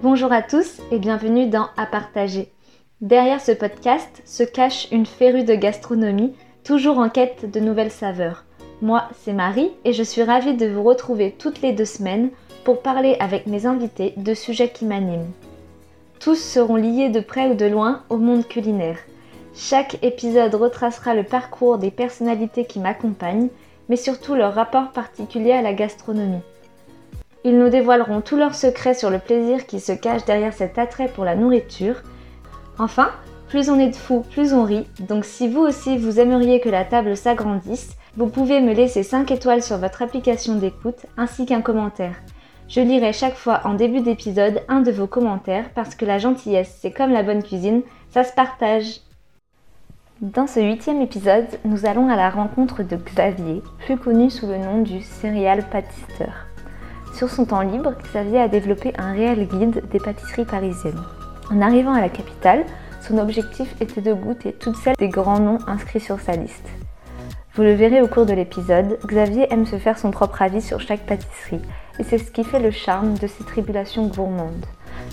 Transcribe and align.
Bonjour 0.00 0.30
à 0.30 0.42
tous 0.42 0.80
et 0.92 1.00
bienvenue 1.00 1.48
dans 1.48 1.70
À 1.76 1.84
partager. 1.84 2.52
Derrière 3.00 3.40
ce 3.40 3.50
podcast 3.50 4.22
se 4.24 4.44
cache 4.44 4.86
une 4.92 5.06
férue 5.06 5.42
de 5.42 5.56
gastronomie, 5.56 6.34
toujours 6.62 6.98
en 6.98 7.08
quête 7.08 7.50
de 7.50 7.58
nouvelles 7.58 7.90
saveurs. 7.90 8.44
Moi, 8.80 9.08
c'est 9.18 9.32
Marie 9.32 9.72
et 9.84 9.92
je 9.92 10.04
suis 10.04 10.22
ravie 10.22 10.54
de 10.54 10.68
vous 10.68 10.84
retrouver 10.84 11.34
toutes 11.36 11.62
les 11.62 11.72
deux 11.72 11.84
semaines 11.84 12.30
pour 12.62 12.80
parler 12.80 13.16
avec 13.18 13.48
mes 13.48 13.66
invités 13.66 14.14
de 14.16 14.34
sujets 14.34 14.68
qui 14.68 14.84
m'animent. 14.84 15.32
Tous 16.20 16.36
seront 16.36 16.76
liés 16.76 17.08
de 17.08 17.18
près 17.18 17.48
ou 17.48 17.54
de 17.54 17.66
loin 17.66 18.04
au 18.08 18.18
monde 18.18 18.46
culinaire. 18.46 18.98
Chaque 19.52 19.98
épisode 20.04 20.54
retracera 20.54 21.16
le 21.16 21.24
parcours 21.24 21.76
des 21.76 21.90
personnalités 21.90 22.66
qui 22.66 22.78
m'accompagnent, 22.78 23.48
mais 23.88 23.96
surtout 23.96 24.36
leur 24.36 24.54
rapport 24.54 24.92
particulier 24.92 25.50
à 25.50 25.62
la 25.62 25.72
gastronomie. 25.72 26.42
Ils 27.48 27.56
nous 27.56 27.70
dévoileront 27.70 28.20
tous 28.20 28.36
leurs 28.36 28.54
secrets 28.54 28.92
sur 28.92 29.08
le 29.08 29.18
plaisir 29.18 29.64
qui 29.64 29.80
se 29.80 29.92
cache 29.92 30.26
derrière 30.26 30.52
cet 30.52 30.76
attrait 30.76 31.08
pour 31.08 31.24
la 31.24 31.34
nourriture. 31.34 32.02
Enfin, 32.78 33.10
plus 33.48 33.70
on 33.70 33.78
est 33.78 33.88
de 33.88 33.96
fous, 33.96 34.22
plus 34.32 34.52
on 34.52 34.64
rit, 34.64 34.86
donc 35.00 35.24
si 35.24 35.48
vous 35.48 35.62
aussi 35.62 35.96
vous 35.96 36.20
aimeriez 36.20 36.60
que 36.60 36.68
la 36.68 36.84
table 36.84 37.16
s'agrandisse, 37.16 37.96
vous 38.18 38.26
pouvez 38.26 38.60
me 38.60 38.74
laisser 38.74 39.02
5 39.02 39.30
étoiles 39.30 39.62
sur 39.62 39.78
votre 39.78 40.02
application 40.02 40.56
d'écoute 40.56 41.06
ainsi 41.16 41.46
qu'un 41.46 41.62
commentaire. 41.62 42.16
Je 42.68 42.82
lirai 42.82 43.14
chaque 43.14 43.36
fois 43.36 43.62
en 43.64 43.72
début 43.72 44.02
d'épisode 44.02 44.60
un 44.68 44.82
de 44.82 44.90
vos 44.90 45.06
commentaires 45.06 45.70
parce 45.74 45.94
que 45.94 46.04
la 46.04 46.18
gentillesse, 46.18 46.76
c'est 46.82 46.90
comme 46.90 47.12
la 47.12 47.22
bonne 47.22 47.42
cuisine, 47.42 47.80
ça 48.10 48.24
se 48.24 48.34
partage. 48.34 49.00
Dans 50.20 50.46
ce 50.46 50.60
huitième 50.60 51.00
épisode, 51.00 51.46
nous 51.64 51.86
allons 51.86 52.10
à 52.10 52.16
la 52.16 52.28
rencontre 52.28 52.82
de 52.82 52.96
Xavier, 52.96 53.62
plus 53.86 53.96
connu 53.96 54.28
sous 54.28 54.48
le 54.48 54.58
nom 54.58 54.82
du 54.82 55.00
céréal 55.00 55.64
pâtisseur. 55.70 56.47
Sur 57.14 57.30
son 57.30 57.44
temps 57.44 57.62
libre, 57.62 57.94
Xavier 58.04 58.40
a 58.40 58.48
développé 58.48 58.92
un 58.98 59.12
réel 59.12 59.46
guide 59.46 59.82
des 59.90 59.98
pâtisseries 59.98 60.44
parisiennes. 60.44 61.02
En 61.50 61.60
arrivant 61.60 61.92
à 61.92 62.00
la 62.00 62.08
capitale, 62.08 62.64
son 63.00 63.18
objectif 63.18 63.74
était 63.80 64.00
de 64.00 64.12
goûter 64.12 64.52
toutes 64.52 64.76
celles 64.76 64.96
des 64.98 65.08
grands 65.08 65.40
noms 65.40 65.58
inscrits 65.66 66.00
sur 66.00 66.20
sa 66.20 66.32
liste. 66.32 66.68
Vous 67.54 67.62
le 67.62 67.72
verrez 67.72 68.00
au 68.02 68.06
cours 68.06 68.26
de 68.26 68.32
l'épisode, 68.32 68.98
Xavier 69.06 69.52
aime 69.52 69.66
se 69.66 69.78
faire 69.78 69.98
son 69.98 70.12
propre 70.12 70.42
avis 70.42 70.62
sur 70.62 70.80
chaque 70.80 71.06
pâtisserie 71.06 71.60
et 71.98 72.04
c'est 72.04 72.18
ce 72.18 72.30
qui 72.30 72.44
fait 72.44 72.60
le 72.60 72.70
charme 72.70 73.14
de 73.14 73.26
ses 73.26 73.44
tribulations 73.44 74.06
gourmandes. 74.06 74.66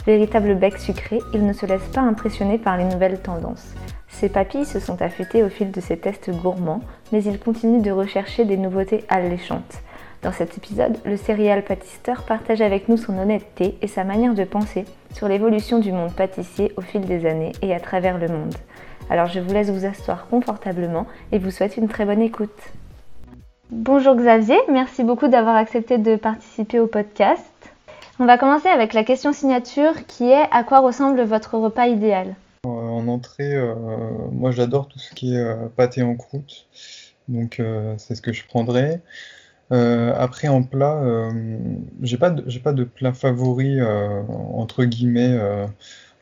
Véritable 0.05 0.55
bec 0.55 0.77
sucré, 0.77 1.19
il 1.33 1.45
ne 1.45 1.53
se 1.53 1.65
laisse 1.65 1.87
pas 1.93 2.01
impressionner 2.01 2.59
par 2.59 2.77
les 2.77 2.83
nouvelles 2.83 3.19
tendances. 3.19 3.73
Ses 4.07 4.29
papilles 4.29 4.65
se 4.65 4.79
sont 4.79 5.01
affûtées 5.01 5.43
au 5.43 5.49
fil 5.49 5.71
de 5.71 5.81
ses 5.81 5.97
tests 5.97 6.29
gourmands, 6.29 6.81
mais 7.11 7.23
il 7.23 7.39
continue 7.39 7.81
de 7.81 7.91
rechercher 7.91 8.45
des 8.45 8.57
nouveautés 8.57 9.03
alléchantes. 9.09 9.81
Dans 10.25 10.31
cet 10.31 10.57
épisode, 10.57 10.97
le 11.05 11.17
céréal 11.17 11.63
pâtisseur 11.63 12.23
partage 12.23 12.59
avec 12.59 12.89
nous 12.89 12.97
son 12.97 13.15
honnêteté 13.15 13.77
et 13.83 13.87
sa 13.87 14.03
manière 14.03 14.33
de 14.33 14.43
penser 14.43 14.85
sur 15.13 15.27
l'évolution 15.27 15.77
du 15.77 15.91
monde 15.91 16.11
pâtissier 16.13 16.71
au 16.77 16.81
fil 16.81 17.01
des 17.01 17.27
années 17.27 17.51
et 17.61 17.75
à 17.75 17.79
travers 17.79 18.17
le 18.17 18.27
monde. 18.27 18.55
Alors 19.11 19.27
je 19.27 19.39
vous 19.39 19.53
laisse 19.53 19.69
vous 19.69 19.85
asseoir 19.85 20.27
confortablement 20.27 21.05
et 21.31 21.37
vous 21.37 21.51
souhaite 21.51 21.77
une 21.77 21.87
très 21.87 22.05
bonne 22.05 22.23
écoute. 22.23 22.59
Bonjour 23.69 24.15
Xavier, 24.15 24.57
merci 24.67 25.03
beaucoup 25.03 25.27
d'avoir 25.27 25.55
accepté 25.57 25.99
de 25.99 26.15
participer 26.15 26.79
au 26.79 26.87
podcast. 26.87 27.45
On 28.19 28.25
va 28.25 28.39
commencer 28.39 28.69
avec 28.69 28.93
la 28.93 29.03
question 29.03 29.31
signature 29.31 30.07
qui 30.07 30.31
est 30.31 30.47
à 30.49 30.63
quoi 30.63 30.79
ressemble 30.79 31.21
votre 31.21 31.55
repas 31.59 31.85
idéal? 31.85 32.33
Euh, 32.65 32.69
En 32.69 33.07
entrée, 33.09 33.53
euh, 33.53 33.75
moi 34.31 34.49
j'adore 34.49 34.87
tout 34.87 34.97
ce 34.97 35.13
qui 35.13 35.35
est 35.35 35.39
euh, 35.39 35.67
pâté 35.77 36.01
en 36.01 36.15
croûte, 36.15 36.67
donc 37.27 37.61
c'est 37.97 38.15
ce 38.15 38.23
que 38.23 38.33
je 38.33 38.43
prendrai. 39.71 40.13
après 40.17 40.47
en 40.47 40.63
plat, 40.63 41.01
j'ai 42.01 42.17
pas 42.17 42.35
j'ai 42.47 42.59
pas 42.59 42.73
de 42.73 42.83
plat 42.83 43.13
favori 43.13 43.79
entre 43.81 44.85
guillemets 44.85 45.37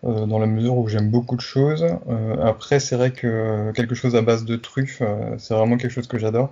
dans 0.04 0.40
la 0.40 0.48
mesure 0.48 0.78
où 0.78 0.88
j'aime 0.88 1.10
beaucoup 1.10 1.36
de 1.36 1.42
choses. 1.42 1.86
après 2.42 2.80
c'est 2.80 2.96
vrai 2.96 3.12
que 3.12 3.72
quelque 3.74 3.96
chose 3.96 4.16
à 4.16 4.22
base 4.22 4.46
de 4.46 4.56
truffes, 4.56 5.02
c'est 5.38 5.54
vraiment 5.54 5.78
quelque 5.78 5.92
chose 5.92 6.08
que 6.08 6.18
j'adore. 6.18 6.50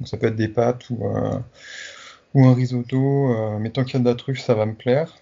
Donc 0.00 0.08
ça 0.08 0.16
peut 0.16 0.26
être 0.26 0.36
des 0.36 0.48
pâtes 0.48 0.90
ou, 0.90 1.06
euh, 1.06 1.38
ou 2.34 2.46
un 2.46 2.54
risotto, 2.54 3.32
euh, 3.32 3.58
mais 3.58 3.70
tant 3.70 3.84
qu'il 3.84 3.94
y 3.94 3.96
a 3.98 4.00
de 4.00 4.08
la 4.08 4.14
truffe, 4.14 4.40
ça 4.40 4.54
va 4.54 4.66
me 4.66 4.74
plaire. 4.74 5.14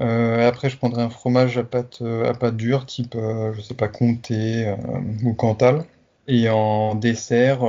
Euh, 0.00 0.48
après, 0.48 0.70
je 0.70 0.78
prendrai 0.78 1.02
un 1.02 1.10
fromage 1.10 1.58
à 1.58 1.64
pâte, 1.64 2.02
à 2.02 2.34
pâte 2.34 2.56
dure, 2.56 2.86
type, 2.86 3.16
je 3.16 3.60
sais 3.60 3.74
pas, 3.74 3.88
comté 3.88 4.74
ou 5.24 5.34
cantal. 5.34 5.84
Et 6.28 6.48
en 6.48 6.94
dessert, 6.94 7.60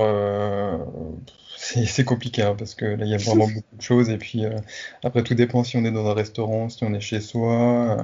c'est 1.64 2.04
compliqué 2.04 2.42
hein, 2.42 2.56
parce 2.58 2.76
que 2.76 2.86
là, 2.86 3.06
il 3.06 3.12
y 3.12 3.14
a 3.14 3.18
vraiment 3.18 3.48
beaucoup 3.54 3.76
de 3.76 3.82
choses. 3.82 4.10
Et 4.10 4.18
puis, 4.18 4.44
après, 5.04 5.24
tout 5.24 5.36
dépend 5.36 5.64
si 5.64 5.78
on 5.78 5.86
est 5.86 5.92
dans 5.92 6.08
un 6.08 6.14
restaurant, 6.14 6.70
si 6.70 6.84
on 6.84 6.94
est 6.94 7.02
chez 7.02 7.22
soi. 7.22 7.98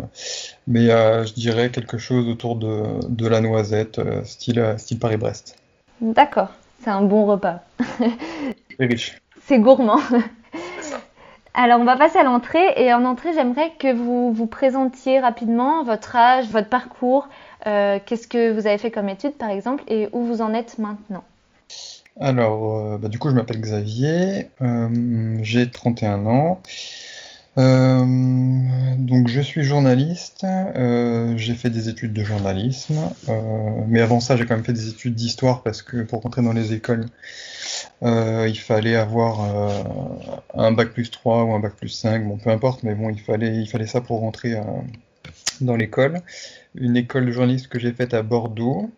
mais 0.67 0.87
je 0.87 1.33
dirais 1.33 1.69
quelque 1.71 1.97
chose 1.97 2.27
autour 2.27 2.55
de, 2.55 2.99
de 3.09 3.27
la 3.27 3.41
noisette, 3.41 3.99
style, 4.25 4.75
style 4.77 4.99
Paris-Brest. 4.99 5.55
D'accord 6.01 6.49
c'est 6.87 6.89
un 6.93 7.01
bon 7.01 7.25
repas. 7.25 7.59
C'est 8.79 8.85
riche. 8.85 9.21
C'est 9.45 9.59
gourmand. 9.59 9.99
Alors, 11.53 11.81
on 11.81 11.83
va 11.85 11.97
passer 11.97 12.19
à 12.19 12.23
l'entrée. 12.23 12.73
Et 12.77 12.93
en 12.93 13.03
entrée, 13.03 13.33
j'aimerais 13.33 13.73
que 13.79 13.91
vous 13.91 14.31
vous 14.31 14.45
présentiez 14.45 15.19
rapidement 15.19 15.83
votre 15.83 16.15
âge, 16.15 16.47
votre 16.47 16.69
parcours, 16.69 17.27
euh, 17.65 17.99
qu'est-ce 18.05 18.27
que 18.27 18.53
vous 18.53 18.67
avez 18.67 18.77
fait 18.77 18.91
comme 18.91 19.09
études, 19.09 19.33
par 19.33 19.49
exemple, 19.49 19.83
et 19.87 20.07
où 20.13 20.23
vous 20.23 20.41
en 20.41 20.53
êtes 20.53 20.77
maintenant. 20.77 21.23
Alors, 22.19 22.77
euh, 22.77 22.97
bah, 22.97 23.09
du 23.09 23.19
coup, 23.19 23.29
je 23.29 23.35
m'appelle 23.35 23.61
Xavier, 23.61 24.49
euh, 24.61 25.37
j'ai 25.43 25.69
31 25.69 26.25
ans. 26.25 26.61
Euh, 27.57 28.05
donc 28.99 29.27
je 29.29 29.41
suis 29.41 29.63
journaliste, 29.63 30.45
j'ai 31.37 31.55
fait 31.55 31.71
des 31.71 31.89
études 31.89 32.13
de 32.13 32.23
journalisme, 32.23 32.99
mais 33.87 33.99
avant 33.99 34.19
ça 34.19 34.37
j'ai 34.37 34.45
quand 34.45 34.53
même 34.53 34.63
fait 34.63 34.73
des 34.73 34.89
études 34.89 35.15
d'histoire 35.15 35.63
parce 35.63 35.81
que 35.81 36.03
pour 36.03 36.21
rentrer 36.21 36.43
dans 36.43 36.53
les 36.53 36.73
écoles, 36.73 37.07
il 38.03 38.59
fallait 38.59 38.95
avoir 38.95 39.39
un 40.53 40.71
bac 40.71 40.89
plus 40.89 41.09
3 41.09 41.45
ou 41.45 41.53
un 41.53 41.59
bac 41.59 41.73
plus 41.73 41.89
5, 41.89 42.27
bon 42.27 42.37
peu 42.37 42.51
importe, 42.51 42.83
mais 42.83 42.93
bon 42.93 43.09
il 43.09 43.19
fallait, 43.19 43.55
il 43.57 43.67
fallait 43.67 43.87
ça 43.87 44.01
pour 44.01 44.19
rentrer 44.19 44.55
dans 45.59 45.75
l'école. 45.75 46.21
Une 46.75 46.95
école 46.95 47.25
de 47.25 47.31
journalisme 47.31 47.69
que 47.69 47.79
j'ai 47.79 47.91
faite 47.91 48.13
à 48.13 48.21
Bordeaux. 48.21 48.91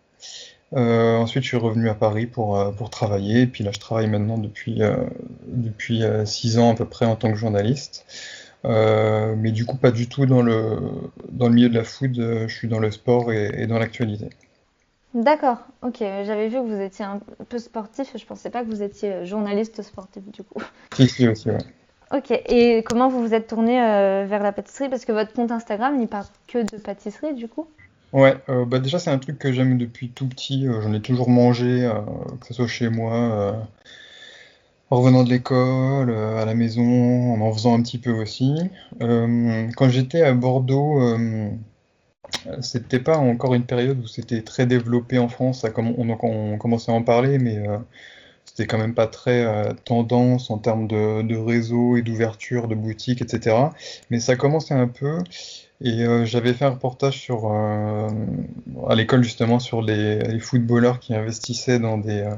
Ensuite, 0.72 1.42
je 1.42 1.48
suis 1.48 1.56
revenu 1.56 1.88
à 1.88 1.94
Paris 1.94 2.26
pour, 2.26 2.74
pour 2.76 2.90
travailler. 2.90 3.42
Et 3.42 3.46
puis 3.46 3.64
là, 3.64 3.70
je 3.72 3.78
travaille 3.78 4.08
maintenant 4.08 4.38
depuis, 4.38 4.80
depuis 5.46 6.02
six 6.24 6.58
ans 6.58 6.72
à 6.72 6.74
peu 6.74 6.84
près 6.84 7.06
en 7.06 7.16
tant 7.16 7.30
que 7.30 7.36
journaliste. 7.36 8.06
Euh, 8.64 9.34
mais 9.36 9.52
du 9.52 9.64
coup, 9.64 9.76
pas 9.76 9.90
du 9.90 10.08
tout 10.08 10.26
dans 10.26 10.42
le, 10.42 10.78
dans 11.30 11.48
le 11.48 11.54
milieu 11.54 11.68
de 11.68 11.74
la 11.74 11.84
food, 11.84 12.18
euh, 12.18 12.48
je 12.48 12.54
suis 12.54 12.68
dans 12.68 12.78
le 12.78 12.90
sport 12.90 13.32
et, 13.32 13.66
dans 13.66 13.78
l'actualité. 13.78 14.30
D'accord, 15.14 15.58
ok. 15.82 15.98
J'avais 15.98 16.48
vu 16.48 16.56
que 16.56 16.66
vous 16.66 16.80
étiez 16.80 17.04
un 17.04 17.20
peu 17.48 17.58
sportif, 17.58 18.12
je 18.14 18.24
pensais 18.24 18.50
pas 18.50 18.62
que 18.62 18.68
vous 18.68 18.82
étiez 18.82 19.24
journaliste 19.26 19.82
sportif 19.82 20.22
du 20.30 20.42
coup. 20.42 20.62
Si, 20.94 21.08
si, 21.08 21.26
aussi, 21.26 21.50
ouais. 21.50 21.58
Ok, 22.12 22.30
et 22.30 22.82
comment 22.82 23.08
vous 23.08 23.20
vous 23.20 23.34
êtes 23.34 23.46
tourné 23.46 23.80
euh, 23.82 24.26
vers 24.28 24.42
la 24.42 24.52
pâtisserie? 24.52 24.88
Parce 24.88 25.04
que 25.04 25.12
votre 25.12 25.32
compte 25.32 25.50
Instagram 25.50 25.96
n'y 25.96 26.06
parle 26.06 26.26
que 26.46 26.58
de 26.58 26.80
pâtisserie 26.80 27.34
du 27.34 27.48
coup 27.48 27.66
Ouais, 28.12 28.36
bah 28.66 28.80
déjà 28.80 28.98
c'est 28.98 29.10
un 29.10 29.18
truc 29.18 29.38
que 29.38 29.52
j'aime 29.52 29.78
depuis 29.78 30.10
tout 30.10 30.26
petit, 30.26 30.66
j'en 30.66 30.92
ai 30.92 31.00
toujours 31.00 31.28
mangé, 31.30 31.88
que 32.40 32.46
ce 32.46 32.54
soit 32.54 32.66
chez 32.66 32.88
moi, 32.88 33.68
en 34.90 34.96
revenant 34.98 35.22
de 35.22 35.30
l'école, 35.30 36.10
euh, 36.10 36.42
à 36.42 36.44
la 36.44 36.54
maison, 36.54 37.34
en 37.34 37.40
en 37.40 37.52
faisant 37.52 37.78
un 37.78 37.82
petit 37.82 37.98
peu 37.98 38.10
aussi. 38.10 38.54
Euh, 39.00 39.68
quand 39.76 39.88
j'étais 39.88 40.22
à 40.22 40.34
Bordeaux, 40.34 41.00
euh, 41.00 41.48
c'était 42.60 42.98
pas 43.00 43.16
encore 43.18 43.54
une 43.54 43.64
période 43.64 44.00
où 44.00 44.06
c'était 44.06 44.42
très 44.42 44.66
développé 44.66 45.18
en 45.18 45.28
France. 45.28 45.64
On, 45.76 46.58
commençait 46.58 46.92
à 46.92 46.94
en 46.94 47.02
parler, 47.02 47.38
mais 47.38 47.62
c'était 48.44 48.66
quand 48.66 48.78
même 48.78 48.94
pas 48.94 49.06
très 49.06 49.44
tendance 49.84 50.50
en 50.50 50.58
termes 50.58 50.86
de, 50.86 51.22
de 51.22 51.36
réseau 51.36 51.96
et 51.96 52.02
d'ouverture 52.02 52.68
de 52.68 52.74
boutiques, 52.74 53.22
etc. 53.22 53.56
Mais 54.10 54.20
ça 54.20 54.36
commençait 54.36 54.74
un 54.74 54.88
peu. 54.88 55.18
Et 55.82 56.04
j'avais 56.26 56.52
fait 56.52 56.66
un 56.66 56.70
reportage 56.70 57.18
sur, 57.18 57.50
à 57.50 58.94
l'école 58.94 59.22
justement 59.22 59.58
sur 59.58 59.80
les, 59.82 60.38
footballeurs 60.38 61.00
qui 61.00 61.14
investissaient 61.14 61.78
dans 61.78 61.96
des 61.98 62.28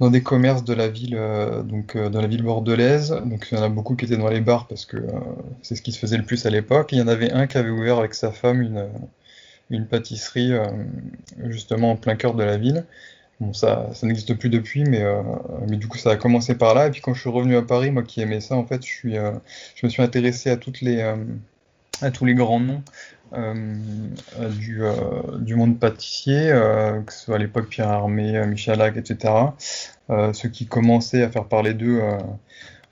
dans 0.00 0.10
des 0.10 0.22
commerces 0.22 0.64
de 0.64 0.74
la 0.74 0.88
ville, 0.88 1.16
euh, 1.16 1.62
donc 1.62 1.96
euh, 1.96 2.08
dans 2.08 2.20
la 2.20 2.28
ville 2.28 2.42
bordelaise. 2.42 3.10
Donc 3.10 3.48
il 3.50 3.58
y 3.58 3.60
en 3.60 3.64
a 3.64 3.68
beaucoup 3.68 3.96
qui 3.96 4.04
étaient 4.04 4.16
dans 4.16 4.28
les 4.28 4.40
bars 4.40 4.66
parce 4.68 4.86
que 4.86 4.96
euh, 4.96 5.10
c'est 5.62 5.74
ce 5.74 5.82
qui 5.82 5.92
se 5.92 5.98
faisait 5.98 6.16
le 6.16 6.24
plus 6.24 6.46
à 6.46 6.50
l'époque. 6.50 6.90
Il 6.92 6.98
y 6.98 7.02
en 7.02 7.08
avait 7.08 7.32
un 7.32 7.46
qui 7.46 7.58
avait 7.58 7.70
ouvert 7.70 7.98
avec 7.98 8.14
sa 8.14 8.30
femme 8.30 8.62
une, 8.62 8.88
une 9.70 9.86
pâtisserie 9.86 10.52
justement 11.46 11.92
en 11.92 11.96
plein 11.96 12.16
cœur 12.16 12.34
de 12.34 12.44
la 12.44 12.56
ville. 12.56 12.84
Bon, 13.40 13.52
ça, 13.52 13.90
ça 13.94 14.06
n'existe 14.06 14.34
plus 14.34 14.48
depuis, 14.48 14.84
mais, 14.84 15.04
mais 15.68 15.76
du 15.76 15.86
coup, 15.86 15.98
ça 15.98 16.10
a 16.10 16.16
commencé 16.16 16.56
par 16.56 16.74
là. 16.74 16.88
Et 16.88 16.90
puis, 16.90 17.00
quand 17.00 17.14
je 17.14 17.20
suis 17.20 17.30
revenu 17.30 17.56
à 17.56 17.62
Paris, 17.62 17.90
moi 17.92 18.02
qui 18.02 18.20
aimais 18.20 18.40
ça, 18.40 18.56
en 18.56 18.64
fait, 18.64 18.84
je, 18.84 18.90
suis, 18.90 19.14
je 19.14 19.86
me 19.86 19.88
suis 19.88 20.02
intéressé 20.02 20.50
à, 20.50 20.56
toutes 20.56 20.80
les, 20.80 21.14
à 22.02 22.10
tous 22.10 22.24
les 22.24 22.34
grands 22.34 22.60
noms 22.60 22.82
euh, 23.34 23.76
du, 24.58 24.82
euh, 24.82 24.92
du, 25.38 25.54
monde 25.54 25.78
pâtissier, 25.78 26.50
euh, 26.50 27.02
que 27.02 27.12
ce 27.12 27.24
soit 27.24 27.36
à 27.36 27.38
l'époque 27.38 27.68
Pierre 27.68 27.88
Armé, 27.88 28.46
Michelac, 28.46 28.96
etc. 28.96 29.34
ceux 30.32 30.48
qui 30.48 30.66
commençaient 30.66 31.22
à 31.22 31.30
faire 31.30 31.44
parler 31.44 31.74
d'eux 31.74 32.00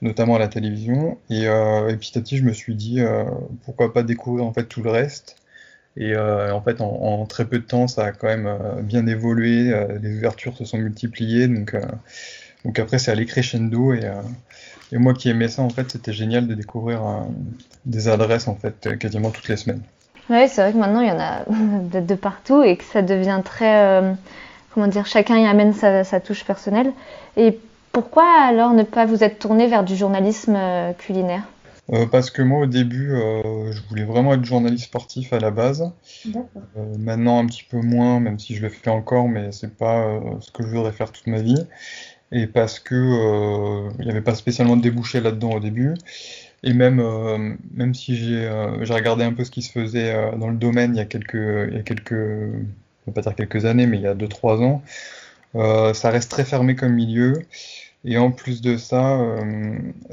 notamment 0.03 0.35
à 0.35 0.39
la 0.39 0.47
télévision. 0.47 1.17
Et, 1.29 1.43
et, 1.45 1.95
petit 1.97 2.17
à 2.17 2.21
petit, 2.21 2.37
je 2.37 2.43
me 2.43 2.53
suis 2.53 2.75
dit, 2.75 3.01
pourquoi 3.65 3.93
pas 3.93 4.03
découvrir 4.03 4.45
en 4.45 4.53
fait 4.53 4.65
tout 4.65 4.83
le 4.83 4.91
reste. 4.91 5.37
Et 5.95 6.15
en 6.15 6.61
fait, 6.61 6.81
en, 6.81 7.25
très 7.25 7.45
peu 7.45 7.57
de 7.57 7.63
temps, 7.63 7.87
ça 7.87 8.05
a 8.05 8.11
quand 8.11 8.27
même 8.27 8.49
bien 8.83 9.07
évolué. 9.07 9.73
les 10.01 10.17
ouvertures 10.17 10.55
se 10.55 10.65
sont 10.65 10.77
multipliées. 10.77 11.47
Donc, 11.47 11.75
donc 12.67 12.77
après, 12.77 12.99
c'est 12.99 13.09
allé 13.09 13.25
crescendo. 13.25 13.93
Et, 13.93 14.01
et 14.91 14.97
moi 14.99 15.15
qui 15.15 15.29
aimais 15.29 15.47
ça, 15.47 15.63
en 15.63 15.69
fait, 15.69 15.89
c'était 15.89 16.13
génial 16.13 16.45
de 16.45 16.53
découvrir 16.53 17.01
des 17.87 18.07
adresses 18.07 18.47
en 18.47 18.55
fait 18.55 18.99
quasiment 18.99 19.31
toutes 19.31 19.47
les 19.47 19.57
semaines. 19.57 19.81
Oui, 20.29 20.47
c'est 20.49 20.61
vrai 20.61 20.73
que 20.73 20.77
maintenant 20.77 21.01
il 21.01 21.07
y 21.07 21.11
en 21.11 21.19
a 21.19 21.45
de, 22.01 22.15
partout 22.15 22.63
et 22.63 22.77
que 22.77 22.83
ça 22.83 23.01
devient 23.01 23.41
très. 23.43 23.81
Euh, 23.81 24.13
comment 24.73 24.87
dire 24.87 25.05
Chacun 25.05 25.37
y 25.37 25.45
amène 25.45 25.73
sa, 25.73 26.19
touche 26.19 26.43
personnelle. 26.43 26.91
Et 27.37 27.57
pourquoi 27.91 28.25
alors 28.47 28.73
ne 28.73 28.83
pas 28.83 29.05
vous 29.05 29.23
être 29.23 29.39
tourné 29.39 29.67
vers 29.67 29.83
du 29.83 29.95
journalisme 29.95 30.55
euh, 30.55 30.93
culinaire? 30.93 31.43
Euh, 31.93 32.05
parce 32.05 32.29
que 32.31 32.41
moi, 32.41 32.59
au 32.59 32.65
début, 32.65 33.15
je 33.15 33.79
voulais 33.87 34.03
vraiment 34.03 34.33
être 34.33 34.43
journaliste 34.43 34.85
sportif 34.85 35.31
à 35.31 35.39
la 35.39 35.51
base. 35.51 35.89
maintenant, 36.99 37.39
un 37.39 37.45
petit 37.45 37.63
peu 37.63 37.79
moins, 37.79 38.19
même 38.19 38.39
si 38.39 38.55
je 38.55 38.61
le 38.61 38.67
fais 38.67 38.89
encore, 38.89 39.29
mais 39.29 39.53
c'est 39.53 39.73
pas 39.73 40.19
ce 40.41 40.51
que 40.51 40.63
je 40.63 40.67
voudrais 40.67 40.91
faire 40.91 41.13
toute 41.13 41.27
ma 41.27 41.41
vie. 41.41 41.65
Et 42.31 42.47
parce 42.47 42.79
que 42.79 43.89
il 43.99 44.05
n'y 44.05 44.11
avait 44.11 44.21
pas 44.21 44.35
spécialement 44.35 44.75
de 44.75 44.81
débouché 44.81 45.21
là-dedans 45.21 45.51
au 45.51 45.59
début. 45.59 45.95
Et 46.63 46.73
même, 46.73 46.99
euh, 46.99 47.55
même 47.73 47.93
si 47.93 48.15
j'ai 48.15 48.45
euh, 48.45 48.83
j'ai 48.83 48.93
regardé 48.93 49.23
un 49.23 49.33
peu 49.33 49.43
ce 49.43 49.51
qui 49.51 49.61
se 49.61 49.71
faisait 49.71 50.13
euh, 50.13 50.35
dans 50.37 50.49
le 50.49 50.57
domaine 50.57 50.95
il 50.95 50.97
y 50.97 51.01
a 51.01 51.05
quelques, 51.05 51.35
il 51.35 51.75
y 51.75 51.79
a 51.79 51.83
quelques, 51.83 52.15
pas 53.13 53.21
dire 53.21 53.35
quelques 53.35 53.65
années, 53.65 53.85
mais 53.87 53.97
il 53.97 54.03
y 54.03 54.07
a 54.07 54.15
2-3 54.15 54.63
ans, 54.63 54.83
ça 55.93 56.09
reste 56.09 56.31
très 56.31 56.45
fermé 56.45 56.75
comme 56.75 56.93
milieu. 56.93 57.33
Et 58.05 58.17
en 58.17 58.31
plus 58.31 58.61
de 58.61 58.77
ça, 58.77 59.19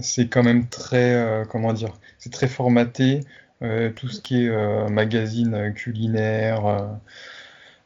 c'est 0.01 0.29
quand 0.29 0.43
même 0.43 0.67
très, 0.69 1.45
comment 1.51 1.73
dire, 1.73 1.93
c'est 2.19 2.33
très 2.33 2.49
formaté. 2.49 3.21
tout 3.97 4.09
ce 4.09 4.21
qui 4.21 4.47
est 4.47 4.89
magazine 4.91 5.73
culinaire, 5.75 6.89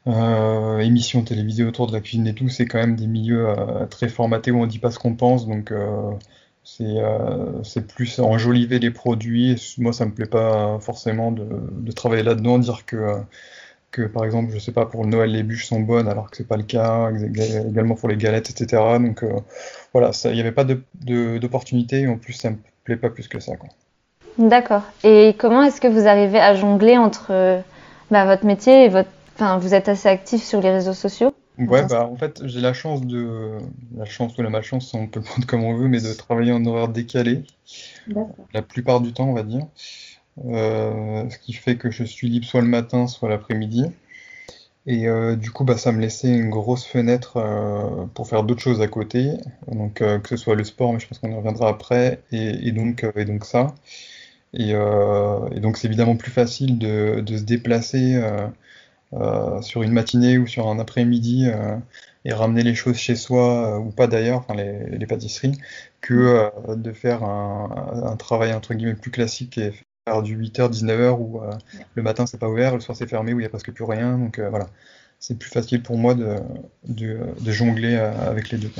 euh, 0.08 0.78
émissions 0.78 1.22
télévisées 1.22 1.64
autour 1.64 1.86
de 1.86 1.92
la 1.92 2.00
cuisine 2.00 2.26
et 2.26 2.34
tout, 2.34 2.48
c'est 2.48 2.66
quand 2.66 2.78
même 2.78 2.96
des 2.96 3.06
milieux 3.06 3.46
très 3.90 4.08
formatés 4.08 4.50
où 4.50 4.60
on 4.60 4.66
dit 4.66 4.78
pas 4.78 4.90
ce 4.90 4.98
qu'on 4.98 5.14
pense. 5.14 5.46
Donc 5.46 5.72
euh, 6.80 7.60
c'est 7.64 7.86
plus 7.86 8.18
enjoliver 8.20 8.78
les 8.78 8.90
produits. 8.90 9.74
Moi, 9.78 9.92
ça 9.92 10.04
me 10.04 10.12
plaît 10.12 10.26
pas 10.26 10.78
forcément 10.80 11.32
de, 11.32 11.92
travailler 11.92 12.22
là-dedans, 12.22 12.58
dire 12.58 12.84
que, 12.86 13.14
que, 13.90 14.02
par 14.02 14.24
exemple, 14.24 14.52
je 14.52 14.58
sais 14.58 14.72
pas, 14.72 14.86
pour 14.86 15.06
Noël, 15.06 15.32
les 15.32 15.42
bûches 15.42 15.66
sont 15.66 15.80
bonnes, 15.80 16.08
alors 16.08 16.30
que 16.30 16.36
c'est 16.36 16.46
pas 16.46 16.56
le 16.56 16.62
cas, 16.62 17.10
également 17.68 17.94
pour 17.94 18.08
les 18.08 18.16
galettes, 18.16 18.50
etc. 18.50 18.82
Donc 19.00 19.22
euh, 19.22 19.40
voilà, 19.92 20.10
il 20.24 20.32
n'y 20.32 20.40
avait 20.40 20.52
pas 20.52 20.64
d'opportunité, 20.64 22.06
en 22.06 22.16
plus, 22.16 22.34
ça 22.34 22.50
me 22.50 22.58
plaît 22.84 22.96
pas 22.96 23.10
plus 23.10 23.28
que 23.28 23.40
ça. 23.40 23.52
D'accord. 24.36 24.82
Et 25.02 25.34
comment 25.38 25.64
est-ce 25.64 25.80
que 25.80 25.88
vous 25.88 26.06
arrivez 26.06 26.38
à 26.38 26.54
jongler 26.54 26.96
entre 26.96 27.62
bah, 28.10 28.24
votre 28.24 28.44
métier 28.44 28.84
et 28.84 28.88
votre... 28.88 29.10
Enfin, 29.38 29.58
vous 29.58 29.72
êtes 29.72 29.88
assez 29.88 30.08
actif 30.08 30.42
sur 30.42 30.60
les 30.60 30.70
réseaux 30.72 30.94
sociaux 30.94 31.32
Ouais, 31.58 31.86
bah 31.86 32.08
en 32.10 32.16
fait, 32.16 32.42
j'ai 32.44 32.60
la 32.60 32.72
chance 32.72 33.06
de. 33.06 33.58
La 33.96 34.04
chance 34.04 34.36
ou 34.36 34.42
la 34.42 34.50
malchance, 34.50 34.92
on 34.94 35.06
peut 35.06 35.20
le 35.20 35.24
prendre 35.24 35.46
comme 35.46 35.62
on 35.62 35.76
veut, 35.76 35.86
mais 35.86 36.00
de 36.00 36.12
travailler 36.12 36.50
en 36.50 36.64
horaire 36.66 36.88
décalé. 36.88 37.44
La 38.52 38.62
plupart 38.62 39.00
du 39.00 39.12
temps, 39.12 39.28
on 39.28 39.34
va 39.34 39.44
dire. 39.44 39.64
Euh, 40.44 41.30
ce 41.30 41.38
qui 41.38 41.52
fait 41.52 41.76
que 41.76 41.88
je 41.88 42.02
suis 42.02 42.28
libre 42.28 42.46
soit 42.46 42.62
le 42.62 42.66
matin, 42.66 43.06
soit 43.06 43.28
l'après-midi. 43.28 43.84
Et 44.86 45.06
euh, 45.06 45.36
du 45.36 45.52
coup, 45.52 45.62
bah, 45.62 45.76
ça 45.76 45.92
me 45.92 46.00
laissait 46.00 46.32
une 46.32 46.50
grosse 46.50 46.84
fenêtre 46.84 47.36
euh, 47.36 48.06
pour 48.14 48.26
faire 48.26 48.42
d'autres 48.42 48.62
choses 48.62 48.80
à 48.80 48.88
côté. 48.88 49.34
Donc, 49.70 49.94
que 49.94 50.28
ce 50.28 50.36
soit 50.36 50.56
le 50.56 50.64
sport, 50.64 50.92
mais 50.92 50.98
je 50.98 51.06
pense 51.06 51.20
qu'on 51.20 51.30
y 51.30 51.36
reviendra 51.36 51.68
après, 51.68 52.22
et, 52.32 52.72
donc, 52.72 53.06
et 53.14 53.24
donc 53.24 53.44
ça. 53.44 53.74
Et, 54.52 54.70
et 54.70 55.60
donc, 55.60 55.76
c'est 55.76 55.86
évidemment 55.86 56.16
plus 56.16 56.32
facile 56.32 56.78
de, 56.78 57.20
de 57.20 57.36
se 57.36 57.42
déplacer 57.42 58.16
euh, 58.16 58.48
sur 59.62 59.82
une 59.82 59.92
matinée 59.92 60.38
ou 60.38 60.46
sur 60.46 60.68
un 60.68 60.78
après-midi 60.78 61.48
euh, 61.48 61.76
et 62.24 62.32
ramener 62.32 62.62
les 62.62 62.74
choses 62.74 62.96
chez 62.96 63.16
soi, 63.16 63.76
euh, 63.76 63.78
ou 63.78 63.90
pas 63.90 64.06
d'ailleurs, 64.06 64.38
enfin 64.38 64.54
les, 64.54 65.06
pâtisseries, 65.06 65.58
que 66.00 66.50
de 66.74 66.92
faire 66.92 67.24
un, 67.24 68.16
travail 68.18 68.52
entre 68.52 68.74
guillemets 68.74 68.94
plus 68.94 69.10
classique 69.10 69.58
et 69.58 69.72
faire 70.06 70.22
du 70.22 70.36
8h, 70.36 70.70
19h 70.70 71.18
où 71.18 71.40
le 71.94 72.02
matin 72.02 72.26
c'est 72.26 72.38
pas 72.38 72.48
ouvert, 72.48 72.74
le 72.74 72.80
soir 72.80 72.96
c'est 72.96 73.06
fermé, 73.06 73.32
où 73.32 73.38
il 73.38 73.42
n'y 73.42 73.46
a 73.46 73.50
presque 73.50 73.72
plus 73.72 73.84
rien. 73.84 74.18
Donc 74.18 74.38
voilà, 74.38 74.66
c'est 75.18 75.38
plus 75.38 75.50
facile 75.50 75.82
pour 75.82 75.96
moi 75.96 76.14
de, 76.14 76.36
de, 76.86 77.50
jongler 77.50 77.96
avec 77.96 78.50
les 78.50 78.58
deux. 78.58 78.70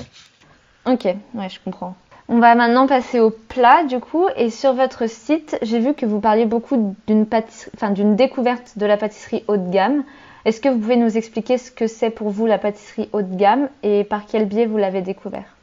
Ok, 0.84 1.04
ouais, 1.04 1.48
je 1.48 1.58
comprends. 1.64 1.96
On 2.30 2.40
va 2.40 2.54
maintenant 2.54 2.86
passer 2.86 3.20
au 3.20 3.30
plat 3.30 3.84
du 3.84 4.00
coup. 4.00 4.26
Et 4.36 4.50
sur 4.50 4.74
votre 4.74 5.08
site, 5.08 5.56
j'ai 5.62 5.80
vu 5.80 5.94
que 5.94 6.04
vous 6.04 6.20
parliez 6.20 6.44
beaucoup 6.44 6.94
d'une 7.06 8.16
découverte 8.16 8.76
de 8.76 8.84
la 8.84 8.98
pâtisserie 8.98 9.44
haut 9.48 9.56
de 9.56 9.70
gamme. 9.70 10.04
Est-ce 10.44 10.60
que 10.60 10.68
vous 10.68 10.78
pouvez 10.78 10.96
nous 10.96 11.16
expliquer 11.16 11.56
ce 11.56 11.70
que 11.70 11.86
c'est 11.86 12.10
pour 12.10 12.28
vous 12.30 12.46
la 12.46 12.58
pâtisserie 12.58 13.08
haut 13.12 13.22
de 13.22 13.34
gamme 13.34 13.68
et 13.82 14.04
par 14.04 14.26
quel 14.26 14.46
biais 14.46 14.66
vous 14.66 14.76
l'avez 14.76 15.00
découvert? 15.00 15.56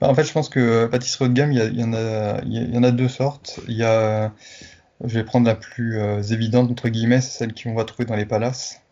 Bah, 0.00 0.08
En 0.08 0.14
fait, 0.14 0.24
je 0.24 0.32
pense 0.32 0.50
que 0.50 0.86
pâtisserie 0.86 1.24
haut 1.24 1.28
de 1.28 1.34
gamme, 1.34 1.52
il 1.52 1.58
y, 1.58 1.84
en, 1.84 2.82
a, 2.82 2.90
deux 2.90 3.08
sortes. 3.08 3.60
Il 3.66 3.76
y 3.76 3.84
a, 3.84 4.30
je 5.02 5.14
vais 5.14 5.24
prendre 5.24 5.46
la 5.46 5.54
plus 5.54 5.98
euh, 5.98 6.22
évidente, 6.22 6.70
entre 6.70 6.90
guillemets, 6.90 7.22
c'est 7.22 7.38
celle 7.38 7.54
qu'on 7.54 7.74
va 7.74 7.84
trouver 7.84 8.04
dans 8.04 8.16
les 8.16 8.26
palaces. 8.26 8.82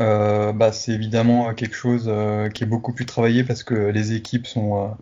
Euh, 0.00 0.52
bah, 0.52 0.72
c'est 0.72 0.92
évidemment 0.92 1.54
quelque 1.54 1.76
chose 1.76 2.06
euh, 2.08 2.48
qui 2.48 2.64
est 2.64 2.66
beaucoup 2.66 2.92
plus 2.92 3.06
travaillé 3.06 3.44
parce 3.44 3.62
que 3.62 3.74
les 3.74 4.12
équipes 4.12 4.48
sont 4.48 4.96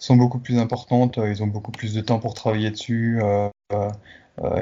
sont 0.00 0.16
beaucoup 0.16 0.38
plus 0.38 0.58
importantes, 0.58 1.18
euh, 1.18 1.30
ils 1.30 1.42
ont 1.42 1.46
beaucoup 1.46 1.70
plus 1.70 1.94
de 1.94 2.00
temps 2.00 2.18
pour 2.18 2.34
travailler 2.34 2.70
dessus, 2.70 3.20
euh, 3.22 3.48
euh, 3.72 3.90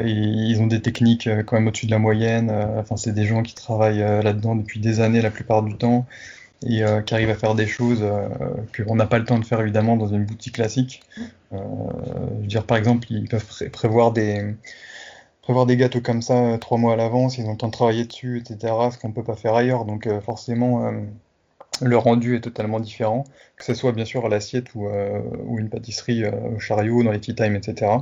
et 0.04 0.10
ils 0.10 0.60
ont 0.60 0.66
des 0.66 0.82
techniques 0.82 1.28
quand 1.46 1.56
même 1.56 1.68
au-dessus 1.68 1.86
de 1.86 1.92
la 1.92 1.98
moyenne. 1.98 2.50
Enfin, 2.50 2.96
c'est 2.96 3.12
des 3.12 3.26
gens 3.26 3.42
qui 3.42 3.54
travaillent 3.54 4.00
là-dedans 4.00 4.56
depuis 4.56 4.80
des 4.80 5.00
années 5.00 5.22
la 5.22 5.30
plupart 5.30 5.62
du 5.62 5.76
temps 5.76 6.06
et 6.66 6.82
qui 7.06 7.14
arrivent 7.14 7.30
à 7.30 7.36
faire 7.36 7.54
des 7.54 7.68
choses 7.68 8.04
qu'on 8.76 8.96
n'a 8.96 9.06
pas 9.06 9.18
le 9.20 9.24
temps 9.24 9.38
de 9.38 9.44
faire 9.44 9.60
évidemment 9.60 9.96
dans 9.96 10.08
une 10.08 10.24
boutique 10.24 10.54
classique. 10.56 11.02
je 11.52 11.56
veux 11.56 12.46
dire, 12.46 12.64
par 12.66 12.76
exemple, 12.76 13.06
ils 13.10 13.28
peuvent 13.28 13.70
prévoir 13.70 14.12
des 14.12 14.56
prévoir 15.42 15.64
des 15.66 15.76
gâteaux 15.76 16.00
comme 16.00 16.22
ça 16.22 16.58
trois 16.60 16.76
mois 16.78 16.94
à 16.94 16.96
l'avance, 16.96 17.38
ils 17.38 17.46
ont 17.46 17.52
le 17.52 17.56
temps 17.56 17.68
de 17.68 17.72
travailler 17.72 18.04
dessus, 18.04 18.38
etc. 18.38 18.74
Ce 18.90 18.98
qu'on 18.98 19.12
peut 19.12 19.24
pas 19.24 19.36
faire 19.36 19.54
ailleurs. 19.54 19.84
Donc 19.84 20.08
forcément, 20.22 20.90
le 21.82 21.96
rendu 21.96 22.36
est 22.36 22.40
totalement 22.40 22.80
différent, 22.80 23.24
que 23.56 23.64
ce 23.64 23.74
soit 23.74 23.92
bien 23.92 24.04
sûr 24.04 24.24
à 24.26 24.28
l'assiette 24.28 24.74
ou, 24.74 24.86
euh, 24.88 25.20
une 25.56 25.68
pâtisserie 25.68 26.24
euh, 26.24 26.30
au 26.56 26.58
chariot, 26.58 27.02
dans 27.02 27.12
les 27.12 27.20
tea 27.20 27.34
time, 27.34 27.54
etc. 27.54 27.92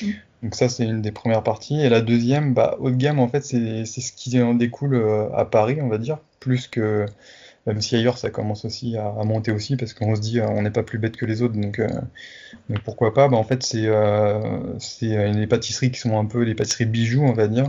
Mm. 0.00 0.06
Donc 0.42 0.54
ça, 0.54 0.68
c'est 0.68 0.84
une 0.84 1.02
des 1.02 1.12
premières 1.12 1.42
parties. 1.42 1.80
Et 1.80 1.88
la 1.88 2.00
deuxième, 2.00 2.54
bah, 2.54 2.76
haut 2.80 2.90
de 2.90 2.96
gamme, 2.96 3.20
en 3.20 3.28
fait, 3.28 3.44
c'est 3.44 3.84
ce 3.84 4.12
qui 4.12 4.40
en 4.42 4.54
découle 4.54 4.94
euh, 4.94 5.32
à 5.34 5.44
Paris, 5.44 5.78
on 5.80 5.88
va 5.88 5.98
dire, 5.98 6.18
plus 6.40 6.68
que... 6.68 7.06
Même 7.64 7.80
si 7.80 7.94
ailleurs, 7.94 8.18
ça 8.18 8.28
commence 8.30 8.64
aussi 8.64 8.96
à, 8.96 9.12
monter 9.22 9.52
aussi, 9.52 9.76
parce 9.76 9.94
qu'on 9.94 10.16
se 10.16 10.20
dit, 10.20 10.40
on 10.40 10.62
n'est 10.62 10.72
pas 10.72 10.82
plus 10.82 10.98
bête 10.98 11.16
que 11.16 11.24
les 11.24 11.42
autres, 11.42 11.54
donc, 11.54 11.80
pourquoi 12.84 13.14
pas 13.14 13.28
bah, 13.28 13.36
En 13.36 13.44
fait, 13.44 13.62
c'est 13.62 13.86
des 13.86 15.46
pâtisseries 15.46 15.92
qui 15.92 16.00
sont 16.00 16.18
un 16.18 16.24
peu 16.24 16.44
des 16.44 16.56
pâtisseries 16.56 16.86
bijoux, 16.86 17.22
on 17.22 17.34
va 17.34 17.46
dire, 17.46 17.68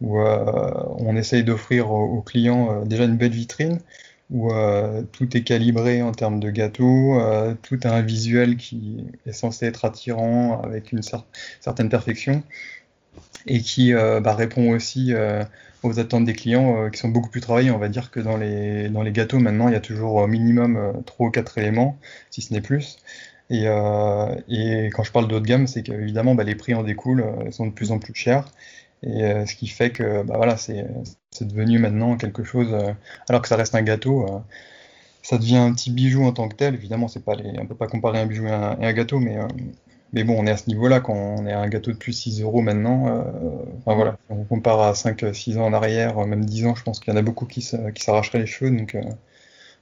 où 0.00 0.18
on 0.18 1.16
essaye 1.16 1.44
d'offrir 1.44 1.90
aux 1.90 2.22
clients 2.22 2.82
déjà 2.86 3.04
une 3.04 3.18
belle 3.18 3.32
vitrine, 3.32 3.80
où 4.30 4.50
euh, 4.50 5.02
tout 5.12 5.36
est 5.36 5.42
calibré 5.42 6.02
en 6.02 6.12
termes 6.12 6.40
de 6.40 6.50
gâteau, 6.50 7.20
euh, 7.20 7.54
tout 7.62 7.78
a 7.84 7.90
un 7.90 8.02
visuel 8.02 8.56
qui 8.56 9.04
est 9.24 9.32
censé 9.32 9.66
être 9.66 9.84
attirant 9.84 10.60
avec 10.62 10.92
une 10.92 11.02
certaine 11.60 11.88
perfection 11.88 12.42
et 13.46 13.60
qui 13.60 13.94
euh, 13.94 14.20
bah, 14.20 14.34
répond 14.34 14.70
aussi 14.70 15.12
aux 15.82 16.00
attentes 16.00 16.24
des 16.24 16.32
clients 16.32 16.90
qui 16.90 16.98
sont 16.98 17.08
beaucoup 17.08 17.30
plus 17.30 17.40
travaillés. 17.40 17.70
On 17.70 17.78
va 17.78 17.88
dire 17.88 18.10
que 18.10 18.18
dans 18.18 18.36
les, 18.36 18.90
gâteaux 19.12 19.38
maintenant, 19.38 19.68
il 19.68 19.72
y 19.72 19.76
a 19.76 19.80
toujours 19.80 20.14
au 20.14 20.26
minimum 20.26 21.02
3 21.06 21.28
ou 21.28 21.30
4 21.30 21.58
éléments, 21.58 21.98
si 22.30 22.42
ce 22.42 22.52
n'est 22.52 22.60
plus. 22.60 22.98
Et, 23.50 23.66
et, 24.48 24.90
quand 24.92 25.04
je 25.04 25.12
parle 25.12 25.28
de 25.28 25.36
haut 25.36 25.40
de 25.40 25.46
gamme, 25.46 25.68
c'est 25.68 25.84
qu'évidemment 25.84 26.34
bah, 26.34 26.42
les 26.42 26.56
prix 26.56 26.74
en 26.74 26.82
découlent, 26.82 27.24
sont 27.52 27.66
de 27.66 27.72
plus 27.72 27.92
en 27.92 28.00
plus 28.00 28.14
chers. 28.14 28.48
Et 29.02 29.24
euh, 29.24 29.46
ce 29.46 29.54
qui 29.54 29.66
fait 29.66 29.90
que 29.90 30.22
bah 30.22 30.34
voilà, 30.36 30.56
c'est 30.56 30.86
devenu 31.40 31.78
maintenant 31.78 32.16
quelque 32.16 32.44
chose, 32.44 32.68
euh, 32.72 32.92
alors 33.28 33.42
que 33.42 33.48
ça 33.48 33.56
reste 33.56 33.74
un 33.74 33.82
gâteau, 33.82 34.24
euh, 34.24 34.38
ça 35.22 35.38
devient 35.38 35.58
un 35.58 35.72
petit 35.72 35.90
bijou 35.90 36.24
en 36.24 36.32
tant 36.32 36.48
que 36.48 36.54
tel. 36.54 36.74
Évidemment, 36.74 37.06
pas 37.24 37.32
on 37.36 37.62
ne 37.62 37.66
peut 37.66 37.74
pas 37.74 37.88
comparer 37.88 38.20
un 38.20 38.26
bijou 38.26 38.46
et 38.46 38.50
un, 38.50 38.92
gâteau, 38.92 39.18
mais, 39.18 39.38
mais 40.12 40.24
bon, 40.24 40.36
on 40.38 40.46
est 40.46 40.50
à 40.50 40.56
ce 40.56 40.68
niveau-là 40.68 41.00
quand 41.00 41.14
on 41.14 41.46
est 41.46 41.52
à 41.52 41.60
un 41.60 41.68
gâteau 41.68 41.92
de 41.92 41.96
plus 41.96 42.12
6 42.12 42.42
euros 42.42 42.62
maintenant. 42.62 43.06
enfin 43.78 43.94
voilà, 43.94 44.16
on 44.30 44.44
compare 44.44 44.80
à 44.80 44.92
5-6 44.92 45.58
ans 45.58 45.66
en 45.66 45.72
arrière, 45.72 46.24
même 46.26 46.44
10 46.44 46.66
ans, 46.66 46.74
je 46.74 46.82
pense 46.82 47.00
qu'il 47.00 47.12
y 47.12 47.16
en 47.16 47.18
a 47.18 47.22
beaucoup 47.22 47.44
qui 47.44 47.60
s'arracheraient 47.60 48.38
les 48.38 48.46
cheveux. 48.46 48.70
Donc, 48.70 48.96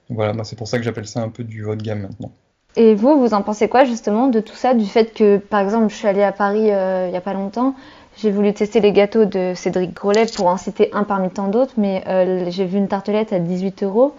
voilà, 0.09 0.43
c'est 0.43 0.57
pour 0.57 0.67
ça 0.67 0.77
que 0.77 0.83
j'appelle 0.83 1.07
ça 1.07 1.21
un 1.21 1.29
peu 1.29 1.43
du 1.43 1.63
haut 1.63 1.75
de 1.75 1.83
gamme 1.83 2.01
maintenant. 2.01 2.31
Et 2.77 2.93
vous, 2.93 3.19
vous 3.19 3.33
en 3.33 3.41
pensez 3.41 3.69
quoi 3.69 3.85
justement 3.85 4.27
de 4.27 4.41
tout 4.41 4.55
ça, 4.55 4.73
du 4.73 4.85
fait 4.85 5.13
que, 5.13 5.37
par 5.37 5.61
exemple, 5.61 5.89
je 5.89 5.95
suis 5.95 6.07
allée 6.07 6.23
à 6.23 6.33
Paris 6.33 6.65
il 6.67 7.09
n'y 7.11 7.17
a 7.17 7.21
pas 7.21 7.33
longtemps, 7.33 7.75
j'ai 8.17 8.31
voulu 8.31 8.53
tester 8.53 8.79
les 8.79 8.91
gâteaux 8.91 9.25
de 9.25 9.53
Cédric 9.55 9.93
Grolet 9.93 10.25
pour 10.35 10.47
en 10.47 10.57
citer 10.57 10.89
un 10.93 11.03
parmi 11.03 11.29
tant 11.29 11.47
d'autres, 11.47 11.73
mais 11.77 12.03
euh, 12.07 12.49
j'ai 12.49 12.65
vu 12.65 12.77
une 12.77 12.87
tartelette 12.87 13.33
à 13.33 13.39
18 13.39 13.83
euros. 13.83 14.15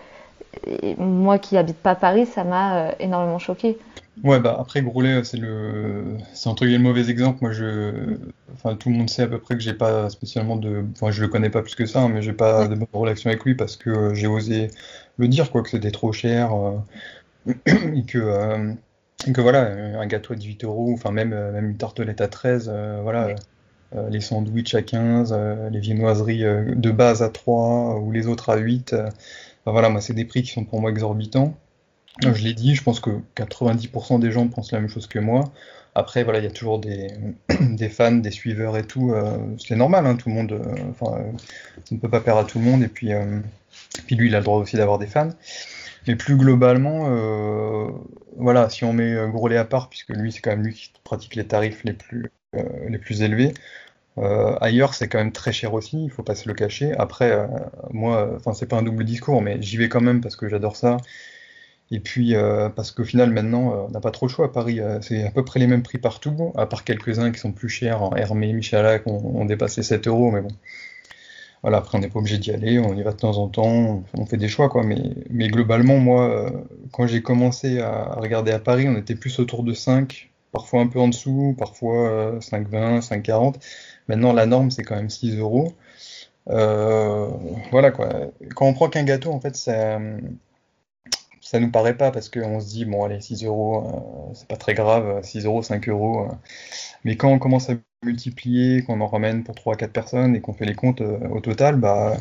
moi 0.98 1.38
qui 1.38 1.56
habite 1.56 1.78
pas 1.78 1.94
Paris, 1.94 2.26
ça 2.26 2.44
m'a 2.44 2.92
énormément 2.98 3.38
choqué. 3.38 3.78
Ouais, 4.24 4.40
bah 4.40 4.56
après 4.58 4.80
Groulet, 4.80 5.22
c'est 5.24 5.36
le, 5.36 6.16
c'est 6.32 6.48
entre 6.48 6.64
guillemets 6.64 6.78
le 6.78 6.84
mauvais 6.84 7.10
exemple. 7.10 7.38
Moi, 7.42 7.52
je, 7.52 8.16
enfin, 8.54 8.74
tout 8.74 8.88
le 8.88 8.94
monde 8.96 9.10
sait 9.10 9.22
à 9.22 9.26
peu 9.26 9.38
près 9.38 9.56
que 9.56 9.62
j'ai 9.62 9.74
pas 9.74 10.08
spécialement 10.08 10.56
de, 10.56 10.84
enfin, 10.92 11.10
je 11.10 11.20
le 11.20 11.28
connais 11.28 11.50
pas 11.50 11.62
plus 11.62 11.74
que 11.74 11.84
ça, 11.84 12.00
hein, 12.00 12.08
mais 12.08 12.22
j'ai 12.22 12.32
pas 12.32 12.66
de 12.66 12.74
bonne 12.74 12.88
relation 12.94 13.28
avec 13.28 13.44
lui 13.44 13.54
parce 13.54 13.76
que 13.76 14.14
j'ai 14.14 14.26
osé 14.26 14.70
le 15.18 15.28
dire, 15.28 15.50
quoi, 15.50 15.62
que 15.62 15.68
c'était 15.68 15.90
trop 15.90 16.12
cher, 16.12 16.50
et 17.46 18.04
que, 18.06 18.74
que 19.32 19.40
voilà, 19.40 19.62
un 20.00 20.06
gâteau 20.06 20.32
à 20.32 20.36
18 20.36 20.64
euros, 20.64 20.92
enfin 20.94 21.10
même, 21.10 21.30
même 21.30 21.70
une 21.70 21.76
tartelette 21.76 22.20
à 22.22 22.28
13, 22.28 22.72
voilà, 23.02 23.34
euh, 23.96 24.10
les 24.10 24.20
sandwichs 24.20 24.74
à 24.74 24.82
15, 24.82 25.34
euh, 25.36 25.70
les 25.70 25.80
viennoiseries 25.80 26.44
euh, 26.44 26.74
de 26.74 26.90
base 26.90 27.22
à 27.22 27.28
3 27.28 27.98
ou 28.00 28.12
les 28.12 28.26
autres 28.26 28.50
à 28.50 28.56
8. 28.56 28.94
voilà, 29.64 29.88
moi, 29.88 30.00
c'est 30.00 30.14
des 30.14 30.24
prix 30.24 30.42
qui 30.42 30.52
sont 30.52 30.64
pour 30.64 30.80
moi 30.80 30.90
exorbitants. 30.90 31.56
Je 32.22 32.42
l'ai 32.42 32.54
dit, 32.54 32.74
je 32.74 32.82
pense 32.82 33.00
que 33.00 33.10
90% 33.36 34.20
des 34.20 34.32
gens 34.32 34.48
pensent 34.48 34.72
la 34.72 34.80
même 34.80 34.88
chose 34.88 35.06
que 35.06 35.18
moi. 35.18 35.52
Après, 35.94 36.24
voilà, 36.24 36.38
il 36.38 36.44
y 36.44 36.48
a 36.48 36.50
toujours 36.50 36.78
des, 36.78 37.08
des, 37.60 37.88
fans, 37.88 38.12
des 38.12 38.30
suiveurs 38.30 38.76
et 38.76 38.84
tout. 38.84 39.14
c'est 39.58 39.76
normal, 39.76 40.06
hein, 40.06 40.16
tout 40.16 40.30
le 40.30 40.34
monde. 40.34 40.60
Enfin, 40.90 41.18
on 41.90 41.94
ne 41.94 42.00
peut 42.00 42.08
pas 42.08 42.20
perdre 42.20 42.40
à 42.40 42.44
tout 42.44 42.58
le 42.58 42.64
monde. 42.64 42.82
Et 42.82 42.88
puis, 42.88 43.08
lui, 44.10 44.28
il 44.28 44.34
a 44.34 44.38
le 44.38 44.44
droit 44.44 44.58
aussi 44.58 44.76
d'avoir 44.76 44.98
des 44.98 45.06
fans. 45.06 45.28
Mais 46.06 46.16
plus 46.16 46.36
globalement, 46.36 47.10
voilà, 48.36 48.70
si 48.70 48.84
on 48.84 48.94
met 48.94 49.14
Grolet 49.28 49.58
à 49.58 49.66
part, 49.66 49.90
puisque 49.90 50.10
lui, 50.10 50.32
c'est 50.32 50.40
quand 50.40 50.50
même 50.50 50.62
lui 50.62 50.72
qui 50.72 50.92
pratique 51.04 51.34
les 51.34 51.46
tarifs 51.46 51.84
les 51.84 52.98
plus 52.98 53.22
élevés, 53.22 53.52
euh, 54.18 54.56
ailleurs, 54.60 54.94
c'est 54.94 55.08
quand 55.08 55.18
même 55.18 55.32
très 55.32 55.52
cher 55.52 55.74
aussi, 55.74 56.04
il 56.04 56.10
faut 56.10 56.22
pas 56.22 56.34
se 56.34 56.48
le 56.48 56.54
cacher. 56.54 56.94
Après, 56.96 57.30
euh, 57.32 57.46
moi, 57.90 58.30
enfin, 58.36 58.54
c'est 58.54 58.66
pas 58.66 58.76
un 58.76 58.82
double 58.82 59.04
discours, 59.04 59.42
mais 59.42 59.60
j'y 59.60 59.76
vais 59.76 59.88
quand 59.88 60.00
même 60.00 60.20
parce 60.20 60.36
que 60.36 60.48
j'adore 60.48 60.76
ça. 60.76 60.96
Et 61.90 62.00
puis, 62.00 62.34
euh, 62.34 62.68
parce 62.68 62.90
qu'au 62.90 63.04
final, 63.04 63.30
maintenant, 63.30 63.86
on 63.88 63.90
n'a 63.90 64.00
pas 64.00 64.10
trop 64.10 64.26
le 64.26 64.32
choix 64.32 64.46
à 64.46 64.48
Paris. 64.48 64.80
c'est 65.02 65.24
à 65.24 65.30
peu 65.30 65.44
près 65.44 65.60
les 65.60 65.66
mêmes 65.66 65.82
prix 65.82 65.98
partout, 65.98 66.52
à 66.56 66.66
part 66.66 66.84
quelques-uns 66.84 67.30
qui 67.32 67.38
sont 67.38 67.52
plus 67.52 67.68
chers. 67.68 68.02
En 68.02 68.14
Hermé, 68.16 68.52
Michalak, 68.52 69.06
on, 69.06 69.40
on 69.40 69.44
dépasse 69.44 69.76
les 69.76 69.82
7 69.84 70.08
euros, 70.08 70.30
mais 70.30 70.40
bon. 70.40 70.48
Voilà, 71.62 71.78
après, 71.78 71.98
on 71.98 72.00
n'est 72.00 72.08
pas 72.08 72.18
obligé 72.18 72.38
d'y 72.38 72.52
aller, 72.52 72.78
on 72.78 72.94
y 72.96 73.02
va 73.02 73.12
de 73.12 73.16
temps 73.16 73.38
en 73.38 73.48
temps, 73.48 74.04
on 74.14 74.26
fait 74.26 74.36
des 74.36 74.48
choix, 74.48 74.68
quoi. 74.68 74.84
Mais, 74.84 74.98
mais 75.30 75.48
globalement, 75.48 75.98
moi, 75.98 76.52
quand 76.92 77.06
j'ai 77.06 77.22
commencé 77.22 77.80
à 77.80 78.14
regarder 78.16 78.52
à 78.52 78.58
Paris, 78.58 78.86
on 78.88 78.96
était 78.96 79.16
plus 79.16 79.38
autour 79.40 79.62
de 79.64 79.72
5, 79.74 80.30
parfois 80.56 80.80
un 80.80 80.86
peu 80.86 80.98
en 81.00 81.08
dessous, 81.08 81.54
parfois 81.58 82.38
5,20, 82.40 83.06
5,40. 83.06 83.56
Maintenant, 84.08 84.32
la 84.32 84.46
norme, 84.46 84.70
c'est 84.70 84.84
quand 84.84 84.96
même 84.96 85.10
6 85.10 85.36
euros. 85.36 85.74
Euh, 86.48 87.28
voilà 87.70 87.90
quoi. 87.90 88.08
Quand 88.54 88.66
on 88.66 88.72
prend 88.72 88.88
qu'un 88.88 89.04
gâteau, 89.04 89.32
en 89.32 89.40
fait, 89.40 89.56
ça, 89.56 89.98
ça 91.40 91.60
nous 91.60 91.70
paraît 91.70 91.96
pas 91.96 92.10
parce 92.10 92.28
qu'on 92.28 92.60
se 92.60 92.68
dit, 92.68 92.84
bon, 92.84 93.04
allez, 93.04 93.20
6 93.20 93.44
euros, 93.44 94.30
euh, 94.30 94.34
c'est 94.34 94.48
pas 94.48 94.56
très 94.56 94.74
grave, 94.74 95.22
6 95.22 95.44
euros, 95.44 95.62
5 95.62 95.88
euros. 95.88 96.28
Euh. 96.30 96.34
Mais 97.04 97.16
quand 97.16 97.30
on 97.30 97.38
commence 97.38 97.70
à 97.70 97.74
multiplier, 98.02 98.82
qu'on 98.82 99.00
en 99.00 99.06
ramène 99.08 99.44
pour 99.44 99.54
3-4 99.56 99.88
personnes 99.88 100.36
et 100.36 100.40
qu'on 100.40 100.52
fait 100.54 100.66
les 100.66 100.74
comptes 100.74 101.00
au 101.02 101.40
total, 101.40 101.76
bah, 101.76 102.16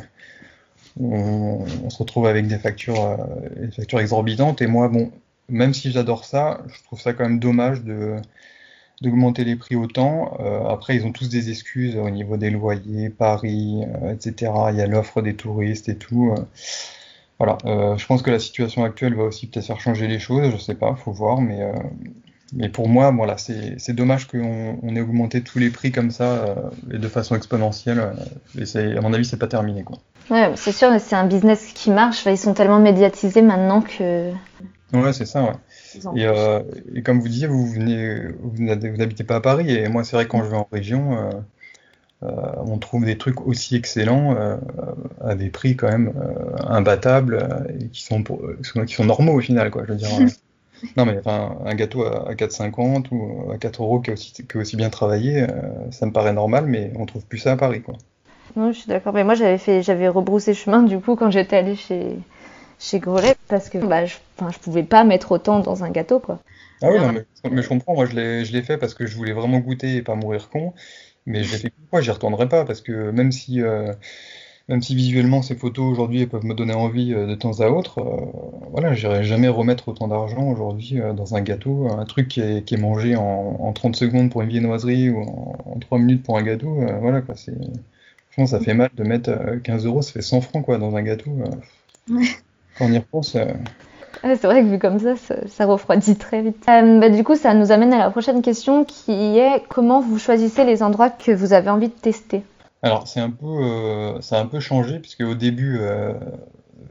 on, 0.99 1.89
se 1.89 1.97
retrouve 1.97 2.27
avec 2.27 2.47
des 2.47 2.57
factures, 2.59 3.17
des 3.57 3.71
factures 3.71 3.99
exorbitantes. 3.99 4.61
Et 4.61 4.67
moi, 4.67 4.89
bon, 4.89 5.11
même 5.49 5.73
si 5.73 5.91
j'adore 5.91 6.25
ça, 6.25 6.61
je 6.67 6.83
trouve 6.83 6.99
ça 6.99 7.13
quand 7.13 7.23
même 7.23 7.39
dommage 7.39 7.83
de 7.83 8.17
d'augmenter 9.01 9.43
les 9.43 9.55
prix 9.55 9.75
autant. 9.75 10.37
Euh, 10.39 10.67
après, 10.67 10.95
ils 10.95 11.05
ont 11.05 11.11
tous 11.11 11.29
des 11.29 11.49
excuses 11.49 11.97
au 11.97 12.09
niveau 12.09 12.37
des 12.37 12.49
loyers, 12.49 13.09
Paris, 13.09 13.83
euh, 13.83 14.13
etc. 14.13 14.51
Il 14.69 14.77
y 14.77 14.81
a 14.81 14.87
l'offre 14.87 15.21
des 15.21 15.35
touristes 15.35 15.89
et 15.89 15.97
tout. 15.97 16.33
Euh. 16.35 16.41
voilà, 17.37 17.57
je 17.97 18.05
pense 18.05 18.21
que 18.21 18.31
la 18.31 18.39
situation 18.39 18.83
actuelle 18.83 19.15
va 19.15 19.23
aussi 19.23 19.47
peut-être 19.47 19.65
faire 19.65 19.79
changer 19.79 20.07
les 20.07 20.19
choses, 20.19 20.51
je 20.51 20.57
sais 20.57 20.75
pas, 20.75 20.95
faut 20.95 21.11
voir, 21.11 21.41
mais, 21.41 21.59
mais 22.53 22.69
pour 22.69 22.87
moi, 22.87 23.11
voilà, 23.11 23.35
c'est 23.37 23.93
dommage 23.93 24.27
qu'on 24.27 24.79
on 24.81 24.95
ait 24.95 25.01
augmenté 25.01 25.41
tous 25.41 25.59
les 25.59 25.69
prix 25.69 25.91
comme 25.91 26.11
ça 26.11 26.55
et 26.93 26.97
de 26.97 27.07
façon 27.09 27.35
exponentielle. 27.35 28.13
et 28.57 28.97
à 28.97 29.01
mon 29.01 29.13
avis, 29.13 29.25
c'est 29.25 29.39
pas 29.39 29.47
terminé. 29.47 29.83
Quoi. 29.83 29.97
Ouais, 30.29 30.53
c'est 30.55 30.71
sûr, 30.71 30.89
c'est 30.99 31.15
un 31.15 31.27
business 31.27 31.73
qui 31.75 31.91
marche. 31.91 32.25
Ils 32.25 32.37
sont 32.37 32.53
tellement 32.53 32.79
médiatisés 32.79 33.41
maintenant 33.41 33.81
que. 33.81 34.31
Ouais, 34.93 35.13
c'est 35.13 35.25
ça, 35.25 35.43
ouais. 35.43 36.25
Euh, 36.25 36.63
et, 36.93 37.01
comme 37.01 37.19
vous 37.19 37.27
disiez, 37.27 37.47
vous 37.47 37.67
venez, 37.67 38.27
vous 38.41 38.63
n'habitez 38.63 39.23
pas 39.23 39.37
à 39.37 39.41
Paris, 39.41 39.71
et 39.71 39.87
moi, 39.87 40.03
c'est 40.03 40.15
vrai 40.15 40.25
que 40.25 40.31
quand 40.31 40.43
je 40.43 40.49
vais 40.49 40.57
en 40.57 40.67
région, 40.71 41.17
euh, 41.17 41.29
euh, 42.23 42.51
on 42.65 42.77
trouve 42.77 43.05
des 43.05 43.17
trucs 43.17 43.45
aussi 43.45 43.75
excellents 43.75 44.35
à 45.23 45.35
des 45.35 45.49
prix 45.49 45.75
quand 45.75 45.89
même 45.89 46.13
imbattables 46.67 47.65
et 47.79 47.87
qui 47.87 48.03
sont, 48.03 48.23
qui 48.85 48.93
sont 48.93 49.05
normaux 49.05 49.33
au 49.33 49.41
final, 49.41 49.71
quoi. 49.71 49.83
Je 49.85 49.93
veux 49.93 49.97
dire. 49.97 50.09
non, 50.97 51.05
mais 51.05 51.17
enfin, 51.17 51.57
un 51.65 51.73
gâteau 51.73 52.03
à, 52.05 52.33
4,50 52.33 53.07
ou 53.11 53.51
à 53.51 53.57
4 53.57 53.81
euros 53.81 53.99
qui 54.01 54.11
est 54.11 54.13
aussi, 54.13 54.33
qui 54.33 54.41
est 54.41 54.55
aussi 54.55 54.75
bien 54.75 54.89
travaillé, 54.89 55.47
ça 55.91 56.05
me 56.05 56.11
paraît 56.11 56.33
normal, 56.33 56.65
mais 56.67 56.91
on 56.95 57.05
trouve 57.05 57.25
plus 57.25 57.39
ça 57.39 57.53
à 57.53 57.57
Paris, 57.57 57.81
quoi. 57.81 57.95
Non, 58.55 58.71
je 58.71 58.79
suis 58.79 58.87
d'accord. 58.87 59.13
Mais 59.13 59.23
moi, 59.23 59.35
j'avais 59.35 59.57
fait, 59.57 59.81
j'avais 59.81 60.07
rebroussé 60.07 60.53
chemin 60.53 60.83
du 60.83 60.99
coup 60.99 61.15
quand 61.15 61.29
j'étais 61.29 61.57
allée 61.57 61.75
chez 61.75 62.17
chez 62.79 62.99
Grelet 62.99 63.35
parce 63.47 63.69
que 63.69 63.77
bah, 63.77 64.05
je, 64.05 64.15
je 64.39 64.59
pouvais 64.59 64.83
pas 64.83 65.03
mettre 65.03 65.31
autant 65.31 65.59
dans 65.59 65.83
un 65.83 65.89
gâteau 65.89 66.19
quoi. 66.19 66.39
Ah 66.81 66.89
oui, 66.91 66.99
non, 66.99 67.13
mais, 67.51 67.61
je 67.61 67.67
comprends, 67.67 67.93
moi 67.93 68.05
je 68.05 68.13
l'ai 68.15 68.61
fait 68.61 68.77
parce 68.77 68.93
que 68.93 69.05
je 69.05 69.15
voulais 69.15 69.33
vraiment 69.33 69.59
goûter 69.59 69.95
et 69.95 70.01
pas 70.01 70.15
mourir 70.15 70.49
con, 70.49 70.73
mais 71.25 71.43
je 71.43 71.53
l'ai 71.53 71.57
fait 71.57 71.69
pourquoi 71.69 72.01
j'y 72.01 72.11
retournerai 72.11 72.49
pas 72.49 72.65
parce 72.65 72.81
que 72.81 73.11
même 73.11 73.31
si, 73.31 73.61
euh, 73.61 73.93
même 74.67 74.81
si 74.81 74.93
visuellement 74.93 75.41
ces 75.41 75.55
photos 75.55 75.85
aujourd'hui 75.91 76.27
peuvent 76.27 76.45
me 76.45 76.53
donner 76.53 76.73
envie 76.73 77.13
euh, 77.13 77.27
de 77.27 77.35
temps 77.35 77.61
à 77.61 77.69
autre, 77.69 77.99
euh, 77.99 78.69
voilà, 78.71 78.93
j'irai 78.93 79.23
jamais 79.23 79.47
remettre 79.47 79.87
autant 79.87 80.07
d'argent 80.07 80.43
aujourd'hui 80.51 80.99
dans 81.15 81.35
un 81.35 81.41
gâteau, 81.41 81.87
un 81.89 82.05
truc 82.05 82.27
qui 82.27 82.41
est, 82.41 82.63
qui 82.65 82.75
est 82.75 82.79
mangé 82.79 83.15
en, 83.15 83.23
en, 83.23 83.73
30 83.73 83.95
secondes 83.95 84.29
pour 84.29 84.41
une 84.41 84.49
viennoiserie 84.49 85.09
ou 85.09 85.21
en, 85.21 85.55
en 85.65 85.79
3 85.79 85.97
minutes 85.99 86.23
pour 86.23 86.37
un 86.37 86.43
gâteau, 86.43 86.81
voilà 87.01 87.21
quoi, 87.21 87.35
c'est. 87.35 87.55
Franchement, 88.31 88.57
ça 88.57 88.63
fait 88.63 88.73
mal 88.73 88.89
de 88.93 89.03
mettre 89.05 89.31
15 89.63 89.85
euros, 89.85 90.01
ça 90.01 90.11
fait 90.11 90.21
100 90.21 90.41
francs 90.41 90.65
quoi 90.65 90.77
dans 90.77 90.97
un 90.97 91.01
gâteau. 91.03 91.31
Quand 92.77 92.85
on 92.85 92.91
y 92.91 92.97
repense. 92.97 93.37
Euh, 94.25 94.35
c'est 94.35 94.47
vrai 94.47 94.61
que 94.61 94.67
vu 94.67 94.79
comme 94.79 94.99
ça, 94.99 95.15
ça, 95.47 95.65
refroidit 95.65 96.15
très 96.15 96.41
vite. 96.41 96.63
Euh, 96.69 96.99
bah, 96.99 97.09
du 97.09 97.23
coup, 97.23 97.35
ça 97.35 97.53
nous 97.53 97.71
amène 97.71 97.93
à 97.93 97.99
la 97.99 98.09
prochaine 98.09 98.41
question 98.41 98.85
qui 98.85 99.37
est 99.37 99.63
comment 99.69 100.01
vous 100.01 100.17
choisissez 100.17 100.63
les 100.63 100.83
endroits 100.83 101.09
que 101.09 101.31
vous 101.31 101.53
avez 101.53 101.69
envie 101.69 101.89
de 101.89 101.93
tester? 101.93 102.43
Alors, 102.81 103.07
c'est 103.07 103.19
un 103.19 103.29
peu, 103.29 103.45
euh, 103.45 104.21
ça 104.21 104.37
a 104.37 104.41
un 104.41 104.45
peu 104.45 104.59
changé 104.59 104.99
puisque 104.99 105.21
au 105.21 105.35
début, 105.35 105.79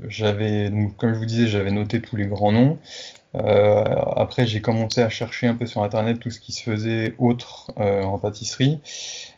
j'avais, 0.09 0.73
comme 0.97 1.15
je 1.15 1.19
vous 1.19 1.27
disais, 1.27 1.47
j'avais 1.47 1.71
noté 1.71 2.01
tous 2.01 2.17
les 2.17 2.27
grands 2.27 2.53
noms. 2.53 2.79
après, 3.35 4.47
j'ai 4.47 4.61
commencé 4.61 5.03
à 5.03 5.09
chercher 5.09 5.47
un 5.47 5.55
peu 5.55 5.67
sur 5.67 5.83
Internet 5.83 6.21
tout 6.21 6.31
ce 6.31 6.41
qui 6.41 6.53
se 6.53 6.63
faisait 6.63 7.15
autre 7.19 7.73
en 7.77 8.19
pâtisserie. 8.19 8.81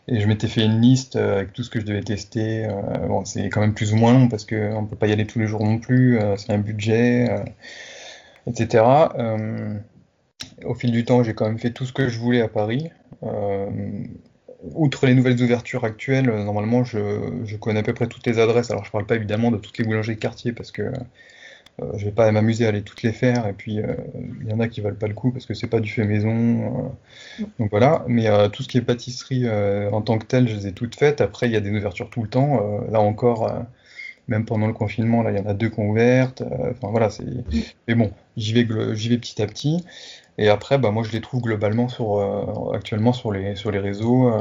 Et 0.09 0.21
je 0.21 0.27
m'étais 0.27 0.47
fait 0.47 0.63
une 0.63 0.79
liste 0.79 1.17
euh, 1.17 1.37
avec 1.37 1.53
tout 1.53 1.63
ce 1.63 1.69
que 1.69 1.79
je 1.79 1.85
devais 1.85 2.01
tester. 2.01 2.65
Euh, 2.65 2.71
bon, 3.07 3.25
c'est 3.25 3.49
quand 3.49 3.59
même 3.59 3.73
plus 3.73 3.91
ou 3.93 3.97
moins 3.97 4.13
long 4.13 4.29
parce 4.29 4.45
qu'on 4.45 4.81
ne 4.81 4.87
peut 4.87 4.95
pas 4.95 5.07
y 5.07 5.11
aller 5.11 5.27
tous 5.27 5.39
les 5.39 5.47
jours 5.47 5.63
non 5.63 5.79
plus. 5.79 6.17
Euh, 6.19 6.37
c'est 6.37 6.51
un 6.53 6.59
budget, 6.59 7.27
etc. 8.47 8.83
au 10.65 10.73
fil 10.75 10.91
du 10.91 11.03
temps, 11.05 11.23
j'ai 11.23 11.33
quand 11.33 11.45
même 11.45 11.59
fait 11.59 11.71
tout 11.71 11.85
ce 11.85 11.93
que 11.93 12.07
je 12.07 12.19
voulais 12.19 12.41
à 12.41 12.47
Paris. 12.47 12.89
outre 14.73 15.05
les 15.05 15.13
nouvelles 15.13 15.41
ouvertures 15.41 15.83
actuelles, 15.83 16.25
normalement, 16.25 16.83
je, 16.83 17.43
je, 17.45 17.57
connais 17.57 17.79
à 17.79 17.83
peu 17.83 17.93
près 17.93 18.07
toutes 18.07 18.25
les 18.25 18.39
adresses. 18.39 18.71
Alors, 18.71 18.85
je 18.85 18.91
parle 18.91 19.05
pas 19.05 19.15
évidemment 19.15 19.51
de 19.51 19.57
toutes 19.57 19.77
les 19.77 19.83
boulangeries 19.83 20.15
de 20.15 20.21
quartier 20.21 20.53
parce 20.53 20.71
que 20.71 20.91
je 21.79 21.83
euh, 21.83 21.91
je 21.97 22.05
vais 22.05 22.11
pas 22.11 22.31
m'amuser 22.31 22.65
à 22.65 22.69
aller 22.69 22.81
toutes 22.81 23.03
les 23.03 23.11
faire 23.11 23.47
et 23.47 23.53
puis 23.53 23.79
euh, 23.79 23.95
il 24.41 24.49
y 24.49 24.53
en 24.53 24.59
a 24.59 24.67
qui 24.67 24.81
valent 24.81 24.97
pas 24.97 25.07
le 25.07 25.13
coup 25.13 25.31
parce 25.31 25.45
que 25.45 25.53
c'est 25.53 25.67
pas 25.67 25.79
du 25.79 25.89
fait 25.89 26.05
maison 26.05 26.91
euh. 27.39 27.43
donc 27.59 27.69
voilà. 27.71 28.03
Mais 28.07 28.27
tout 28.51 28.63
ce 28.63 28.67
qui 28.67 28.77
est 28.77 28.81
pâtisserie 28.81 29.45
en 29.91 30.01
tant 30.01 30.17
que 30.17 30.25
tel 30.25 30.47
je 30.47 30.55
les 30.55 30.67
ai 30.67 30.71
toutes 30.73 30.95
faites. 30.95 31.21
Après 31.21 31.47
il 31.47 31.53
y 31.53 31.55
a 31.55 31.61
des 31.61 31.71
ouvertures 31.71 32.09
tout 32.09 32.23
le 32.23 32.29
temps 32.29 32.61
là 32.89 32.99
encore 32.99 33.51
même 34.27 34.45
pendant 34.45 34.67
le 34.67 34.73
confinement 34.73 35.23
là 35.23 35.31
il 35.31 35.37
y 35.37 35.39
en 35.39 35.45
a 35.45 35.53
deux 35.53 35.69
qui 35.69 35.79
ont 35.79 35.89
ouvertes 35.89 36.43
enfin 36.71 36.89
voilà 36.89 37.09
c'est 37.09 37.23
mais 37.87 37.95
bon 37.95 38.11
j'y 38.35 38.53
vais 38.53 38.67
j'y 38.95 39.09
vais 39.09 39.17
petit 39.17 39.41
à 39.41 39.47
petit. 39.47 39.83
Et 40.39 40.49
après 40.49 40.77
bah 40.77 40.91
moi 40.91 41.03
je 41.03 41.11
les 41.11 41.21
trouve 41.21 41.41
globalement 41.41 41.87
sur 41.87 42.73
actuellement 42.73 43.13
sur 43.13 43.31
les 43.31 43.55
sur 43.55 43.71
les 43.71 43.79
réseaux 43.79 44.31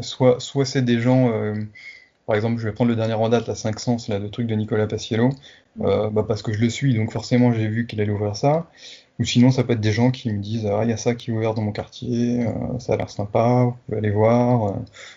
soit 0.00 0.40
soit 0.40 0.64
c'est 0.64 0.82
des 0.82 1.00
gens 1.00 1.30
par 2.26 2.34
exemple, 2.34 2.58
je 2.58 2.66
vais 2.66 2.72
prendre 2.72 2.90
le 2.90 2.96
dernier 2.96 3.14
en 3.14 3.28
date, 3.28 3.46
la 3.46 3.54
500, 3.54 4.08
là, 4.08 4.18
le 4.18 4.30
truc 4.30 4.48
de 4.48 4.54
Nicolas 4.54 4.86
Paciello, 4.86 5.30
euh, 5.80 6.10
bah, 6.10 6.24
parce 6.26 6.42
que 6.42 6.52
je 6.52 6.60
le 6.60 6.68
suis, 6.68 6.94
donc 6.94 7.12
forcément 7.12 7.52
j'ai 7.52 7.68
vu 7.68 7.86
qu'il 7.86 8.00
allait 8.00 8.10
ouvrir 8.10 8.36
ça. 8.36 8.66
Ou 9.18 9.24
sinon, 9.24 9.50
ça 9.50 9.64
peut 9.64 9.72
être 9.72 9.80
des 9.80 9.92
gens 9.92 10.10
qui 10.10 10.30
me 10.30 10.40
disent 10.40 10.66
Ah, 10.66 10.80
il 10.82 10.90
y 10.90 10.92
a 10.92 10.98
ça 10.98 11.14
qui 11.14 11.30
est 11.30 11.32
ouvert 11.32 11.54
dans 11.54 11.62
mon 11.62 11.72
quartier, 11.72 12.46
euh, 12.46 12.78
ça 12.80 12.94
a 12.94 12.96
l'air 12.96 13.08
sympa, 13.08 13.64
vous 13.64 13.76
pouvez 13.86 13.98
aller 13.98 14.10
voir. 14.10 14.66
Euh. 14.66 14.72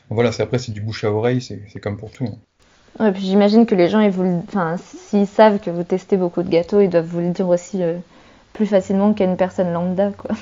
Voilà, 0.10 0.32
c'est 0.32 0.44
après, 0.44 0.60
c'est 0.60 0.72
du 0.72 0.82
bouche 0.82 1.04
à 1.04 1.12
oreille, 1.12 1.42
c'est 1.42 1.80
comme 1.82 1.98
pour 1.98 2.12
tout. 2.12 2.25
Hein. 2.25 2.38
Ouais, 3.04 3.12
puis 3.12 3.24
j'imagine 3.24 3.66
que 3.66 3.75
les 3.75 3.89
gens, 3.89 4.00
ils 4.00 4.12
vous, 4.12 4.44
enfin, 4.48 4.78
s'ils 4.78 5.28
savent 5.28 5.60
que 5.60 5.70
vous 5.70 5.84
testez 5.84 6.16
beaucoup 6.16 6.44
de 6.44 6.50
gâteaux, 6.50 6.80
ils 6.80 6.89
doivent 6.89 7.06
vous 7.06 7.20
le 7.20 7.32
dire 7.32 7.48
aussi 7.50 7.82
plus 8.54 8.66
facilement 8.66 9.13
qu'à 9.13 9.25
une 9.25 9.38
personne 9.38 9.72
lambda, 9.72 10.12
quoi. 10.12 10.36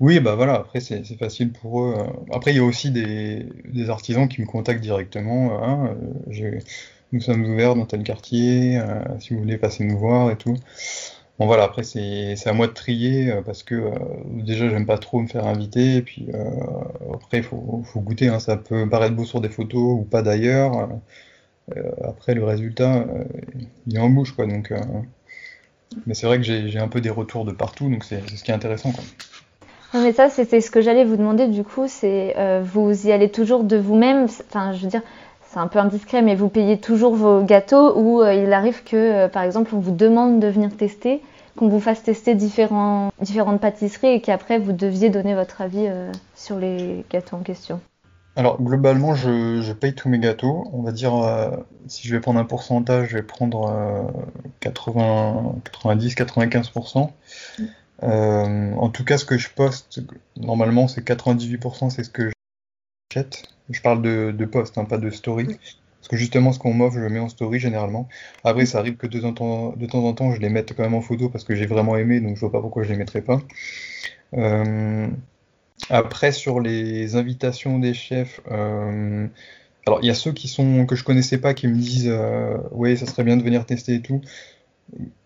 Oui, 0.00 0.20
bah 0.20 0.34
voilà, 0.34 0.54
après 0.54 0.80
c'est 0.80 1.04
facile 1.18 1.52
pour 1.52 1.82
eux. 1.82 1.94
Après, 2.32 2.52
il 2.52 2.56
y 2.56 2.60
a 2.60 2.64
aussi 2.64 2.90
des, 2.90 3.46
artisans 3.88 4.28
qui 4.28 4.40
me 4.40 4.46
contactent 4.46 4.80
directement. 4.80 5.62
Hein, 5.62 5.96
nous 7.12 7.20
sommes 7.20 7.44
ouverts 7.44 7.74
dans 7.76 7.86
tel 7.86 8.02
quartier, 8.02 8.80
si 9.20 9.34
vous 9.34 9.40
voulez 9.40 9.58
passer 9.58 9.84
nous 9.84 9.98
voir 9.98 10.30
et 10.30 10.36
tout. 10.36 10.56
Bon 11.38 11.46
voilà, 11.46 11.64
après 11.64 11.82
c'est 11.82 12.46
à 12.46 12.52
moi 12.52 12.68
de 12.68 12.72
trier 12.72 13.34
parce 13.44 13.64
que 13.64 13.90
déjà 14.42 14.68
j'aime 14.68 14.86
pas 14.86 14.98
trop 14.98 15.20
me 15.20 15.26
faire 15.26 15.46
inviter 15.46 16.02
puis 16.02 16.28
après 17.12 17.38
il 17.38 17.42
faut, 17.42 17.82
faut, 17.84 18.00
goûter, 18.00 18.28
hein, 18.28 18.38
ça 18.38 18.56
peut 18.56 18.88
paraître 18.88 19.16
beau 19.16 19.24
sur 19.24 19.40
des 19.40 19.48
photos 19.48 20.00
ou 20.00 20.04
pas 20.04 20.22
d'ailleurs. 20.22 20.88
après 22.04 22.34
le 22.34 22.44
résultat 22.44 23.06
il 23.86 23.96
est 23.96 23.98
en 23.98 24.10
bouche 24.10 24.32
quoi 24.32 24.46
donc 24.46 24.72
mais 26.06 26.14
c'est 26.14 26.26
vrai 26.26 26.38
que 26.38 26.44
j'ai 26.44 26.78
un 26.78 26.88
peu 26.88 27.00
des 27.00 27.10
retours 27.10 27.44
de 27.44 27.52
partout 27.52 27.88
donc 27.90 28.04
c'est 28.04 28.20
ce 28.28 28.44
qui 28.44 28.50
est 28.50 28.54
intéressant 28.54 28.92
quoi. 28.92 29.04
Non, 29.94 30.02
mais 30.02 30.12
ça, 30.12 30.28
c'était 30.28 30.60
ce 30.60 30.72
que 30.72 30.80
j'allais 30.80 31.04
vous 31.04 31.16
demander 31.16 31.46
du 31.46 31.62
coup, 31.62 31.84
c'est 31.86 32.34
euh, 32.36 32.60
vous 32.64 33.06
y 33.06 33.12
allez 33.12 33.30
toujours 33.30 33.62
de 33.62 33.76
vous-même, 33.76 34.26
enfin 34.48 34.72
je 34.72 34.82
veux 34.82 34.88
dire, 34.88 35.02
c'est 35.48 35.60
un 35.60 35.68
peu 35.68 35.78
indiscret, 35.78 36.20
mais 36.20 36.34
vous 36.34 36.48
payez 36.48 36.80
toujours 36.80 37.14
vos 37.14 37.44
gâteaux 37.44 37.96
ou 37.96 38.20
euh, 38.20 38.34
il 38.34 38.52
arrive 38.52 38.82
que, 38.82 38.96
euh, 38.96 39.28
par 39.28 39.44
exemple, 39.44 39.72
on 39.72 39.78
vous 39.78 39.92
demande 39.92 40.40
de 40.40 40.48
venir 40.48 40.76
tester, 40.76 41.22
qu'on 41.56 41.68
vous 41.68 41.78
fasse 41.78 42.02
tester 42.02 42.34
différents, 42.34 43.12
différentes 43.20 43.60
pâtisseries 43.60 44.14
et 44.14 44.20
qu'après 44.20 44.58
vous 44.58 44.72
deviez 44.72 45.10
donner 45.10 45.36
votre 45.36 45.60
avis 45.60 45.88
sur 46.34 46.58
les 46.58 47.04
gâteaux 47.08 47.36
en 47.36 47.42
question 47.42 47.80
alors 48.36 48.60
globalement, 48.60 49.14
je, 49.14 49.72
paye 49.74 49.94
tous 49.94 50.08
mes 50.08 50.18
gâteaux. 50.18 50.64
On 50.72 50.82
va 50.82 50.90
dire, 50.90 51.12
si 51.86 52.08
je 52.08 52.16
vais 52.16 52.20
prendre 52.20 52.40
un 52.40 52.44
pourcentage, 52.44 53.10
je 53.10 53.18
vais 53.18 53.22
prendre 53.22 53.72
80, 54.58 55.54
90, 55.62 56.16
95%. 56.16 57.10
Euh, 58.02 58.72
en 58.74 58.88
tout 58.90 59.04
cas, 59.04 59.18
ce 59.18 59.24
que 59.24 59.38
je 59.38 59.48
poste, 59.50 60.00
normalement, 60.36 60.88
c'est 60.88 61.06
98%, 61.06 61.90
c'est 61.90 62.04
ce 62.04 62.10
que 62.10 62.30
j'achète. 63.10 63.44
Je 63.70 63.80
parle 63.80 64.02
de, 64.02 64.34
de 64.36 64.44
post, 64.44 64.76
hein, 64.78 64.84
pas 64.84 64.98
de 64.98 65.10
story. 65.10 65.46
Parce 65.46 66.08
que 66.08 66.16
justement, 66.16 66.52
ce 66.52 66.58
qu'on 66.58 66.74
m'offre, 66.74 66.96
je 66.96 67.00
le 67.00 67.08
mets 67.08 67.18
en 67.18 67.30
story 67.30 67.58
généralement. 67.58 68.08
Après, 68.44 68.66
ça 68.66 68.78
arrive 68.78 68.96
que 68.96 69.06
de 69.06 69.20
temps, 69.20 69.72
de 69.74 69.86
temps 69.86 70.04
en 70.04 70.12
temps, 70.12 70.32
je 70.32 70.40
les 70.40 70.50
mette 70.50 70.74
quand 70.76 70.82
même 70.82 70.94
en 70.94 71.00
photo 71.00 71.30
parce 71.30 71.44
que 71.44 71.54
j'ai 71.54 71.66
vraiment 71.66 71.96
aimé, 71.96 72.20
donc 72.20 72.36
je 72.36 72.40
vois 72.40 72.52
pas 72.52 72.60
pourquoi 72.60 72.82
je 72.82 72.90
les 72.90 72.98
mettrais 72.98 73.22
pas. 73.22 73.40
Euh, 74.34 75.08
après, 75.88 76.32
sur 76.32 76.60
les 76.60 77.16
invitations 77.16 77.78
des 77.78 77.94
chefs, 77.94 78.40
euh, 78.50 79.26
alors 79.86 80.00
il 80.02 80.06
y 80.06 80.10
a 80.10 80.14
ceux 80.14 80.32
qui 80.32 80.48
sont 80.48 80.84
que 80.86 80.94
je 80.94 81.04
connaissais 81.04 81.38
pas 81.38 81.54
qui 81.54 81.68
me 81.68 81.76
disent 81.76 82.12
oui, 82.72 82.98
ça 82.98 83.06
serait 83.06 83.24
bien 83.24 83.38
de 83.38 83.42
venir 83.42 83.64
tester 83.64 83.94
et 83.94 84.02
tout. 84.02 84.20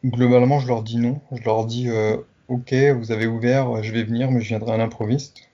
Globalement, 0.05 0.61
je 0.61 0.69
leur 0.69 0.85
dis 0.85 0.99
non. 0.99 1.21
Je 1.33 1.43
leur 1.45 1.67
dis 1.67 1.89
Ok, 2.49 2.73
vous 2.73 3.13
avez 3.13 3.27
ouvert, 3.27 3.83
je 3.83 3.93
vais 3.93 4.05
venir, 4.05 4.31
mais 4.31 4.41
je 4.41 4.49
viendrai 4.49 4.73
à 4.73 4.77
l'improviste. 4.79 5.49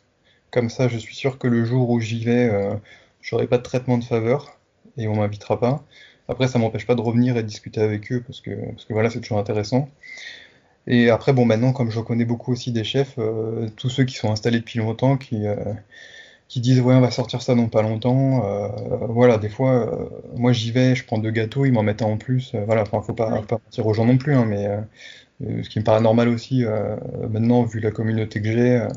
Comme 0.52 0.70
ça, 0.70 0.86
je 0.86 0.96
suis 0.96 1.14
sûr 1.16 1.38
que 1.38 1.48
le 1.48 1.64
jour 1.64 1.90
où 1.90 2.00
j'y 2.00 2.24
vais, 2.24 2.48
euh, 2.48 2.74
je 3.20 3.34
n'aurai 3.34 3.48
pas 3.48 3.58
de 3.58 3.64
traitement 3.64 3.98
de 3.98 4.04
faveur 4.04 4.58
et 4.96 5.08
on 5.08 5.16
m'invitera 5.16 5.58
pas. 5.58 5.84
Après, 6.28 6.46
ça 6.46 6.60
m'empêche 6.60 6.86
pas 6.86 6.94
de 6.94 7.00
revenir 7.00 7.36
et 7.36 7.42
de 7.42 7.48
discuter 7.48 7.80
avec 7.80 8.12
eux 8.12 8.22
parce 8.24 8.40
que, 8.40 8.52
parce 8.70 8.84
que 8.84 8.92
voilà, 8.92 9.10
c'est 9.10 9.20
toujours 9.20 9.38
intéressant. 9.38 9.88
Et 10.86 11.10
après, 11.10 11.32
bon, 11.32 11.44
maintenant, 11.46 11.72
comme 11.72 11.90
je 11.90 12.00
connais 12.00 12.24
beaucoup 12.24 12.52
aussi 12.52 12.70
des 12.70 12.84
chefs, 12.84 13.14
euh, 13.18 13.68
tous 13.76 13.88
ceux 13.90 14.04
qui 14.04 14.14
sont 14.14 14.30
installés 14.30 14.60
depuis 14.60 14.78
longtemps, 14.78 15.16
qui, 15.16 15.46
euh, 15.48 15.56
qui 16.48 16.60
disent 16.60 16.80
ouais, 16.80 16.94
on 16.94 17.00
va 17.00 17.10
sortir 17.10 17.42
ça 17.42 17.54
dans 17.56 17.68
pas 17.68 17.82
longtemps. 17.82 18.42
voilà, 19.08 19.38
des 19.38 19.48
fois, 19.48 20.10
moi 20.36 20.52
j'y 20.52 20.70
vais, 20.70 20.94
je 20.94 21.04
prends 21.04 21.18
deux 21.18 21.30
gâteaux, 21.32 21.64
ils 21.64 21.72
m'en 21.72 21.82
mettent 21.82 22.02
un 22.02 22.06
en 22.06 22.18
plus. 22.18 22.54
voilà, 22.66 22.82
enfin, 22.82 23.02
faut 23.02 23.14
pas, 23.14 23.42
pas 23.42 23.58
mentir 23.64 23.86
aux 23.86 23.94
gens 23.94 24.04
non 24.04 24.18
plus, 24.18 24.34
hein, 24.34 24.44
mais 24.46 24.66
euh, 24.66 24.80
ce 25.40 25.68
qui 25.68 25.78
me 25.78 25.84
paraît 25.84 26.00
normal 26.00 26.28
aussi 26.28 26.64
euh, 26.64 26.96
maintenant 27.30 27.64
vu 27.64 27.80
la 27.80 27.90
communauté 27.90 28.40
que 28.40 28.52
j'ai. 28.52 28.76
Euh, 28.80 28.88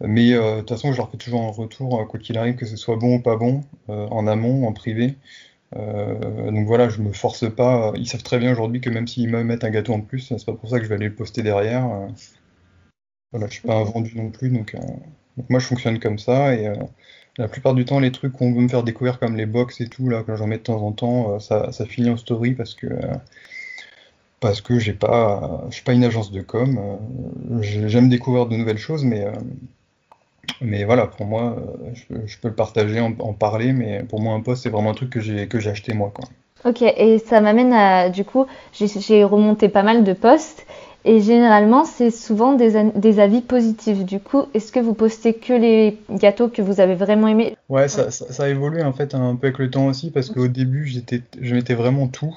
mais 0.00 0.32
de 0.32 0.58
toute 0.60 0.68
façon, 0.68 0.92
je 0.92 0.98
leur 0.98 1.10
fais 1.10 1.16
toujours 1.16 1.42
un 1.42 1.50
retour, 1.50 2.06
quoi 2.08 2.20
qu'il 2.20 2.36
arrive, 2.36 2.56
que 2.56 2.66
ce 2.66 2.76
soit 2.76 2.96
bon 2.96 3.16
ou 3.16 3.22
pas 3.22 3.36
bon, 3.36 3.62
en 3.88 4.26
amont, 4.26 4.66
en 4.66 4.72
privé. 4.74 5.16
donc 5.74 6.66
voilà, 6.66 6.90
je 6.90 7.00
me 7.00 7.12
force 7.14 7.50
pas. 7.50 7.92
Ils 7.96 8.06
savent 8.06 8.22
très 8.22 8.38
bien 8.38 8.52
aujourd'hui 8.52 8.82
que 8.82 8.90
même 8.90 9.08
s'ils 9.08 9.30
me 9.30 9.42
mettent 9.42 9.64
un 9.64 9.70
gâteau 9.70 9.94
en 9.94 10.02
plus, 10.02 10.20
c'est 10.20 10.44
pas 10.44 10.52
pour 10.52 10.68
ça 10.68 10.78
que 10.78 10.84
je 10.84 10.90
vais 10.90 10.96
aller 10.96 11.08
le 11.08 11.14
poster 11.14 11.42
derrière. 11.42 11.88
voilà, 13.32 13.46
je 13.46 13.54
suis 13.54 13.62
pas 13.66 13.76
un 13.76 13.84
vendu 13.84 14.12
non 14.16 14.30
plus, 14.30 14.50
donc, 14.50 14.76
moi 15.48 15.60
je 15.60 15.66
fonctionne 15.66 15.98
comme 15.98 16.18
ça 16.18 16.54
et 16.54 16.70
la 17.38 17.48
plupart 17.48 17.74
du 17.74 17.86
temps, 17.86 17.98
les 17.98 18.12
trucs 18.12 18.34
qu'on 18.34 18.52
veut 18.52 18.60
me 18.60 18.68
faire 18.68 18.82
découvrir 18.82 19.18
comme 19.18 19.34
les 19.36 19.46
box 19.46 19.80
et 19.80 19.88
tout 19.88 20.10
là, 20.10 20.22
quand 20.26 20.36
j'en 20.36 20.46
mets 20.46 20.58
de 20.58 20.62
temps 20.62 20.82
en 20.82 20.92
temps, 20.92 21.40
ça, 21.40 21.72
ça, 21.72 21.86
finit 21.86 22.10
en 22.10 22.18
story 22.18 22.52
parce 22.52 22.74
que 22.74 22.86
parce 24.40 24.60
que 24.60 24.78
j'ai 24.78 24.92
pas, 24.92 25.64
je 25.70 25.74
suis 25.74 25.84
pas 25.84 25.92
une 25.92 26.04
agence 26.04 26.30
de 26.30 26.40
com. 26.42 26.78
Euh, 26.78 27.62
j'aime 27.62 28.08
découvrir 28.08 28.46
de 28.46 28.56
nouvelles 28.56 28.78
choses, 28.78 29.04
mais, 29.04 29.24
euh, 29.24 29.32
mais 30.60 30.84
voilà, 30.84 31.06
pour 31.06 31.26
moi, 31.26 31.56
euh, 31.58 31.92
je, 32.26 32.38
peux 32.38 32.48
le 32.48 32.54
partager, 32.54 33.00
en, 33.00 33.12
parler, 33.32 33.72
mais 33.72 34.02
pour 34.02 34.20
moi, 34.20 34.34
un 34.34 34.40
poste, 34.40 34.64
c'est 34.64 34.70
vraiment 34.70 34.90
un 34.90 34.94
truc 34.94 35.10
que 35.10 35.20
j'ai 35.20 35.48
que 35.48 35.58
j'ai 35.58 35.70
acheté 35.70 35.94
moi, 35.94 36.12
quoi. 36.14 36.28
Ok, 36.64 36.82
et 36.82 37.18
ça 37.18 37.40
m'amène 37.40 37.72
à, 37.72 38.08
du 38.08 38.24
coup, 38.24 38.46
j'ai 38.72 39.24
remonté 39.24 39.68
pas 39.68 39.82
mal 39.82 40.04
de 40.04 40.12
postes. 40.12 40.66
Et 41.08 41.20
généralement, 41.20 41.84
c'est 41.84 42.10
souvent 42.10 42.54
des, 42.54 42.90
des, 42.96 43.20
avis 43.20 43.40
positifs. 43.40 44.04
Du 44.04 44.18
coup, 44.18 44.46
est-ce 44.54 44.72
que 44.72 44.80
vous 44.80 44.92
postez 44.92 45.34
que 45.34 45.52
les 45.52 45.98
gâteaux 46.10 46.48
que 46.48 46.62
vous 46.62 46.80
avez 46.80 46.96
vraiment 46.96 47.28
aimés? 47.28 47.56
Ouais, 47.68 47.86
ça, 47.86 48.10
ça, 48.10 48.42
a 48.42 48.48
évolué 48.48 48.82
en 48.82 48.92
fait 48.92 49.14
un 49.14 49.36
peu 49.36 49.46
avec 49.46 49.58
le 49.58 49.70
temps 49.70 49.86
aussi, 49.86 50.10
parce 50.10 50.30
qu'au 50.30 50.48
début, 50.48 50.84
j'étais, 50.86 51.22
je 51.40 51.54
mettais 51.54 51.74
vraiment 51.74 52.08
tout. 52.08 52.36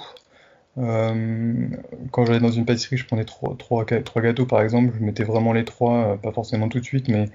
Euh, 0.78 1.68
quand 2.12 2.26
j'allais 2.26 2.40
dans 2.40 2.52
une 2.52 2.66
pâtisserie, 2.66 2.98
je 2.98 3.06
prenais 3.06 3.26
trois, 3.26 3.86
gâteaux 3.86 4.46
par 4.46 4.62
exemple, 4.62 4.94
je 4.98 5.04
mettais 5.04 5.24
vraiment 5.24 5.54
les 5.54 5.66
trois, 5.66 6.14
euh, 6.14 6.18
pas 6.18 6.32
forcément 6.32 6.70
tout 6.70 6.80
de 6.80 6.86
suite, 6.86 7.08
mais 7.10 7.30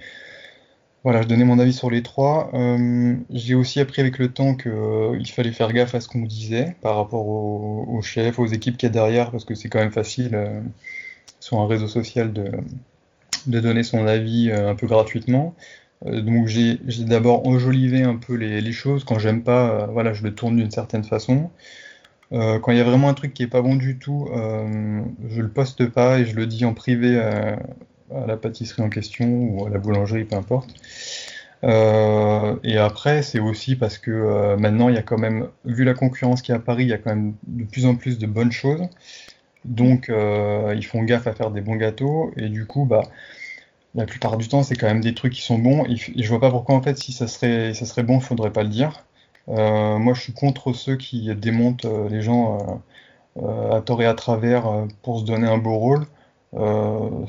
voilà, 1.03 1.21
je 1.23 1.29
donnais 1.29 1.45
mon 1.45 1.59
avis 1.59 1.75
sur 1.75 1.91
les 1.91 2.03
trois. 2.03 2.51
Euh, 2.55 3.15
j'ai 3.31 3.55
aussi 3.55 3.81
appris 3.81 4.01
avec 4.01 4.19
le 4.19 4.33
temps 4.33 4.55
qu'il 4.55 5.31
fallait 5.33 5.53
faire 5.53 5.73
gaffe 5.73 5.95
à 5.95 6.01
ce 6.01 6.09
qu'on 6.09 6.23
disait 6.23 6.77
par 6.81 6.97
rapport 6.97 7.27
au, 7.27 8.01
chef, 8.03 8.39
aux 8.39 8.47
équipes 8.47 8.79
qu'il 8.79 8.89
y 8.89 8.91
a 8.91 8.93
derrière, 8.93 9.31
parce 9.31 9.45
que 9.45 9.55
c'est 9.55 9.69
quand 9.69 9.81
même 9.81 9.93
facile 9.93 10.39
sur 11.41 11.61
un 11.61 11.67
réseau 11.67 11.89
social 11.89 12.33
de, 12.33 12.51
de 13.47 13.61
donner 13.61 13.83
son 13.83 14.07
avis 14.07 14.51
un 14.51 14.75
peu 14.75 14.87
gratuitement. 14.87 15.55
donc 16.07 16.47
j'ai 16.47 16.79
d'abord 17.01 17.47
enjolivé 17.47 18.03
un 18.03 18.17
peu 18.17 18.35
les, 18.35 18.63
les 18.63 18.73
choses. 18.73 19.05
Quand 19.05 19.19
j'aime 19.19 19.43
pas, 19.43 19.87
voilà, 19.89 20.15
je 20.15 20.23
le 20.23 20.35
tourne 20.35 20.57
d'une 20.57 20.71
certaine 20.71 21.05
façon. 21.05 21.51
Euh, 22.33 22.59
quand 22.59 22.73
il 22.73 22.79
y 22.79 22.81
a 22.81 22.85
vraiment 22.85 23.09
un 23.09 23.15
truc 23.15 23.35
qui 23.35 23.43
est 23.43 23.49
pas 23.49 23.63
bon 23.63 23.77
du 23.77 23.99
tout, 23.99 24.29
euh, 24.35 25.03
je 25.29 25.41
le 25.41 25.49
poste 25.49 25.89
pas 25.89 26.19
et 26.19 26.25
je 26.25 26.35
le 26.35 26.47
dis 26.47 26.65
en 26.65 26.75
privé 26.75 27.19
à, 27.19 27.59
la 28.27 28.37
pâtisserie 28.37 28.83
en 28.83 28.89
question 28.91 29.27
ou 29.27 29.67
à 29.67 29.71
la 29.71 29.79
boulangerie, 29.79 30.25
peu 30.25 30.37
importe. 30.37 30.75
Euh, 31.65 32.57
et 32.63 32.77
après, 32.79 33.23
c'est 33.23 33.41
aussi 33.41 33.77
parce 33.77 33.99
que 33.99 34.11
euh, 34.11 34.57
maintenant, 34.57 34.89
il 34.89 34.95
y 34.95 34.99
a 34.99 35.03
quand 35.03 35.19
même, 35.19 35.49
vu 35.65 35.85
la 35.85 35.95
concurrence 35.95 36.43
qui 36.43 36.53
est 36.53 36.55
à 36.55 36.59
Paris, 36.59 36.85
il 36.85 36.91
y 36.91 36.93
a 36.93 36.99
quand 36.99 37.11
même 37.11 37.35
de 37.47 37.65
plus 37.65 37.87
en 37.87 37.95
plus 37.95 38.19
de 38.19 38.27
bonnes 38.27 38.53
choses. 38.53 38.83
Donc, 39.65 40.11
ils 40.11 40.85
font 40.85 41.03
gaffe 41.03 41.27
à 41.27 41.33
faire 41.33 41.51
des 41.51 41.63
bons 41.63 41.77
gâteaux. 41.77 42.33
Et 42.37 42.49
du 42.51 42.67
coup, 42.67 42.85
bah, 42.85 43.03
la 43.95 44.07
plupart 44.07 44.37
du 44.37 44.49
temps, 44.49 44.63
c'est 44.63 44.77
quand 44.77 44.87
même 44.87 45.01
des 45.01 45.15
trucs 45.15 45.33
qui 45.33 45.43
sont 45.43 45.59
bons. 45.59 45.85
Et, 45.87 45.97
je 45.97 46.29
vois 46.29 46.41
pas 46.41 46.51
pourquoi, 46.51 46.75
en 46.75 46.83
fait, 46.83 46.99
si 46.99 47.13
ça 47.13 47.27
serait, 47.27 47.75
ça 47.75 47.87
serait 47.87 48.03
bon, 48.03 48.19
il 48.19 48.23
faudrait 48.23 48.53
pas 48.53 48.63
le 48.63 48.69
dire. 48.69 49.05
Euh, 49.49 49.99
moi, 49.99 50.15
je 50.15 50.21
suis 50.23 50.33
contre 50.33 50.73
ceux 50.73 50.97
qui 50.97 51.35
démontent 51.35 51.85
euh, 51.85 52.09
les 52.09 52.23
gens 52.23 52.83
euh, 53.39 53.73
à 53.73 53.81
tort 53.83 54.03
et 54.03 54.07
à 54.07 54.15
travers 54.15 54.65
pour 55.03 55.21
se 55.21 55.25
donner 55.25 55.47
un 55.47 55.59
beau 55.59 55.77
rôle. 55.77 56.07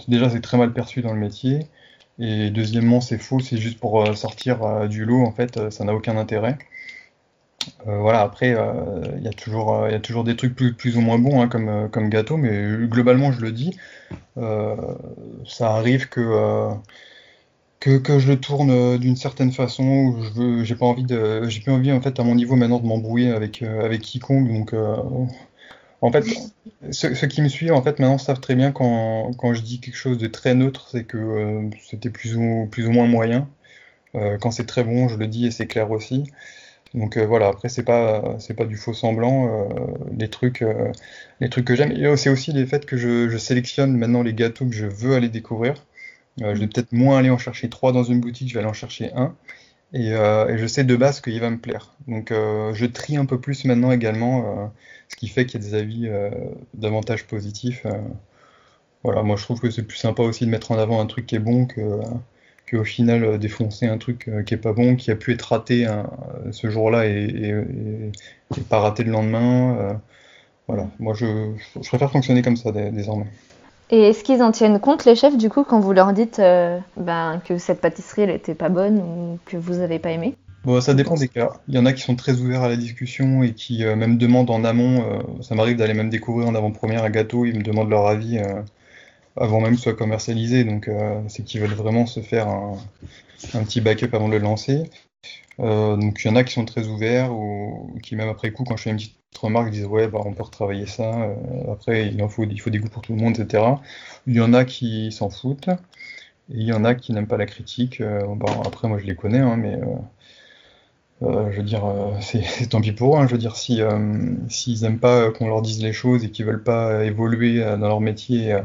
déjà, 0.07 0.29
c'est 0.29 0.41
très 0.41 0.57
mal 0.57 0.73
perçu 0.73 1.01
dans 1.01 1.13
le 1.13 1.19
métier. 1.19 1.67
Et 2.19 2.49
deuxièmement, 2.49 3.01
c'est 3.01 3.17
faux, 3.17 3.39
c'est 3.41 3.57
juste 3.57 3.79
pour 3.79 4.15
sortir 4.15 4.87
du 4.87 5.03
lot, 5.05 5.23
en 5.23 5.31
fait, 5.31 5.69
ça 5.69 5.83
n'a 5.83 5.93
aucun 5.93 6.15
intérêt. 6.17 6.57
voilà, 7.85 8.21
après, 8.21 8.49
il 9.17 9.23
y, 9.23 9.27
a 9.27 9.31
toujours, 9.99 10.23
des 10.23 10.35
trucs 10.35 10.55
plus, 10.55 10.97
ou 10.97 11.01
moins 11.01 11.19
bons 11.19 11.41
hein, 11.41 11.47
comme 11.49 12.09
gâteau, 12.09 12.37
mais 12.37 12.87
globalement, 12.87 13.31
je 13.31 13.41
le 13.41 13.51
dis, 13.51 13.77
ça 14.37 15.75
arrive 15.75 16.07
que 16.07 16.69
que, 17.79 18.19
je 18.19 18.27
le 18.27 18.39
tourne 18.39 18.71
euh, 18.71 18.97
d'une 18.97 19.15
certaine 19.15 19.51
façon 19.51 19.83
où 19.83 20.23
je 20.23 20.29
veux, 20.31 20.63
j'ai 20.63 20.75
pas 20.75 20.85
envie 20.85 21.03
de, 21.03 21.47
j'ai 21.47 21.61
plus 21.61 21.71
envie 21.71 21.91
en 21.91 22.01
fait 22.01 22.19
à 22.19 22.23
mon 22.23 22.35
niveau 22.35 22.55
maintenant 22.55 22.79
de 22.79 22.87
m'embrouiller 22.87 23.31
avec 23.31 23.61
euh, 23.61 23.85
avec 23.85 24.01
quiconque. 24.01 24.47
Donc 24.47 24.73
euh, 24.73 24.95
en 26.01 26.11
fait, 26.11 26.25
ceux, 26.91 27.09
qui 27.27 27.41
me 27.41 27.49
suivent 27.49 27.73
en 27.73 27.81
fait 27.81 27.99
maintenant 27.99 28.17
savent 28.17 28.39
très 28.39 28.55
bien 28.55 28.71
quand, 28.71 29.31
quand 29.37 29.53
je 29.53 29.61
dis 29.61 29.79
quelque 29.79 29.95
chose 29.95 30.17
de 30.17 30.27
très 30.27 30.55
neutre, 30.55 30.87
c'est 30.91 31.03
que 31.03 31.69
c'était 31.81 32.09
plus 32.09 32.35
ou 32.35 32.67
plus 32.71 32.87
ou 32.87 32.91
moins 32.91 33.07
moyen. 33.07 33.47
quand 34.41 34.51
c'est 34.51 34.65
très 34.65 34.83
bon, 34.83 35.07
je 35.07 35.17
le 35.17 35.27
dis 35.27 35.47
et 35.47 35.51
c'est 35.51 35.67
clair 35.67 35.91
aussi. 35.91 36.25
Donc 36.93 37.17
voilà, 37.17 37.47
après 37.49 37.69
c'est 37.69 37.83
pas 37.83 38.35
c'est 38.39 38.55
pas 38.55 38.65
du 38.65 38.77
faux 38.77 38.93
semblant. 38.93 39.67
les 40.17 40.29
trucs 40.29 40.63
les 41.41 41.49
trucs 41.49 41.65
que 41.65 41.75
j'aime. 41.75 41.91
Et 41.91 42.17
c'est 42.17 42.29
aussi 42.29 42.51
les 42.53 42.65
faits 42.65 42.85
que 42.85 42.97
je, 42.97 43.29
je 43.29 43.37
sélectionne 43.37 43.97
maintenant 43.97 44.23
les 44.23 44.33
gâteaux 44.33 44.65
que 44.65 44.75
je 44.75 44.87
veux 44.87 45.15
aller 45.15 45.29
découvrir. 45.29 45.75
Euh, 46.41 46.53
je 46.53 46.59
vais 46.59 46.67
peut-être 46.67 46.91
moins 46.91 47.17
aller 47.17 47.29
en 47.29 47.37
chercher 47.37 47.69
trois 47.69 47.91
dans 47.91 48.03
une 48.03 48.19
boutique, 48.19 48.49
je 48.49 48.53
vais 48.53 48.59
aller 48.59 48.69
en 48.69 48.73
chercher 48.73 49.11
un. 49.13 49.35
Et, 49.93 50.13
euh, 50.13 50.57
je 50.57 50.67
sais 50.67 50.83
de 50.83 50.95
base 50.95 51.21
qu'il 51.21 51.39
va 51.39 51.49
me 51.49 51.57
plaire. 51.57 51.93
Donc 52.07 52.31
euh, 52.31 52.73
je 52.73 52.85
trie 52.85 53.17
un 53.17 53.25
peu 53.25 53.39
plus 53.39 53.65
maintenant 53.65 53.91
également, 53.91 54.73
ce 55.09 55.15
qui 55.15 55.27
fait 55.27 55.45
qu'il 55.45 55.61
y 55.61 55.65
a 55.65 55.69
des 55.69 55.75
avis 55.75 56.09
davantage 56.73 57.25
positifs. 57.27 57.85
voilà, 59.03 59.23
moi 59.23 59.35
je 59.37 59.43
trouve 59.43 59.59
que 59.59 59.71
c'est 59.71 59.83
plus 59.83 59.97
sympa 59.97 60.23
aussi 60.23 60.45
de 60.45 60.51
mettre 60.51 60.71
en 60.71 60.77
avant 60.79 60.99
un 61.01 61.05
truc 61.05 61.25
qui 61.27 61.35
est 61.35 61.39
bon 61.39 61.65
que, 61.67 61.99
puis 62.65 62.77
au 62.77 62.83
final 62.83 63.39
défoncer 63.39 63.87
un 63.87 63.97
truc 63.97 64.29
qui 64.45 64.53
est 64.53 64.57
pas 64.57 64.73
bon, 64.73 64.95
qui 64.95 65.11
a 65.11 65.15
pu 65.15 65.33
être 65.33 65.43
raté 65.43 65.85
hein, 65.85 66.09
ce 66.51 66.69
jour-là 66.69 67.05
et, 67.07 67.53
pas 68.69 68.79
raté 68.79 69.03
le 69.03 69.11
lendemain. 69.11 69.99
voilà, 70.67 70.89
moi 70.99 71.13
je, 71.13 71.53
je, 71.81 71.87
préfère 71.87 72.11
fonctionner 72.11 72.41
comme 72.41 72.57
ça 72.57 72.71
désormais. 72.71 73.27
Et 73.91 74.09
est-ce 74.09 74.23
qu'ils 74.23 74.41
en 74.41 74.51
tiennent 74.51 74.79
compte, 74.79 75.05
les 75.05 75.15
chefs, 75.15 75.37
du 75.37 75.49
coup, 75.49 75.63
quand 75.63 75.79
vous 75.79 75.93
leur 75.93 76.11
dites 76.13 76.37
ben, 76.37 77.41
que 77.45 77.57
cette 77.57 77.81
pâtisserie, 77.81 78.23
elle 78.23 78.31
était 78.31 78.55
pas 78.55 78.69
bonne 78.69 78.99
ou 78.99 79.39
que 79.45 79.57
vous 79.57 79.79
avez 79.79 79.99
pas 79.99 80.11
aimé? 80.11 80.35
Bon, 80.65 80.81
ça 80.81 80.95
dépend 80.95 81.13
des 81.13 81.27
cas. 81.27 81.51
Il 81.67 81.75
y 81.75 81.77
en 81.77 81.85
a 81.85 81.93
qui 81.93 82.01
sont 82.01 82.15
très 82.15 82.41
ouverts 82.41 82.63
à 82.63 82.69
la 82.69 82.75
discussion 82.75 83.43
et 83.43 83.53
qui 83.53 83.83
euh, 83.83 83.95
même 83.95 84.17
demandent 84.17 84.49
en 84.49 84.63
amont. 84.63 85.03
Euh, 85.03 85.21
ça 85.43 85.53
m'arrive 85.53 85.77
d'aller 85.77 85.93
même 85.93 86.09
découvrir 86.09 86.47
en 86.47 86.55
avant-première 86.55 87.03
un 87.03 87.11
gâteau. 87.11 87.45
Ils 87.45 87.55
me 87.55 87.61
demandent 87.63 87.91
leur 87.91 88.07
avis 88.07 88.39
euh, 88.39 88.63
avant 89.37 89.61
même 89.61 89.75
que 89.75 89.81
soit 89.81 89.93
commercialisé. 89.93 90.63
Donc, 90.63 90.89
c'est 91.27 91.43
qu'ils 91.43 91.61
veulent 91.61 91.75
vraiment 91.75 92.07
se 92.07 92.19
faire 92.19 92.47
un, 92.47 92.77
petit 93.63 93.79
backup 93.79 94.09
avant 94.13 94.27
de 94.27 94.33
le 94.33 94.39
lancer. 94.39 94.89
Donc, 95.59 96.23
il 96.23 96.27
y 96.27 96.31
en 96.31 96.35
a 96.35 96.43
qui 96.43 96.53
sont 96.53 96.65
très 96.65 96.87
ouverts 96.87 97.31
ou 97.33 97.97
qui, 98.03 98.15
même 98.15 98.29
après 98.29 98.51
coup, 98.51 98.63
quand 98.63 98.77
je 98.77 98.83
fais 98.83 98.89
une 98.91 98.97
petite 98.97 99.15
remarque, 99.39 99.71
disent 99.71 99.85
Ouais, 99.85 100.07
bah, 100.07 100.19
on 100.25 100.33
peut 100.33 100.43
retravailler 100.43 100.85
ça. 100.85 101.29
après, 101.71 102.07
il, 102.07 102.21
en 102.23 102.29
faut, 102.29 102.43
il 102.45 102.59
faut 102.59 102.69
des 102.69 102.79
goûts 102.79 102.89
pour 102.89 103.01
tout 103.01 103.13
le 103.15 103.21
monde, 103.21 103.39
etc. 103.39 103.63
Il 104.27 104.35
y 104.35 104.41
en 104.41 104.53
a 104.53 104.65
qui 104.65 105.11
s'en 105.11 105.29
foutent. 105.29 105.69
Et 106.49 106.57
il 106.59 106.63
y 106.63 106.73
en 106.73 106.85
a 106.85 106.95
qui 106.95 107.13
n'aiment 107.13 107.27
pas 107.27 107.37
la 107.37 107.45
critique. 107.45 108.01
Bon, 108.01 108.61
après, 108.65 108.87
moi, 108.87 108.99
je 108.99 109.05
les 109.05 109.15
connais, 109.15 109.39
hein, 109.39 109.57
mais 109.57 109.79
euh, 111.23 111.51
je 111.51 111.57
veux 111.57 111.63
dire, 111.63 111.85
euh, 111.85 112.11
c'est 112.21 112.69
tant 112.69 112.81
pis 112.81 112.91
pour 112.91 113.15
eux. 113.15 113.19
Hein. 113.19 113.27
je 113.27 113.31
veux 113.33 113.37
dire, 113.37 113.55
si 113.55 113.81
euh, 113.81 114.35
s'ils 114.49 114.83
aiment 114.85 114.99
pas 114.99 115.31
qu'on 115.31 115.47
leur 115.47 115.61
dise 115.61 115.81
les 115.81 115.93
choses 115.93 116.23
et 116.23 116.31
qu'ils 116.31 116.45
veulent 116.45 116.63
pas 116.63 117.03
évoluer 117.05 117.59
dans 117.61 117.87
leur 117.87 118.01
métier 118.01 118.59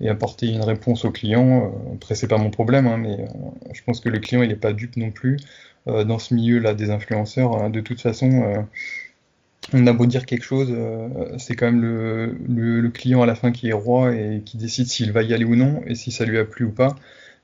et 0.00 0.08
apporter 0.08 0.48
une 0.48 0.62
réponse 0.62 1.04
aux 1.04 1.10
clients, 1.10 1.72
après 1.94 2.14
c'est 2.14 2.28
pas 2.28 2.38
mon 2.38 2.50
problème, 2.50 2.86
hein, 2.86 2.98
mais 2.98 3.28
je 3.72 3.82
pense 3.84 4.00
que 4.00 4.08
le 4.08 4.18
client 4.18 4.42
il 4.42 4.50
est 4.50 4.56
pas 4.56 4.72
dupe 4.72 4.96
non 4.96 5.10
plus 5.10 5.38
dans 5.86 6.18
ce 6.18 6.34
milieu-là 6.34 6.74
des 6.74 6.90
influenceurs. 6.90 7.56
Hein. 7.56 7.70
de 7.70 7.80
toute 7.80 8.00
façon, 8.00 8.66
on 9.72 9.86
a 9.86 9.92
beau 9.92 10.06
dire 10.06 10.26
quelque 10.26 10.44
chose, 10.44 10.74
c'est 11.38 11.54
quand 11.54 11.66
même 11.66 11.82
le, 11.82 12.88
client 12.90 13.22
à 13.22 13.26
la 13.26 13.34
fin 13.34 13.52
qui 13.52 13.68
est 13.68 13.72
roi 13.72 14.14
et 14.14 14.42
qui 14.44 14.56
décide 14.56 14.86
s'il 14.86 15.12
va 15.12 15.22
y 15.22 15.34
aller 15.34 15.44
ou 15.44 15.56
non 15.56 15.82
et 15.86 15.94
si 15.94 16.10
ça 16.10 16.24
lui 16.24 16.38
a 16.38 16.44
plu 16.44 16.66
ou 16.66 16.70
pas. 16.70 16.96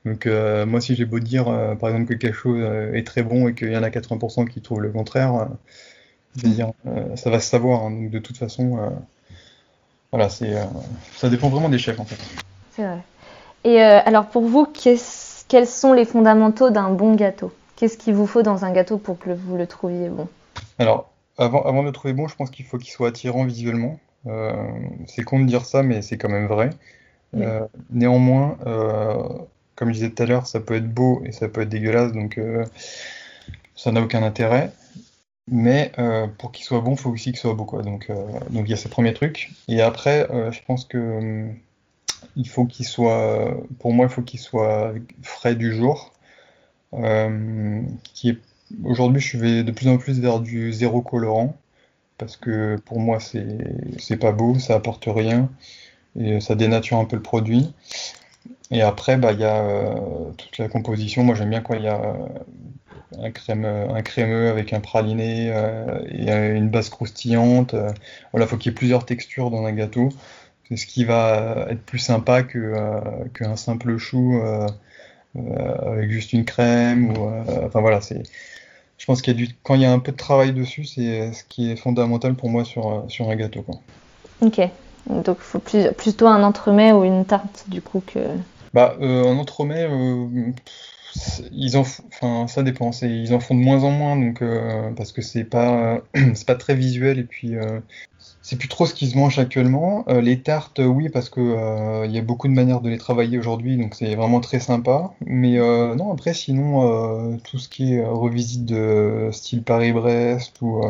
Donc 0.05 0.25
euh, 0.25 0.65
moi, 0.65 0.81
si 0.81 0.95
j'ai 0.95 1.05
beau 1.05 1.19
dire, 1.19 1.47
euh, 1.47 1.75
par 1.75 1.89
exemple, 1.89 2.09
que 2.09 2.13
quelque 2.15 2.35
chose 2.35 2.59
euh, 2.61 2.93
est 2.93 3.07
très 3.07 3.23
bon 3.23 3.47
et 3.47 3.53
qu'il 3.53 3.71
y 3.71 3.77
en 3.77 3.83
a 3.83 3.89
80% 3.89 4.47
qui 4.47 4.61
trouvent 4.61 4.81
le 4.81 4.91
contraire, 4.91 5.47
ça 7.15 7.29
va 7.29 7.39
se 7.39 7.49
savoir. 7.49 7.83
Hein. 7.83 7.91
donc 7.91 8.09
de 8.09 8.19
toute 8.19 8.37
façon, 8.37 8.91
voilà, 10.11 10.29
c'est, 10.29 10.53
ça 11.15 11.29
dépend 11.29 11.49
vraiment 11.49 11.69
des 11.69 11.77
chefs 11.77 11.99
en 11.99 12.05
fait. 12.05 12.17
C'est 12.71 12.83
vrai. 12.83 12.99
Et 13.63 13.79
alors 13.79 14.25
pour 14.25 14.43
vous, 14.43 14.65
quels 14.65 15.67
sont 15.67 15.93
les 15.93 16.05
fondamentaux 16.05 16.69
d'un 16.69 16.89
bon 16.89 17.15
gâteau? 17.15 17.51
Qu'est-ce 17.75 17.97
qu'il 17.97 18.13
vous 18.13 18.27
faut 18.27 18.43
dans 18.43 18.65
un 18.65 18.71
gâteau 18.71 18.97
pour 18.97 19.17
que 19.17 19.31
vous 19.31 19.57
le 19.57 19.67
trouviez 19.67 20.09
bon? 20.09 20.27
Alors, 20.79 21.11
avant, 21.37 21.63
avant 21.63 21.81
de 21.81 21.87
le 21.87 21.91
trouver 21.91 22.13
bon, 22.13 22.27
je 22.27 22.35
pense 22.35 22.49
qu'il 22.49 22.65
faut 22.65 22.77
qu'il 22.77 22.91
soit 22.91 23.09
attirant 23.09 23.45
visuellement. 23.45 23.99
c'est 25.07 25.23
con 25.23 25.39
de 25.39 25.45
dire 25.45 25.65
ça, 25.65 25.83
mais 25.83 26.01
c'est 26.01 26.17
quand 26.17 26.29
même 26.29 26.47
vrai. 26.47 26.69
néanmoins, 27.89 28.57
comme 29.75 29.89
je 29.89 29.93
disais 29.93 30.09
tout 30.11 30.23
à 30.23 30.25
l'heure, 30.25 30.47
ça 30.47 30.59
peut 30.59 30.75
être 30.75 30.91
beau 30.91 31.21
et 31.25 31.31
ça 31.31 31.47
peut 31.47 31.61
être 31.61 31.69
dégueulasse, 31.69 32.11
donc 32.11 32.37
euh, 32.37 32.65
ça 33.75 33.91
n'a 33.91 34.01
aucun 34.01 34.23
intérêt. 34.23 34.71
Mais 35.47 35.91
euh, 35.99 36.27
pour 36.27 36.51
qu'il 36.51 36.65
soit 36.65 36.79
bon, 36.79 36.93
il 36.93 36.97
faut 36.97 37.09
aussi 37.09 37.31
qu'il 37.31 37.39
soit 37.39 37.53
beau. 37.53 37.65
Quoi. 37.65 37.81
Donc, 37.81 38.09
euh, 38.09 38.15
donc 38.49 38.65
il 38.65 38.69
y 38.69 38.73
a 38.73 38.77
ces 38.77 38.89
premiers 38.89 39.13
trucs. 39.13 39.51
Et 39.67 39.81
après, 39.81 40.27
je 40.51 40.59
pense 40.65 40.85
que 40.85 41.49
il 42.35 42.47
faut 42.47 42.65
qu'il 42.65 42.85
soit, 42.85 43.53
pour 43.79 43.93
moi, 43.93 44.05
il 44.05 44.09
faut 44.09 44.21
qu'il 44.21 44.39
soit 44.39 44.93
frais 45.21 45.55
du 45.55 45.73
jour. 45.73 46.12
Qui 48.03 48.29
est, 48.29 48.37
aujourd'hui, 48.83 49.21
je 49.21 49.37
vais 49.37 49.63
de 49.63 49.71
plus 49.71 49.87
en 49.87 49.97
plus 49.97 50.19
vers 50.19 50.39
du 50.39 50.71
zéro 50.73 51.01
colorant 51.01 51.55
parce 52.17 52.37
que 52.37 52.77
pour 52.85 52.99
moi, 52.99 53.19
c'est, 53.19 54.17
pas 54.17 54.31
beau, 54.31 54.57
ça 54.59 54.75
apporte 54.75 55.05
rien 55.07 55.49
et 56.19 56.39
ça 56.39 56.55
dénature 56.55 56.97
un 56.97 57.05
peu 57.05 57.15
le 57.15 57.21
produit. 57.21 57.73
Et 58.71 58.81
après, 58.81 59.17
bah, 59.17 59.33
il 59.33 59.39
y 59.39 59.43
a 59.43 59.63
euh, 59.63 60.31
toute 60.37 60.57
la 60.57 60.67
composition. 60.67 61.23
Moi, 61.23 61.35
j'aime 61.35 61.49
bien 61.49 61.61
quand 61.61 61.73
il 61.73 61.83
y 61.83 61.87
a 61.87 62.01
euh, 62.01 63.23
un, 63.23 63.31
crème, 63.31 63.65
un 63.65 64.01
crémeux 64.01 64.49
avec 64.49 64.73
un 64.73 64.79
praliné 64.79 65.51
euh, 65.51 65.99
et 66.09 66.55
une 66.55 66.69
base 66.69 66.89
croustillante. 66.89 67.75
voilà, 68.31 68.47
faut 68.47 68.57
qu'il 68.57 68.71
y 68.71 68.73
ait 68.73 68.77
plusieurs 68.77 69.05
textures 69.05 69.49
dans 69.49 69.65
un 69.65 69.73
gâteau. 69.73 70.09
C'est 70.69 70.77
ce 70.77 70.85
qui 70.87 71.03
va 71.03 71.67
être 71.69 71.83
plus 71.83 71.99
sympa 71.99 72.43
qu'un 72.43 73.55
simple 73.55 73.97
chou 73.97 74.41
avec 75.35 76.09
juste 76.11 76.33
une 76.33 76.45
crème. 76.45 77.11
Ou, 77.17 77.29
enfin 77.65 77.81
voilà, 77.81 78.01
c'est. 78.01 78.23
Je 78.97 79.05
pense 79.05 79.21
qu'il 79.21 79.33
y 79.33 79.43
a 79.43 79.45
du, 79.45 79.53
quand 79.63 79.75
il 79.75 79.81
y 79.81 79.85
a 79.85 79.91
un 79.91 79.99
peu 79.99 80.11
de 80.11 80.17
travail 80.17 80.53
dessus, 80.53 80.85
c'est 80.85 81.33
ce 81.33 81.43
qui 81.43 81.71
est 81.71 81.75
fondamental 81.75 82.35
pour 82.35 82.49
moi 82.49 82.63
sur, 82.63 83.03
sur 83.09 83.29
un 83.29 83.35
gâteau. 83.35 83.61
Quoi. 83.61 83.75
Ok. 84.41 84.61
Donc 85.07 85.37
il 85.39 85.43
faut 85.43 85.59
plus, 85.59 85.91
plutôt 85.97 86.27
un 86.27 86.43
entremets 86.43 86.93
ou 86.93 87.03
une 87.03 87.25
tarte 87.25 87.65
du 87.67 87.81
coup 87.81 88.01
que. 88.05 88.19
Bah, 88.73 88.95
euh, 89.01 89.23
en 89.23 89.37
entremets, 89.37 89.87
euh, 89.89 90.51
ils 91.51 91.77
en, 91.77 91.81
enfin, 91.81 92.47
ça 92.47 92.63
dépend. 92.63 92.91
Ils 93.01 93.33
en 93.33 93.39
font 93.39 93.55
de 93.55 93.59
moins 93.59 93.83
en 93.83 93.91
moins, 93.91 94.15
donc 94.15 94.41
euh, 94.41 94.91
parce 94.91 95.11
que 95.11 95.21
c'est 95.21 95.43
pas, 95.43 96.01
c'est 96.33 96.45
pas 96.45 96.55
très 96.55 96.75
visuel 96.75 97.19
et 97.19 97.23
puis 97.23 97.55
c'est 98.41 98.57
plus 98.57 98.67
trop 98.67 98.85
ce 98.85 98.93
qui 98.93 99.07
se 99.07 99.17
mange 99.17 99.39
actuellement. 99.39 100.05
les 100.07 100.41
tartes, 100.41 100.79
oui, 100.83 101.09
parce 101.09 101.29
que 101.29 102.05
il 102.05 102.11
y 102.11 102.17
a 102.17 102.21
beaucoup 102.21 102.47
de 102.47 102.53
manières 102.53 102.81
de 102.81 102.89
les 102.89 102.97
travailler 102.97 103.37
aujourd'hui, 103.37 103.77
donc 103.77 103.95
c'est 103.95 104.15
vraiment 104.15 104.39
très 104.39 104.59
sympa. 104.59 105.13
Mais 105.25 105.57
non, 105.57 106.11
après, 106.11 106.33
sinon, 106.33 107.37
tout 107.43 107.57
ce 107.57 107.69
qui 107.69 107.95
est 107.95 108.05
revisite 108.05 108.65
de 108.65 109.29
style 109.31 109.63
Paris-Brest 109.63 110.61
ou 110.61 110.81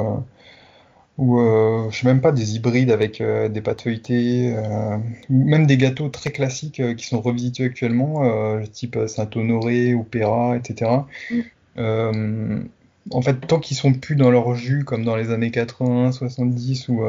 ou 1.18 1.40
euh, 1.40 1.90
je 1.92 2.00
sais 2.00 2.08
même 2.08 2.22
pas 2.22 2.32
des 2.32 2.56
hybrides 2.56 2.90
avec 2.92 3.22
euh, 3.22 3.48
des 3.48 3.62
pâtes 3.62 3.84
feuilletées, 3.84 4.56
euh, 4.56 4.98
ou 5.30 5.46
même 5.46 5.68
des 5.68 5.78
gâteaux 5.78 6.10
très 6.10 6.32
classiques 6.32 6.80
euh, 6.80 6.96
qui 6.96 7.06
sont 7.06 7.22
revisités 7.22 7.66
actuellement, 7.66 8.24
euh, 8.24 8.66
type 8.66 8.98
Saint-Honoré 9.08 9.94
ou 9.94 10.04
Péra, 10.04 10.58
etc. 10.58 10.92
Mm. 11.30 12.66
en 13.12 13.22
fait, 13.22 13.36
tant 13.48 13.60
qu'ils 13.60 13.78
sont 13.78 13.94
plus 13.94 14.16
dans 14.16 14.32
leur 14.32 14.56
jus 14.56 14.84
comme 14.86 15.04
dans 15.06 15.16
les 15.16 15.32
années 15.32 15.52
80, 15.52 16.12
70 16.14 16.90
où, 16.90 17.04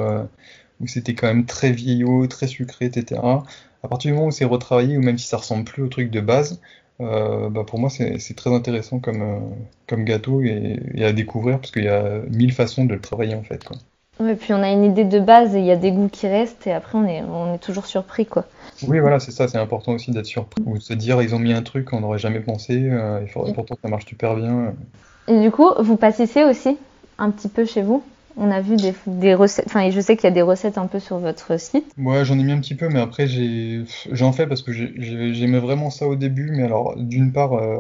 où 0.81 0.87
c'était 0.87 1.15
quand 1.15 1.27
même 1.27 1.47
très 1.47 1.73
vieillot, 1.73 2.27
très 2.27 2.47
sucré, 2.47 2.87
etc. 2.87 3.21
À 3.83 3.89
partir 3.89 4.11
du 4.11 4.15
moment 4.15 4.29
où 4.29 4.31
c'est 4.31 4.45
retravaillé 4.45 4.97
ou 4.99 5.03
même 5.03 5.19
si 5.19 5.27
ça 5.29 5.37
ressemble 5.39 5.65
plus 5.65 5.83
au 5.83 5.89
truc 5.89 6.11
de 6.11 6.21
base, 6.21 6.61
bah 6.99 7.65
pour 7.67 7.79
moi 7.79 7.91
c'est 7.91 8.37
très 8.37 8.53
intéressant 8.53 8.99
comme, 9.01 9.55
comme 9.87 10.05
gâteau 10.05 10.43
et, 10.43 10.79
et, 10.95 11.05
à 11.05 11.13
découvrir 11.13 11.61
parce 11.61 11.71
qu'il 11.71 11.85
y 11.85 11.89
a 11.89 12.21
mille 12.31 12.53
façons 12.53 12.85
de 12.85 12.95
le 12.95 13.01
travailler 13.01 13.35
en 13.35 13.43
fait. 13.43 13.65
Quoi. 13.65 13.77
Ouais, 14.21 14.37
puis 14.37 14.53
on 14.53 14.63
a 14.63 14.71
une 14.71 14.85
idée 14.85 15.05
de 15.05 15.19
base 15.19 15.57
et 15.57 15.59
il 15.59 15.65
y 15.65 15.73
a 15.73 15.77
des 15.77 15.91
goûts 15.91 16.09
qui 16.09 16.29
restent 16.29 16.67
et 16.67 16.73
après 16.73 16.97
on 16.97 17.07
est, 17.07 17.23
on 17.23 17.55
est 17.55 17.59
toujours 17.59 17.87
surpris 17.87 18.27
quoi. 18.27 18.45
Oui 18.87 19.01
voilà 19.01 19.19
c'est 19.19 19.33
ça, 19.33 19.49
c'est 19.49 19.59
important 19.59 19.93
aussi 19.93 20.13
d'être 20.13 20.27
surpris 20.27 20.63
ou 20.67 20.79
de 20.79 20.83
se 20.83 20.95
dire 20.95 21.21
ils 21.21 21.35
ont 21.35 21.41
mis 21.41 21.53
un 21.53 21.63
truc 21.63 21.87
qu'on 21.87 22.01
n'aurait 22.01 22.19
jamais 22.19 22.41
pensé, 22.41 22.89
euh, 22.91 23.21
il 23.23 23.29
faudrait 23.29 23.53
pourtant 23.53 23.75
que 23.75 23.81
ça 23.83 23.89
marche 23.89 24.07
super 24.07 24.37
bien. 24.37 24.73
Et 25.27 25.41
du 25.41 25.51
coup 25.51 25.69
vous 25.81 25.97
pâtissez 25.97 26.45
aussi 26.45 26.77
un 27.19 27.31
petit 27.31 27.49
peu 27.49 27.65
chez 27.65 27.83
vous? 27.83 28.05
On 28.37 28.51
a 28.51 28.61
vu 28.61 28.75
des, 28.75 28.93
des 29.07 29.33
recettes, 29.33 29.67
enfin 29.69 29.89
je 29.91 30.01
sais 30.01 30.17
qu'il 30.17 30.25
y 30.25 30.33
a 30.33 30.35
des 30.35 30.43
recettes 30.43 30.77
un 30.77 30.87
peu 30.87 30.99
sur 30.99 31.19
votre 31.19 31.59
site. 31.59 31.87
Ouais 31.99 32.25
j'en 32.25 32.39
ai 32.39 32.43
mis 32.45 32.53
un 32.53 32.61
petit 32.61 32.75
peu 32.75 32.89
mais 32.89 33.01
après 33.01 33.27
j'ai 33.27 33.85
j'en 34.13 34.33
fais 34.33 34.47
parce 34.47 34.63
que 34.63 34.73
j'aimais 34.73 35.61
vraiment 35.61 35.91
ça 35.91 36.07
au 36.07 36.15
début 36.15 36.51
mais 36.53 36.63
alors 36.63 36.95
d'une 36.97 37.33
part 37.33 37.55
euh, 37.55 37.79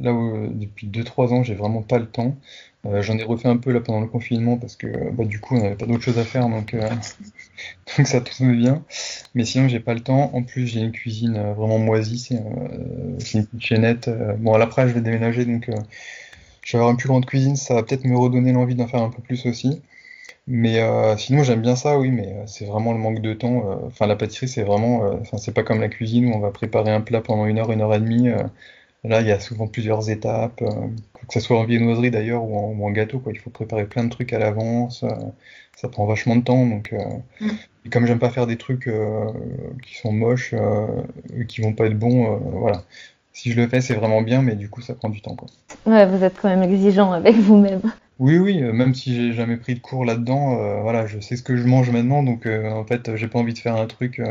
là 0.00 0.12
où 0.12 0.48
depuis 0.48 0.86
2-3 0.86 1.32
ans 1.32 1.42
j'ai 1.42 1.54
vraiment 1.54 1.82
pas 1.82 1.98
le 1.98 2.06
temps 2.06 2.36
j'en 2.84 3.16
ai 3.16 3.22
refait 3.22 3.48
un 3.48 3.56
peu 3.56 3.70
là 3.72 3.80
pendant 3.80 4.00
le 4.00 4.08
confinement 4.08 4.56
parce 4.58 4.76
que 4.76 5.10
bah, 5.10 5.24
du 5.24 5.38
coup 5.40 5.56
on 5.56 5.62
n'avait 5.62 5.76
pas 5.76 5.86
d'autre 5.86 6.02
chose 6.02 6.18
à 6.18 6.24
faire 6.24 6.48
donc, 6.48 6.74
euh, 6.74 6.88
donc 7.96 8.06
ça 8.06 8.20
tourne 8.20 8.56
bien. 8.56 8.84
Mais 9.34 9.44
sinon 9.44 9.68
j'ai 9.68 9.80
pas 9.80 9.94
le 9.94 10.00
temps. 10.00 10.34
En 10.34 10.42
plus 10.42 10.66
j'ai 10.66 10.80
une 10.80 10.92
cuisine 10.92 11.36
euh, 11.36 11.52
vraiment 11.54 11.78
moisie, 11.78 12.18
c'est 12.18 12.34
une 12.34 13.46
petite 13.46 13.62
chaînette. 13.62 14.10
bon 14.38 14.54
à 14.54 14.58
l'après 14.58 14.88
je 14.88 14.94
vais 14.94 15.00
déménager 15.00 15.44
donc 15.44 15.70
je 16.62 16.72
vais 16.72 16.78
avoir 16.78 16.90
une 16.90 16.96
plus 16.96 17.08
grande 17.08 17.26
cuisine, 17.26 17.56
ça 17.56 17.74
va 17.74 17.82
peut-être 17.82 18.04
me 18.04 18.16
redonner 18.16 18.52
l'envie 18.52 18.74
d'en 18.74 18.86
faire 18.88 19.02
un 19.02 19.10
peu 19.10 19.22
plus 19.22 19.46
aussi. 19.46 19.80
Mais 20.48 20.80
sinon 21.18 21.44
j'aime 21.44 21.62
bien 21.62 21.76
ça 21.76 21.98
oui 21.98 22.10
mais 22.10 22.34
c'est 22.46 22.66
vraiment 22.66 22.92
le 22.92 22.98
manque 22.98 23.20
de 23.20 23.34
temps. 23.34 23.80
Enfin 23.86 24.06
la 24.06 24.16
pâtisserie 24.16 24.48
c'est 24.48 24.64
vraiment, 24.64 25.02
enfin 25.20 25.38
c'est 25.38 25.54
pas 25.54 25.62
comme 25.62 25.80
la 25.80 25.88
cuisine 25.88 26.26
où 26.26 26.34
on 26.34 26.40
va 26.40 26.50
préparer 26.50 26.90
un 26.90 27.00
plat 27.00 27.20
pendant 27.20 27.46
une 27.46 27.58
heure, 27.58 27.70
une 27.72 27.80
heure 27.80 27.94
et 27.94 28.00
demie. 28.00 28.28
Là, 29.04 29.20
il 29.20 29.26
y 29.26 29.32
a 29.32 29.40
souvent 29.40 29.66
plusieurs 29.66 30.10
étapes, 30.10 30.62
euh, 30.62 30.70
que 31.26 31.34
ce 31.34 31.40
soit 31.40 31.58
en 31.58 31.64
viennoiserie 31.64 32.12
d'ailleurs 32.12 32.44
ou, 32.44 32.86
en, 32.86 32.90
gâteau. 32.90 33.18
Quoi. 33.18 33.32
Il 33.32 33.38
faut 33.38 33.50
préparer 33.50 33.84
plein 33.86 34.04
de 34.04 34.10
trucs 34.10 34.32
à 34.32 34.38
l'avance. 34.38 35.02
Euh, 35.02 35.08
ça 35.76 35.88
prend 35.88 36.06
vachement 36.06 36.36
de 36.36 36.42
temps. 36.42 36.66
Donc, 36.66 36.92
euh, 36.92 36.98
mm. 37.40 37.50
et 37.86 37.88
comme 37.88 38.06
j'aime 38.06 38.20
pas 38.20 38.30
faire 38.30 38.46
des 38.46 38.56
trucs 38.56 38.88
qui 39.82 39.96
sont 39.96 40.12
moches 40.12 40.54
et 41.36 41.46
qui 41.46 41.60
vont 41.62 41.72
pas 41.72 41.86
être 41.86 41.98
bons, 41.98 42.36
voilà. 42.36 42.82
Si 43.34 43.50
je 43.50 43.58
le 43.58 43.66
fais, 43.66 43.80
c'est 43.80 43.94
vraiment 43.94 44.20
bien, 44.20 44.42
mais 44.42 44.54
du 44.54 44.68
coup, 44.68 44.82
ça 44.82 44.94
prend 44.94 45.08
du 45.08 45.22
temps. 45.22 45.34
Quoi. 45.34 45.48
Ouais, 45.86 46.06
vous 46.06 46.22
êtes 46.22 46.34
quand 46.40 46.50
même 46.50 46.62
exigeant 46.62 47.12
avec 47.12 47.34
vous-même. 47.34 47.80
Oui, 48.18 48.38
oui, 48.38 48.60
même 48.60 48.94
si 48.94 49.16
j'ai 49.16 49.32
jamais 49.32 49.56
pris 49.56 49.74
de 49.74 49.80
cours 49.80 50.04
là-dedans, 50.04 50.82
voilà, 50.82 51.06
je 51.06 51.18
sais 51.18 51.34
ce 51.34 51.42
que 51.42 51.56
je 51.56 51.66
mange 51.66 51.90
maintenant, 51.90 52.22
donc 52.22 52.46
en 52.46 52.84
fait, 52.84 53.16
j'ai 53.16 53.26
pas 53.26 53.38
envie 53.38 53.54
de 53.54 53.58
faire 53.58 53.74
un 53.74 53.86
truc 53.86 54.22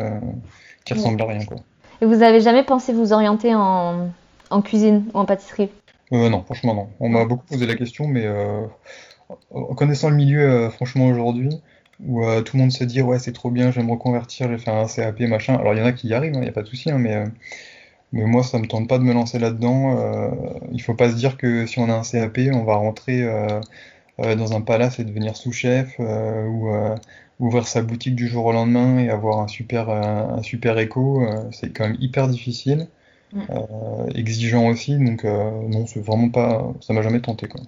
qui 0.85 0.93
ressemble 0.93 1.21
à 1.23 1.25
rien. 1.25 1.43
Quoi. 1.43 1.57
Et 1.99 2.05
vous 2.05 2.21
avez 2.21 2.41
jamais 2.41 2.63
pensé 2.63 2.93
vous 2.93 3.11
orienter 3.11 3.53
en, 3.55 4.11
en 4.51 4.61
cuisine 4.61 5.05
ou 5.13 5.19
en 5.19 5.25
pâtisserie 5.25 5.69
Non, 6.11 6.43
franchement 6.43 6.75
non. 6.75 6.89
On 6.99 7.09
m'a 7.09 7.25
beaucoup 7.25 7.45
posé 7.45 7.65
la 7.65 7.75
question, 7.75 8.07
mais 8.07 8.27
en 9.51 9.75
connaissant 9.75 10.09
le 10.09 10.15
milieu, 10.15 10.69
franchement 10.69 11.07
aujourd'hui, 11.07 11.49
où 12.05 12.23
tout 12.41 12.57
le 12.57 12.61
monde 12.61 12.71
se 12.71 12.83
dit 12.83 13.01
ouais 13.01 13.19
c'est 13.19 13.31
trop 13.31 13.49
bien, 13.49 13.71
je 13.71 13.79
vais 13.79 13.85
me 13.85 13.91
reconvertir, 13.91 14.47
je 14.47 14.53
vais 14.53 14.59
faire 14.59 14.75
un 14.75 14.87
CAP 14.87 15.21
machin. 15.21 15.55
Alors 15.55 15.73
il 15.73 15.79
y 15.79 15.81
en 15.81 15.85
a 15.85 15.91
qui 15.91 16.07
y 16.07 16.13
arrivent, 16.13 16.33
il 16.33 16.37
hein, 16.37 16.41
n'y 16.41 16.49
a 16.49 16.53
pas 16.53 16.63
de 16.63 16.67
souci, 16.67 16.91
hein, 16.91 16.97
mais 16.97 17.23
mais 18.13 18.25
moi, 18.25 18.43
ça 18.43 18.59
me 18.59 18.67
tente 18.67 18.87
pas 18.89 18.97
de 18.97 19.03
me 19.03 19.13
lancer 19.13 19.39
là-dedans. 19.39 19.97
Euh, 19.97 20.29
il 20.71 20.81
faut 20.81 20.93
pas 20.93 21.09
se 21.09 21.15
dire 21.15 21.37
que 21.37 21.65
si 21.65 21.79
on 21.79 21.89
a 21.89 21.93
un 21.93 22.03
CAP, 22.03 22.39
on 22.53 22.63
va 22.63 22.75
rentrer 22.75 23.23
euh, 23.23 23.61
euh, 24.19 24.35
dans 24.35 24.53
un 24.53 24.61
palace 24.61 24.99
et 24.99 25.05
devenir 25.05 25.37
sous-chef 25.37 25.97
ou 25.99 26.69
ouvrir 27.39 27.67
sa 27.67 27.81
boutique 27.81 28.15
du 28.15 28.27
jour 28.27 28.45
au 28.45 28.51
lendemain 28.51 28.99
et 28.99 29.09
avoir 29.09 29.39
un 29.39 29.47
super, 29.47 29.89
un 29.89 30.43
super 30.43 30.77
écho. 30.79 31.25
c'est 31.51 31.71
quand 31.73 31.87
même 31.87 31.97
hyper 31.99 32.27
difficile, 32.27 32.87
mm. 33.33 33.45
exigeant 34.15 34.67
aussi. 34.67 34.97
Donc 34.97 35.23
non, 35.23 35.85
c'est 35.87 36.03
vraiment 36.03 36.29
pas, 36.29 36.71
ça 36.81 36.93
m'a 36.93 37.01
jamais 37.01 37.21
tenté 37.21 37.47
quoi. 37.47 37.61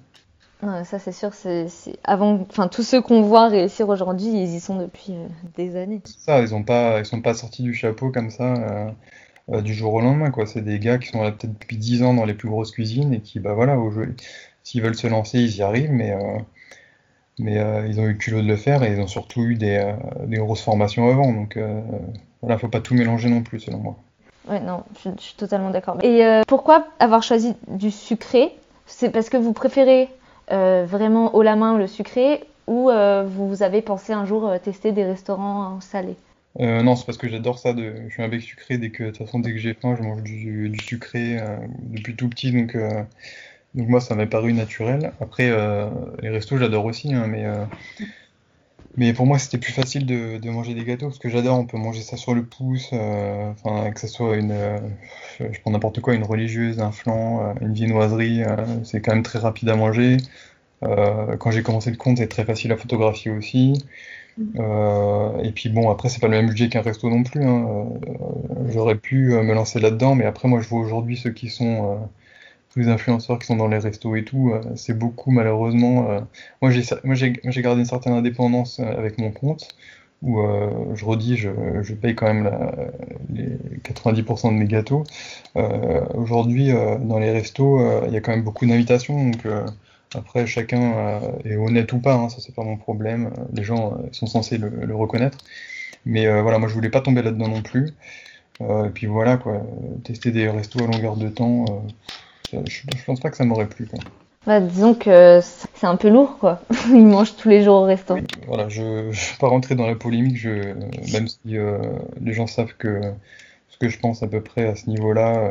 ça 0.83 0.99
c'est 0.99 1.11
sûr, 1.11 1.33
c'est 1.33 1.67
avant, 2.03 2.45
enfin 2.49 2.67
tous 2.67 2.83
ceux 2.83 3.01
qu'on 3.01 3.21
voit 3.21 3.47
réussir 3.47 3.89
aujourd'hui, 3.89 4.27
ils 4.27 4.55
y 4.55 4.59
sont 4.59 4.77
depuis 4.77 5.13
des 5.57 5.75
années. 5.75 6.01
Ça, 6.05 6.41
ils 6.41 6.53
ont 6.53 6.63
pas, 6.63 6.99
ils 6.99 7.05
sont 7.05 7.21
pas 7.21 7.33
sortis 7.33 7.63
du 7.63 7.73
chapeau 7.73 8.11
comme 8.11 8.29
ça. 8.29 8.93
Euh, 9.51 9.61
du 9.61 9.73
jour 9.73 9.93
au 9.93 10.01
lendemain. 10.01 10.31
Quoi. 10.31 10.45
C'est 10.45 10.61
des 10.61 10.79
gars 10.79 10.97
qui 10.97 11.09
sont 11.09 11.21
là 11.21 11.31
peut-être 11.31 11.59
depuis 11.59 11.77
10 11.77 12.03
ans 12.03 12.13
dans 12.13 12.25
les 12.25 12.33
plus 12.33 12.47
grosses 12.49 12.71
cuisines 12.71 13.13
et 13.13 13.19
qui, 13.19 13.39
bah 13.39 13.53
voilà, 13.53 13.77
s'ils 14.63 14.81
veulent 14.81 14.95
se 14.95 15.07
lancer, 15.07 15.39
ils 15.39 15.57
y 15.57 15.61
arrivent, 15.61 15.91
mais, 15.91 16.11
euh, 16.11 16.39
mais 17.39 17.57
euh, 17.57 17.87
ils 17.87 17.99
ont 17.99 18.05
eu 18.05 18.13
le 18.13 18.17
culot 18.17 18.41
de 18.41 18.47
le 18.47 18.55
faire 18.55 18.83
et 18.83 18.93
ils 18.93 18.99
ont 19.01 19.07
surtout 19.07 19.43
eu 19.43 19.55
des, 19.55 19.93
des 20.27 20.37
grosses 20.37 20.61
formations 20.61 21.09
avant. 21.09 21.33
Donc 21.33 21.57
voilà, 22.41 22.57
faut 22.57 22.69
pas 22.69 22.81
tout 22.81 22.95
mélanger 22.95 23.29
non 23.29 23.43
plus, 23.43 23.59
selon 23.59 23.79
moi. 23.79 23.97
Ouais, 24.47 24.59
non, 24.59 24.83
je, 25.03 25.09
suis 25.19 25.35
totalement 25.35 25.69
d'accord. 25.69 25.97
Et 26.03 26.41
pourquoi 26.47 26.85
avoir 26.99 27.23
choisi 27.23 27.55
du 27.67 27.91
sucré? 27.91 28.53
C'est 28.85 29.09
parce 29.09 29.29
que 29.29 29.37
vous 29.37 29.53
préférez 29.53 30.09
vraiment 30.49 31.33
haut 31.35 31.43
la 31.43 31.55
main 31.55 31.77
le 31.77 31.87
sucré 31.87 32.43
ou 32.67 32.91
vous 33.25 33.63
avez 33.63 33.81
pensé 33.81 34.11
un 34.11 34.25
jour 34.25 34.51
tester 34.61 34.91
des 34.91 35.05
restaurants 35.05 35.79
salés 35.79 36.17
euh, 36.59 36.83
non, 36.83 36.95
c'est 36.95 37.05
parce 37.05 37.17
que 37.17 37.27
j'adore 37.27 37.57
ça. 37.57 37.73
Je 37.75 38.09
suis 38.11 38.21
un 38.21 38.27
bec 38.27 38.41
sucré. 38.41 38.77
Dès 38.77 38.91
que, 38.91 39.03
de 39.03 39.09
toute 39.09 39.25
façon, 39.25 39.39
dès 39.39 39.51
que 39.51 39.57
j'ai 39.57 39.73
faim, 39.73 39.95
je 39.97 40.03
mange 40.03 40.21
du, 40.21 40.71
sucré 40.81 41.39
euh, 41.39 41.57
depuis 41.79 42.15
tout 42.15 42.29
petit. 42.29 42.51
Donc, 42.51 42.75
euh, 42.75 43.03
donc 43.73 43.87
moi, 43.87 43.99
ça 43.99 44.15
m'est 44.15 44.27
paru 44.27 44.53
naturel. 44.53 45.13
Après, 45.19 45.51
les 46.21 46.29
restos, 46.29 46.57
j'adore 46.57 46.85
aussi. 46.85 47.13
Hein, 47.13 47.27
mais, 47.27 47.45
mais 48.97 49.13
pour 49.13 49.25
moi, 49.25 49.39
c'était 49.39 49.57
plus 49.57 49.73
facile 49.73 50.05
de, 50.05 50.37
de, 50.37 50.49
manger 50.49 50.73
des 50.73 50.83
gâteaux 50.83 51.07
parce 51.07 51.19
que 51.19 51.29
j'adore. 51.29 51.57
On 51.57 51.65
peut 51.65 51.77
manger 51.77 52.01
ça 52.01 52.17
sur 52.17 52.33
le 52.33 52.43
pouce. 52.43 52.91
Enfin, 52.93 53.91
que 53.91 53.99
ce 53.99 54.07
soit 54.07 54.35
une, 54.37 54.55
je 55.39 55.59
prends 55.61 55.71
n'importe 55.71 56.01
quoi, 56.01 56.13
une 56.13 56.23
religieuse, 56.23 56.79
un 56.79 56.91
flan, 56.91 57.55
une 57.61 57.73
viennoiserie. 57.73 58.43
c'est 58.83 59.01
quand 59.01 59.13
même 59.13 59.23
très 59.23 59.39
rapide 59.39 59.69
à 59.69 59.75
manger. 59.75 60.17
quand 60.81 61.51
j'ai 61.51 61.63
commencé 61.63 61.91
le 61.91 61.97
compte, 61.97 62.17
c'est 62.17 62.27
très 62.27 62.45
facile 62.45 62.71
à 62.71 62.77
photographier 62.77 63.31
aussi. 63.31 63.73
Euh, 64.59 65.41
et 65.43 65.51
puis 65.51 65.69
bon, 65.69 65.89
après, 65.91 66.09
c'est 66.09 66.19
pas 66.19 66.27
le 66.27 66.37
même 66.37 66.47
budget 66.47 66.69
qu'un 66.69 66.81
resto 66.81 67.09
non 67.09 67.23
plus. 67.23 67.43
Hein. 67.43 67.67
Euh, 67.67 68.71
j'aurais 68.71 68.95
pu 68.95 69.33
euh, 69.33 69.43
me 69.43 69.53
lancer 69.53 69.79
là-dedans, 69.79 70.15
mais 70.15 70.25
après, 70.25 70.47
moi, 70.47 70.61
je 70.61 70.67
vois 70.67 70.79
aujourd'hui 70.79 71.17
ceux 71.17 71.31
qui 71.31 71.49
sont 71.49 71.99
tous 72.73 72.79
les 72.79 72.87
influenceurs 72.89 73.39
qui 73.39 73.45
sont 73.47 73.55
dans 73.55 73.67
les 73.67 73.77
restos 73.77 74.15
et 74.15 74.23
tout. 74.23 74.53
c'est 74.75 74.97
beaucoup, 74.97 75.31
malheureusement. 75.31 76.25
moi, 76.61 76.71
j'ai 76.71 76.83
moi, 77.03 77.15
j'ai 77.15 77.61
gardé 77.61 77.81
une 77.81 77.85
certaine 77.85 78.13
indépendance 78.13 78.79
avec 78.79 79.19
mon 79.19 79.31
compte, 79.31 79.69
où 80.23 80.39
je 80.95 81.05
redis, 81.05 81.37
je, 81.37 81.51
je, 81.83 81.93
paye 81.93 82.15
quand 82.15 82.25
même 82.25 82.45
la, 82.45 82.71
les 83.29 83.57
90% 83.83 84.49
de 84.49 84.57
mes 84.57 84.65
gâteaux. 84.65 85.03
aujourd'hui, 86.15 86.71
dans 86.71 87.19
les 87.19 87.31
restos, 87.31 87.79
il 88.07 88.13
y 88.13 88.17
a 88.17 88.21
quand 88.21 88.31
même 88.31 88.43
beaucoup 88.43 88.65
d'invitations, 88.65 89.29
donc 89.29 89.45
après, 90.15 90.45
chacun 90.45 90.93
euh, 90.93 91.19
est 91.45 91.55
honnête 91.55 91.91
ou 91.93 91.99
pas, 91.99 92.13
hein, 92.15 92.29
ça 92.29 92.37
c'est 92.39 92.53
pas 92.53 92.63
mon 92.63 92.77
problème. 92.77 93.31
Les 93.53 93.63
gens 93.63 93.93
euh, 93.93 94.07
sont 94.11 94.27
censés 94.27 94.57
le, 94.57 94.95
reconnaître. 94.95 95.39
Mais 96.05 96.27
euh, 96.27 96.41
voilà, 96.41 96.59
moi 96.59 96.67
je 96.69 96.73
voulais 96.73 96.89
pas 96.89 97.01
tomber 97.01 97.21
là-dedans 97.21 97.47
non 97.47 97.61
plus. 97.61 97.93
et 98.61 98.89
puis 98.93 99.07
voilà, 99.07 99.37
quoi, 99.37 99.61
tester 100.03 100.31
des 100.31 100.49
restos 100.49 100.83
à 100.83 100.87
longueur 100.87 101.15
de 101.17 101.29
temps, 101.29 101.65
je, 102.65 102.81
je, 102.95 103.03
pense 103.05 103.19
pas 103.19 103.29
que 103.29 103.37
ça 103.37 103.45
m'aurait 103.45 103.67
plu. 103.67 103.85
Quoi. 103.87 103.99
Bah, 104.45 104.59
disons 104.59 104.93
que 104.93 105.39
c'est 105.41 105.87
un 105.87 105.95
peu 105.95 106.09
lourd, 106.09 106.37
quoi. 106.39 106.61
Ils 106.89 107.05
mangent 107.05 107.35
tous 107.35 107.49
les 107.49 107.63
jours 107.63 107.81
au 107.81 107.85
resto. 107.85 108.17
voilà, 108.47 108.69
je 108.69 108.81
ne 108.81 109.11
vais 109.11 109.37
pas 109.39 109.47
rentrer 109.47 109.75
dans 109.75 109.87
la 109.87 109.95
polémique, 109.95 110.37
je, 110.37 110.73
même 111.13 111.27
si 111.27 111.39
les 112.21 112.33
gens 112.33 112.47
savent 112.47 112.73
que 112.77 113.01
ce 113.69 113.77
que 113.77 113.89
je 113.89 113.99
pense 113.99 114.21
à 114.21 114.27
peu 114.27 114.41
près 114.41 114.67
à 114.67 114.75
ce 114.75 114.89
niveau-là. 114.89 115.49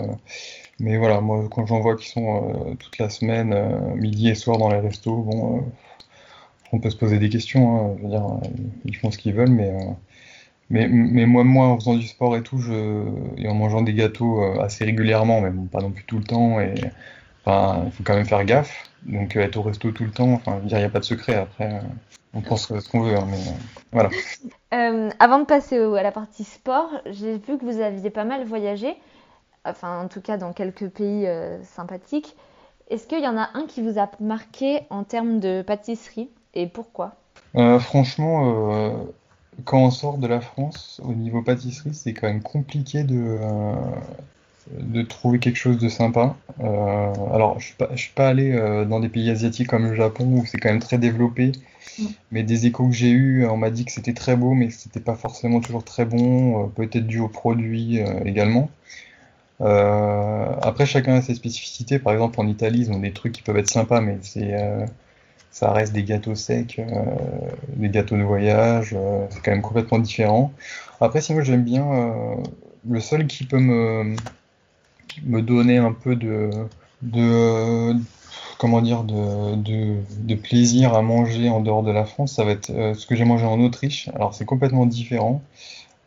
Mais 0.82 0.96
voilà, 0.96 1.20
moi, 1.20 1.48
quand 1.48 1.64
j'en 1.64 1.80
vois 1.80 1.96
qui 1.96 2.08
sont 2.08 2.70
euh, 2.70 2.74
toute 2.74 2.98
la 2.98 3.08
semaine, 3.08 3.52
euh, 3.52 3.94
midi 3.94 4.28
et 4.28 4.34
soir 4.34 4.58
dans 4.58 4.68
les 4.68 4.80
restos, 4.80 5.16
bon, 5.16 5.58
euh, 5.58 5.60
on 6.72 6.80
peut 6.80 6.90
se 6.90 6.96
poser 6.96 7.20
des 7.20 7.28
questions. 7.28 7.92
Hein, 7.92 7.96
je 7.98 8.02
veux 8.02 8.08
dire, 8.08 8.40
ils 8.84 8.96
font 8.96 9.12
ce 9.12 9.18
qu'ils 9.18 9.34
veulent, 9.34 9.50
mais, 9.50 9.72
mais, 10.72 10.88
mais, 10.88 11.26
moi, 11.26 11.44
moi, 11.44 11.66
en 11.66 11.78
faisant 11.78 11.94
du 11.94 12.06
sport 12.06 12.36
et 12.36 12.42
tout, 12.42 12.58
je, 12.58 13.04
et 13.36 13.48
en 13.48 13.54
mangeant 13.54 13.82
des 13.82 13.94
gâteaux 13.94 14.42
assez 14.60 14.84
régulièrement, 14.84 15.40
mais 15.40 15.50
bon, 15.50 15.66
pas 15.66 15.80
non 15.80 15.90
plus 15.90 16.04
tout 16.04 16.18
le 16.18 16.24
temps, 16.24 16.58
et 16.60 16.74
enfin, 17.44 17.82
il 17.86 17.92
faut 17.92 18.02
quand 18.02 18.14
même 18.14 18.26
faire 18.26 18.44
gaffe. 18.44 18.90
Donc, 19.04 19.36
être 19.36 19.56
au 19.56 19.62
resto 19.62 19.90
tout 19.92 20.04
le 20.04 20.10
temps, 20.10 20.32
enfin, 20.32 20.60
il 20.66 20.74
n'y 20.74 20.82
a 20.82 20.88
pas 20.88 21.00
de 21.00 21.04
secret. 21.04 21.36
Après, 21.36 21.80
on 22.34 22.40
pense 22.40 22.66
ce 22.66 22.88
qu'on 22.88 23.00
veut, 23.00 23.16
hein, 23.16 23.26
mais 23.30 23.38
voilà. 23.92 24.10
avant 25.18 25.38
de 25.38 25.44
passer 25.44 25.78
à 25.78 26.02
la 26.02 26.12
partie 26.12 26.44
sport, 26.44 26.90
j'ai 27.06 27.34
vu 27.38 27.58
que 27.58 27.64
vous 27.64 27.80
aviez 27.80 28.10
pas 28.10 28.24
mal 28.24 28.44
voyagé 28.44 28.96
enfin 29.64 30.02
en 30.02 30.08
tout 30.08 30.20
cas 30.20 30.36
dans 30.36 30.52
quelques 30.52 30.88
pays 30.88 31.26
euh, 31.26 31.62
sympathiques. 31.62 32.36
Est-ce 32.90 33.06
qu'il 33.06 33.22
y 33.22 33.28
en 33.28 33.38
a 33.38 33.50
un 33.54 33.66
qui 33.66 33.82
vous 33.82 33.98
a 33.98 34.10
marqué 34.20 34.80
en 34.90 35.04
termes 35.04 35.40
de 35.40 35.62
pâtisserie 35.62 36.28
et 36.54 36.66
pourquoi? 36.66 37.12
Euh, 37.54 37.78
Franchement, 37.78 38.72
euh, 38.72 38.92
quand 39.64 39.82
on 39.82 39.90
sort 39.90 40.18
de 40.18 40.26
la 40.26 40.40
France, 40.40 41.00
au 41.04 41.12
niveau 41.12 41.42
pâtisserie, 41.42 41.94
c'est 41.94 42.12
quand 42.12 42.26
même 42.26 42.42
compliqué 42.42 43.04
de, 43.04 43.38
de 44.78 45.02
trouver 45.02 45.38
quelque 45.38 45.56
chose 45.56 45.78
de 45.78 45.88
sympa. 45.88 46.36
alors, 46.58 47.60
je 47.60 47.72
ne 47.90 47.96
suis, 47.96 48.12
pas 48.14 48.28
allé 48.28 48.52
dans 48.88 49.00
des 49.00 49.08
pays 49.08 49.30
asiatiques 49.30 49.68
comme 49.68 49.86
le 49.86 49.94
Japon 49.94 50.24
où 50.24 50.46
c'est 50.46 50.58
quand 50.58 50.70
même 50.70 50.80
très 50.80 50.98
développé. 50.98 51.52
Mm. 51.98 52.06
Mais 52.30 52.42
des 52.42 52.66
échos 52.66 52.86
que 52.88 52.94
j'ai 52.94 53.10
eus, 53.10 53.46
on 53.46 53.56
m'a 53.56 53.70
dit 53.70 53.84
que 53.84 53.92
c'était 53.92 54.14
très 54.14 54.36
beau, 54.36 54.54
mais 54.54 54.68
que 54.68 54.74
c'était 54.74 55.00
pas 55.00 55.16
forcément 55.16 55.60
toujours 55.60 55.84
très 55.84 56.06
bon, 56.06 56.68
peut-être 56.70 57.06
dû 57.06 57.20
aux 57.20 57.28
produits 57.28 58.00
également. 58.24 58.70
Euh, 59.62 60.46
après, 60.62 60.86
chacun 60.86 61.14
a 61.14 61.22
ses 61.22 61.34
spécificités. 61.34 61.98
Par 61.98 62.12
exemple, 62.12 62.40
en 62.40 62.46
Italie, 62.46 62.80
ils 62.80 62.92
ont 62.92 62.98
des 62.98 63.12
trucs 63.12 63.32
qui 63.32 63.42
peuvent 63.42 63.56
être 63.56 63.70
sympas, 63.70 64.00
mais 64.00 64.18
c'est 64.22 64.54
euh, 64.54 64.84
ça 65.52 65.70
reste 65.70 65.92
des 65.92 66.02
gâteaux 66.02 66.34
secs, 66.34 66.80
euh, 66.80 67.04
des 67.76 67.88
gâteaux 67.88 68.16
de 68.16 68.22
voyage, 68.22 68.96
c'est 69.30 69.40
quand 69.42 69.52
même 69.52 69.62
complètement 69.62 69.98
différent. 70.00 70.52
Après, 71.00 71.20
si 71.20 71.32
moi 71.32 71.42
j'aime 71.42 71.62
bien, 71.62 71.84
le 72.88 73.00
seul 73.00 73.26
qui 73.26 73.44
peut 73.44 73.58
me, 73.58 74.16
me 75.24 75.42
donner 75.42 75.78
un 75.78 75.92
peu 75.92 76.16
de, 76.16 76.50
comment 78.58 78.80
dire, 78.80 79.04
de, 79.04 79.56
de, 79.56 80.34
plaisir 80.34 80.94
à 80.94 81.02
manger 81.02 81.48
en 81.48 81.60
dehors 81.60 81.82
de 81.82 81.90
la 81.90 82.04
France, 82.04 82.34
ça 82.34 82.44
va 82.44 82.52
être 82.52 82.66
ce 82.94 83.06
que 83.06 83.14
j'ai 83.14 83.24
mangé 83.24 83.44
en 83.44 83.60
Autriche. 83.60 84.08
Alors 84.14 84.34
c'est 84.34 84.44
complètement 84.44 84.86
différent. 84.86 85.42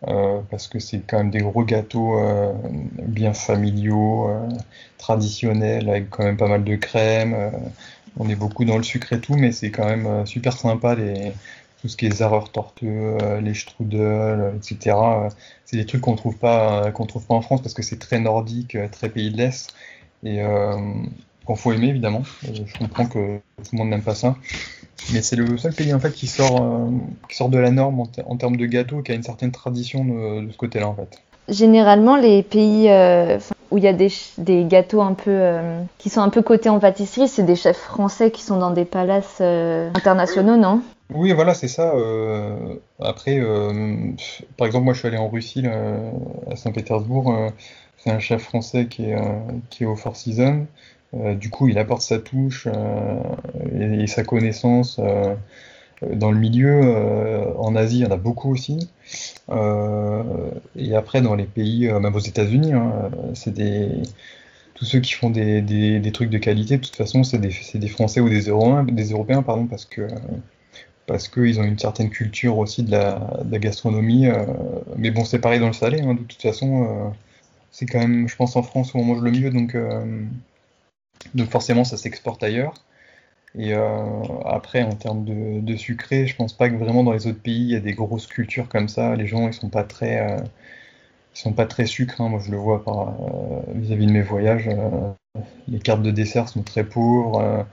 Euh, 0.07 0.41
parce 0.51 0.67
que 0.67 0.79
c'est 0.79 0.99
quand 0.99 1.17
même 1.17 1.31
des 1.31 1.39
gros 1.39 1.63
gâteaux 1.63 2.19
euh, 2.19 2.53
bien 3.01 3.33
familiaux, 3.33 4.29
euh, 4.29 4.49
traditionnels, 4.97 5.89
avec 5.89 6.09
quand 6.09 6.23
même 6.23 6.37
pas 6.37 6.47
mal 6.47 6.63
de 6.63 6.75
crème. 6.75 7.51
On 8.17 8.29
est 8.29 8.35
beaucoup 8.35 8.65
dans 8.65 8.77
le 8.77 8.83
sucre 8.83 9.13
et 9.13 9.19
tout, 9.19 9.35
mais 9.35 9.51
c'est 9.51 9.71
quand 9.71 9.85
même 9.85 10.25
super 10.25 10.53
sympa, 10.57 10.95
les, 10.95 11.31
tout 11.81 11.87
ce 11.87 11.97
qui 11.97 12.05
est 12.05 12.11
zareur 12.11 12.51
torteux, 12.51 13.17
les 13.41 13.53
strudel, 13.53 14.53
etc. 14.57 14.95
c'est 15.65 15.77
des 15.77 15.85
trucs 15.85 16.01
qu'on 16.01 16.15
trouve 16.15 16.37
pas 16.37 16.91
qu'on 16.91 17.05
trouve 17.05 17.25
pas 17.25 17.35
en 17.35 17.41
France 17.41 17.61
parce 17.61 17.73
que 17.73 17.83
c'est 17.83 17.99
très 17.99 18.19
nordique, 18.19 18.77
très 18.91 19.09
pays 19.09 19.31
de 19.31 19.37
l'Est. 19.37 19.73
Et 20.23 20.41
qu'on 21.45 21.55
faut 21.55 21.71
aimer 21.71 21.87
évidemment. 21.87 22.23
Je 22.43 22.77
comprends 22.77 23.05
que 23.05 23.37
tout 23.37 23.69
le 23.73 23.77
monde 23.77 23.89
n'aime 23.89 24.01
pas 24.01 24.15
ça. 24.15 24.35
Mais 25.13 25.21
c'est 25.21 25.35
le 25.35 25.57
seul 25.57 25.73
pays 25.73 25.93
en 25.93 25.99
fait 25.99 26.11
qui 26.11 26.27
sort, 26.27 26.61
euh, 26.61 26.89
qui 27.29 27.35
sort 27.35 27.49
de 27.49 27.57
la 27.57 27.69
norme 27.69 27.99
en, 27.99 28.37
termes 28.37 28.57
de 28.57 28.65
gâteaux, 28.65 29.01
qui 29.01 29.11
a 29.11 29.15
une 29.15 29.23
certaine 29.23 29.51
tradition 29.51 30.03
de, 30.03 30.51
ce 30.51 30.57
côté-là 30.57 30.87
en 30.87 30.95
fait. 30.95 31.21
Généralement, 31.47 32.15
les 32.15 32.41
pays 32.41 32.89
euh, 32.89 33.37
où 33.75 33.77
il 33.77 33.83
y 33.83 33.87
a 33.87 33.93
des, 33.93 34.09
gâteaux 34.65 35.01
un 35.01 35.13
peu 35.13 35.31
euh, 35.31 35.81
qui 35.97 36.09
sont 36.09 36.21
un 36.21 36.29
peu 36.29 36.41
cotés 36.41 36.69
en 36.69 36.79
pâtisserie, 36.79 37.27
c'est 37.27 37.43
des 37.43 37.57
chefs 37.57 37.77
français 37.77 38.31
qui 38.31 38.41
sont 38.41 38.57
dans 38.57 38.71
des 38.71 38.85
palaces 38.85 39.41
internationaux, 39.41 40.55
non? 40.55 40.81
Oui, 41.13 41.33
voilà, 41.33 41.53
c'est 41.53 41.67
ça. 41.67 41.93
après, 42.99 43.39
par 44.57 44.65
exemple, 44.65 44.85
moi, 44.85 44.93
je 44.93 44.99
suis 44.99 45.07
allé 45.07 45.17
en 45.17 45.27
Russie, 45.27 45.63
à 46.49 46.55
Saint-Pétersbourg. 46.55 47.51
c'est 47.97 48.09
un 48.09 48.19
chef 48.19 48.43
français 48.43 48.87
qui 48.87 49.11
est, 49.11 49.85
au 49.85 49.95
Four 49.95 50.15
Seasons. 50.15 50.65
Euh, 51.15 51.35
du 51.35 51.49
coup, 51.49 51.67
il 51.67 51.77
apporte 51.77 52.01
sa 52.01 52.19
touche 52.19 52.67
euh, 52.67 54.01
et, 54.01 54.07
sa 54.07 54.23
connaissance 54.23 54.99
euh, 54.99 55.35
dans 56.11 56.31
le 56.31 56.37
milieu. 56.37 57.55
en 57.57 57.75
Asie, 57.75 57.99
il 57.99 58.03
y 58.03 58.05
en 58.05 58.11
a 58.11 58.17
beaucoup 58.17 58.51
aussi. 58.51 58.89
Et 59.49 60.95
après, 60.95 61.21
dans 61.21 61.35
les 61.35 61.45
pays, 61.45 61.87
même 61.87 62.15
aux 62.15 62.19
États-Unis, 62.19 62.73
hein, 62.73 63.11
c'est 63.33 63.53
des 63.53 63.89
tous 64.73 64.83
ceux 64.83 64.99
qui 64.99 65.13
font 65.13 65.29
des, 65.29 66.11
trucs 66.13 66.29
de 66.29 66.37
qualité, 66.37 66.77
de 66.77 66.83
toute 66.83 66.97
façon, 66.97 67.23
c'est 67.23 67.37
des, 67.37 67.87
Français 67.87 68.19
ou 68.19 68.27
des 68.29 68.49
Européens, 68.49 68.83
des 68.83 69.11
Européens 69.11 69.41
pardon, 69.41 69.67
parce 69.67 69.85
qu'ils 69.85 71.59
ont 71.59 71.63
une 71.63 71.79
certaine 71.79 72.09
culture 72.09 72.57
aussi 72.57 72.83
de 72.83 72.91
la, 72.91 73.37
gastronomie. 73.53 74.27
mais 74.97 75.11
bon, 75.11 75.23
c'est 75.23 75.39
pareil 75.39 75.59
dans 75.59 75.67
le 75.67 75.73
salé, 75.73 76.01
hein, 76.01 76.15
de 76.15 76.23
toute 76.23 76.41
façon 76.41 77.13
c'est 77.75 77.85
quand 77.85 77.99
même, 77.99 78.29
je 78.29 78.35
pense, 78.37 78.55
en 78.55 78.63
France 78.63 78.93
où 78.93 78.99
on 78.99 79.03
mange 79.03 79.21
le 79.21 79.31
mieux, 79.31 79.51
euh, 79.53 80.23
donc 81.33 81.49
forcément 81.49 81.83
ça 81.83 81.97
s'exporte 81.97 82.41
ailleurs. 82.41 82.73
Et 83.57 83.73
euh, 83.73 83.79
après, 84.45 84.83
en 84.83 84.93
termes 84.95 85.23
de, 85.25 85.75
sucré, 85.77 86.27
je 86.27 86.35
pense 86.35 86.53
pas 86.53 86.69
que 86.69 86.75
vraiment 86.75 87.03
dans 87.03 87.13
les 87.13 87.27
autres 87.27 87.41
pays 87.41 87.61
il 87.61 87.71
y 87.71 87.75
a 87.75 87.79
des 87.79 87.93
grosses 87.93 88.27
cultures 88.27 88.67
comme 88.69 88.87
ça. 88.89 89.15
Les 89.15 89.27
gens 89.27 89.47
ils 89.47 89.53
sont 89.53 89.69
pas 89.69 89.83
très, 89.83 90.19
euh, 90.19 90.37
ils 91.35 91.39
sont 91.39 91.53
pas 91.53 91.65
très 91.65 91.85
sucres. 91.85 92.21
Hein. 92.21 92.29
Moi 92.29 92.41
je 92.45 92.51
le 92.51 92.57
vois 92.57 92.83
par 92.83 93.13
vis-à-vis 93.73 94.07
de 94.07 94.11
mes 94.11 94.21
voyages. 94.21 94.69
les 95.67 95.79
cartes 95.79 96.03
de 96.03 96.11
dessert 96.11 96.49
sont 96.49 96.63
très 96.63 96.83
pauvres. 96.83 97.65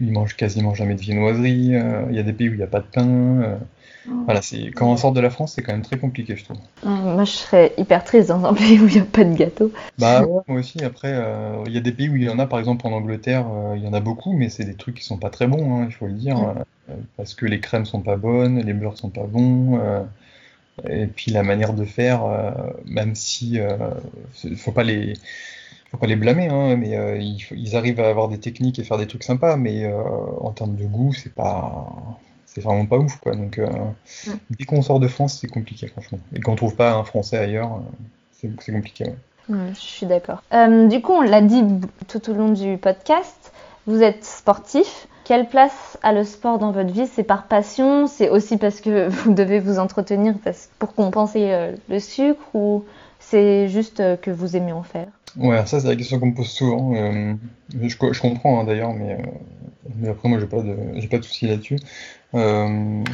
ils 0.00 0.12
mangent 0.12 0.36
quasiment 0.36 0.74
jamais 0.74 0.94
de 0.94 1.00
viennoiserie. 1.00 1.72
Il 2.10 2.16
y 2.16 2.18
a 2.18 2.22
des 2.22 2.32
pays 2.32 2.48
où 2.48 2.52
il 2.52 2.58
n'y 2.58 2.62
a 2.62 2.68
pas 2.68 2.80
de 2.80 2.86
pain. 2.86 3.58
Voilà, 4.06 4.40
c'est 4.42 4.70
quand 4.70 4.90
on 4.90 4.96
sort 4.96 5.12
de 5.12 5.20
la 5.20 5.30
France, 5.30 5.52
c'est 5.54 5.62
quand 5.62 5.72
même 5.72 5.82
très 5.82 5.98
compliqué, 5.98 6.36
je 6.36 6.44
trouve. 6.44 6.56
moi, 6.84 7.24
je 7.24 7.30
serais 7.30 7.74
hyper 7.76 8.02
triste 8.04 8.28
dans 8.28 8.44
un 8.44 8.54
pays 8.54 8.78
où 8.80 8.88
il 8.88 8.94
n'y 8.94 9.00
a 9.00 9.04
pas 9.04 9.24
de 9.24 9.34
gâteau. 9.34 9.72
Bah 9.98 10.24
ouais, 10.24 10.40
moi 10.48 10.60
aussi. 10.60 10.82
Après, 10.84 11.12
euh, 11.12 11.62
il 11.66 11.72
y 11.72 11.76
a 11.76 11.80
des 11.80 11.92
pays 11.92 12.08
où 12.08 12.16
il 12.16 12.24
y 12.24 12.28
en 12.28 12.38
a, 12.38 12.46
par 12.46 12.58
exemple 12.58 12.86
en 12.86 12.92
Angleterre, 12.92 13.46
euh, 13.50 13.74
il 13.76 13.84
y 13.84 13.88
en 13.88 13.92
a 13.92 14.00
beaucoup, 14.00 14.32
mais 14.32 14.48
c'est 14.48 14.64
des 14.64 14.74
trucs 14.74 14.96
qui 14.96 15.04
sont 15.04 15.18
pas 15.18 15.30
très 15.30 15.46
bons, 15.46 15.80
hein, 15.80 15.86
il 15.88 15.92
faut 15.92 16.06
le 16.06 16.14
dire, 16.14 16.38
euh, 16.38 16.94
parce 17.16 17.34
que 17.34 17.46
les 17.46 17.60
crèmes 17.60 17.86
sont 17.86 18.00
pas 18.00 18.16
bonnes, 18.16 18.60
les 18.60 18.72
beurres 18.72 18.98
sont 18.98 19.10
pas 19.10 19.26
bons. 19.26 19.80
et 20.88 21.06
puis 21.06 21.30
la 21.30 21.42
manière 21.42 21.74
de 21.74 21.84
faire, 21.84 22.22
même 22.86 23.14
si 23.14 23.58
faut 24.56 24.72
pas 24.72 24.82
les 24.82 25.14
faut 25.90 25.98
pas 25.98 26.06
les 26.06 26.16
blâmer, 26.16 26.48
hein, 26.48 26.76
mais 26.76 26.90
ils, 27.20 27.44
ils, 27.50 27.76
arrivent 27.76 28.00
à 28.00 28.08
avoir 28.08 28.28
des 28.28 28.38
techniques 28.38 28.78
et 28.78 28.84
faire 28.84 28.96
des 28.96 29.06
trucs 29.06 29.24
sympas, 29.24 29.56
mais 29.56 29.92
en 30.40 30.50
termes 30.52 30.76
de 30.76 30.84
goût, 30.84 31.12
c'est 31.12 31.34
pas 31.34 32.18
c'est 32.52 32.60
vraiment 32.62 32.86
pas 32.86 32.98
ouf 32.98 33.16
quoi. 33.20 33.34
Donc 33.34 33.58
euh, 33.58 33.68
dès 34.50 34.64
qu'on 34.64 34.82
sort 34.82 35.00
de 35.00 35.08
France, 35.08 35.38
c'est 35.40 35.48
compliqué 35.48 35.86
franchement. 35.86 36.18
Et 36.34 36.40
qu'on 36.40 36.56
trouve 36.56 36.74
pas 36.74 36.92
un 36.92 37.04
français 37.04 37.38
ailleurs, 37.38 37.80
euh, 38.44 38.48
c'est 38.58 38.72
compliqué. 38.72 39.06
je 39.48 39.74
suis 39.74 40.06
d'accord. 40.06 40.42
Euh, 40.52 40.88
du 40.88 41.00
coup, 41.00 41.12
on 41.12 41.20
l'a 41.20 41.42
dit 41.42 41.62
tout 42.08 42.30
au 42.30 42.34
long 42.34 42.50
du 42.50 42.76
podcast, 42.76 43.52
vous 43.86 44.02
êtes 44.02 44.24
sportif. 44.24 45.06
Quelle 45.24 45.48
place 45.48 45.96
a 46.02 46.12
le 46.12 46.24
sport 46.24 46.58
dans 46.58 46.72
votre 46.72 46.92
vie? 46.92 47.06
C'est 47.06 47.22
par 47.22 47.44
passion? 47.44 48.08
C'est 48.08 48.30
aussi 48.30 48.56
parce 48.56 48.80
que 48.80 49.08
vous 49.24 49.32
devez 49.32 49.60
vous 49.60 49.78
entretenir 49.78 50.34
pour 50.80 50.94
compenser 50.94 51.72
le 51.88 52.00
sucre? 52.00 52.42
Ou 52.54 52.84
c'est 53.20 53.68
juste 53.68 54.02
que 54.22 54.30
vous 54.32 54.56
aimez 54.56 54.72
en 54.72 54.82
faire? 54.82 55.06
Ouais, 55.36 55.64
ça 55.66 55.78
c'est 55.78 55.86
la 55.86 55.94
question 55.94 56.18
qu'on 56.18 56.26
me 56.26 56.34
pose 56.34 56.48
souvent. 56.48 56.94
je, 56.94 57.88
je, 57.88 58.20
comprends 58.20 58.60
hein, 58.60 58.64
d'ailleurs, 58.64 58.92
mais, 58.92 59.18
mais, 59.96 60.08
après 60.08 60.28
moi 60.28 60.38
j'ai 60.38 60.46
pas 60.46 60.62
de 60.62 61.06
pas 61.06 61.18
de 61.18 61.24
souci 61.24 61.46
là-dessus. 61.46 61.78
Euh, 62.34 63.04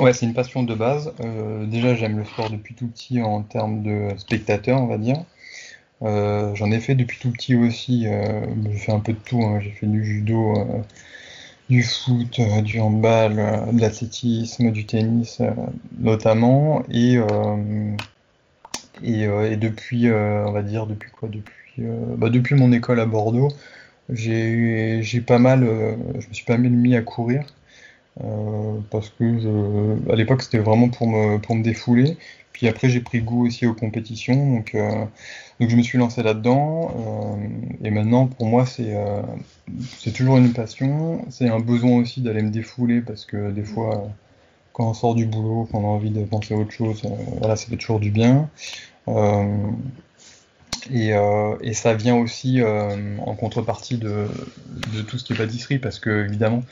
ouais, 0.00 0.12
c'est 0.12 0.26
une 0.26 0.34
passion 0.34 0.62
de 0.62 0.74
base. 0.74 1.12
Euh, 1.20 1.66
déjà, 1.66 1.94
j'aime 1.94 2.18
le 2.18 2.24
sport 2.24 2.50
depuis 2.50 2.74
tout 2.74 2.88
petit 2.88 3.22
en 3.22 3.42
termes 3.42 3.82
de 3.82 4.08
spectateur, 4.18 4.80
on 4.80 4.86
va 4.86 4.98
dire. 4.98 5.22
Euh, 6.02 6.54
j'en 6.54 6.70
ai 6.70 6.80
fait 6.80 6.94
depuis 6.94 7.18
tout 7.20 7.30
petit 7.30 7.54
aussi. 7.54 8.06
j'ai 8.64 8.76
fait 8.78 8.92
un 8.92 9.00
peu 9.00 9.12
de 9.12 9.18
tout. 9.18 9.42
Hein. 9.42 9.60
J'ai 9.60 9.70
fait 9.70 9.86
du 9.86 10.04
judo, 10.04 10.54
du 11.70 11.82
foot, 11.82 12.40
du 12.62 12.80
handball, 12.80 13.36
de 13.72 13.80
l'athlétisme, 13.80 14.70
du 14.70 14.86
tennis 14.86 15.40
notamment. 15.98 16.82
Et, 16.90 17.18
et, 19.02 19.56
depuis, 19.56 20.10
on 20.10 20.52
va 20.52 20.62
dire, 20.62 20.86
depuis 20.86 21.10
quoi? 21.10 21.28
Depuis, 21.28 21.82
bah, 22.18 22.30
depuis 22.30 22.54
mon 22.54 22.72
école 22.72 23.00
à 23.00 23.06
Bordeaux, 23.06 23.48
j'ai 24.10 25.20
pas 25.26 25.38
mal, 25.38 25.66
je 26.18 26.28
me 26.28 26.32
suis 26.32 26.44
pas 26.44 26.56
mal 26.56 26.70
mis 26.70 26.96
à 26.96 27.02
courir. 27.02 27.44
Euh, 28.22 28.78
parce 28.90 29.10
que 29.10 29.40
je, 29.40 30.12
à 30.12 30.14
l'époque 30.14 30.42
c'était 30.42 30.58
vraiment 30.58 30.88
pour 30.88 31.08
me, 31.08 31.38
pour 31.38 31.56
me 31.56 31.62
défouler. 31.62 32.16
Puis 32.52 32.68
après 32.68 32.88
j'ai 32.88 33.00
pris 33.00 33.20
goût 33.20 33.46
aussi 33.46 33.66
aux 33.66 33.74
compétitions, 33.74 34.54
donc, 34.56 34.74
euh, 34.76 35.04
donc 35.58 35.70
je 35.70 35.76
me 35.76 35.82
suis 35.82 35.98
lancé 35.98 36.22
là-dedans. 36.22 36.92
Euh, 36.96 37.84
et 37.84 37.90
maintenant 37.90 38.26
pour 38.26 38.46
moi 38.46 38.66
c'est 38.66 38.94
c'est 39.98 40.12
toujours 40.12 40.36
une 40.36 40.52
passion, 40.52 41.24
c'est 41.30 41.48
un 41.48 41.60
besoin 41.60 41.98
aussi 41.98 42.20
d'aller 42.20 42.42
me 42.42 42.50
défouler 42.50 43.00
parce 43.00 43.24
que 43.24 43.50
des 43.50 43.64
fois 43.64 44.08
quand 44.72 44.88
on 44.88 44.94
sort 44.94 45.14
du 45.14 45.26
boulot, 45.26 45.68
quand 45.70 45.78
on 45.78 45.84
a 45.84 45.88
envie 45.88 46.10
de 46.10 46.24
penser 46.24 46.54
à 46.54 46.56
autre 46.56 46.72
chose, 46.72 47.02
voilà 47.40 47.56
ça 47.56 47.66
fait 47.66 47.76
toujours 47.76 48.00
du 48.00 48.10
bien. 48.10 48.48
Et, 50.92 51.12
et, 51.62 51.72
ça 51.72 51.94
vient 51.94 52.16
aussi 52.16 52.60
en 52.62 53.34
contrepartie 53.34 53.96
de, 53.96 54.26
de, 54.94 55.02
tout 55.02 55.18
ce 55.18 55.24
qui 55.24 55.32
est 55.32 55.36
pâtisserie, 55.36 55.78
parce 55.78 55.98
que 55.98 56.26
évidemment, 56.26 56.62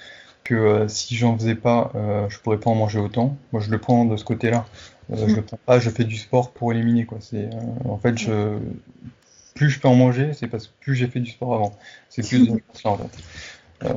que 0.45 0.55
euh, 0.55 0.89
si 0.89 1.17
j'en 1.17 1.37
faisais 1.37 1.55
pas, 1.55 1.91
euh, 1.95 2.29
je 2.29 2.39
pourrais 2.39 2.59
pas 2.59 2.71
en 2.71 2.75
manger 2.75 2.99
autant. 2.99 3.37
Moi, 3.53 3.63
je 3.63 3.71
le 3.71 3.79
prends 3.79 4.05
de 4.05 4.17
ce 4.17 4.25
côté-là. 4.25 4.67
Euh, 5.13 5.17
je 5.17 5.33
mm. 5.33 5.37
le 5.37 5.43
prends 5.43 5.59
pas, 5.65 5.79
je 5.79 5.91
fais 5.91 6.05
du 6.05 6.17
sport 6.17 6.53
pour 6.53 6.73
éliminer 6.73 7.05
quoi. 7.05 7.19
C'est 7.21 7.49
en 7.85 7.99
fait, 7.99 8.19
je 8.19 8.59
plus 9.55 9.69
je 9.69 9.81
peux 9.81 9.89
en 9.89 9.95
manger, 9.95 10.33
c'est 10.33 10.47
parce 10.47 10.69
que 10.69 10.73
plus 10.81 10.95
j'ai 10.95 11.07
fait 11.07 11.21
du 11.21 11.31
sport 11.31 11.55
avant. 11.55 11.73
C'est 12.09 12.27
plus 12.27 12.49
de 12.49 12.53
là 12.85 12.91
en 12.91 12.97
fait. 12.97 13.89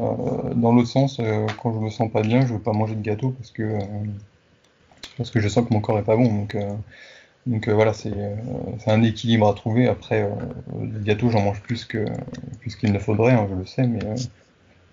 dans 0.56 0.74
l'autre 0.74 0.90
sens, 0.90 1.20
quand 1.62 1.74
je 1.74 1.80
me 1.80 1.90
sens 1.90 2.12
pas 2.12 2.22
bien, 2.22 2.42
je 2.46 2.54
veux 2.54 2.60
pas 2.60 2.74
manger 2.74 2.96
de 2.96 3.02
gâteau 3.02 3.32
parce 3.32 3.52
que 3.52 3.78
parce 5.18 5.32
que 5.32 5.40
je 5.40 5.48
sens 5.48 5.66
que 5.68 5.74
mon 5.74 5.80
corps 5.80 5.98
est 5.98 6.04
pas 6.04 6.18
bon. 6.18 6.26
Donc 6.26 6.58
donc 7.46 7.70
voilà, 7.70 7.94
c'est 7.94 8.12
un 8.88 9.04
équilibre 9.04 9.48
à 9.48 9.54
trouver. 9.54 9.88
Après, 9.88 10.30
le 10.80 11.00
gâteau, 11.00 11.30
j'en 11.30 11.42
mange 11.42 11.62
plus 11.62 11.86
que 11.86 12.06
plus 12.60 12.76
qu'il 12.76 12.92
ne 12.92 13.00
faudrait, 13.00 13.34
hein, 13.34 13.48
je 13.50 13.56
le 13.56 13.66
sais, 13.66 13.88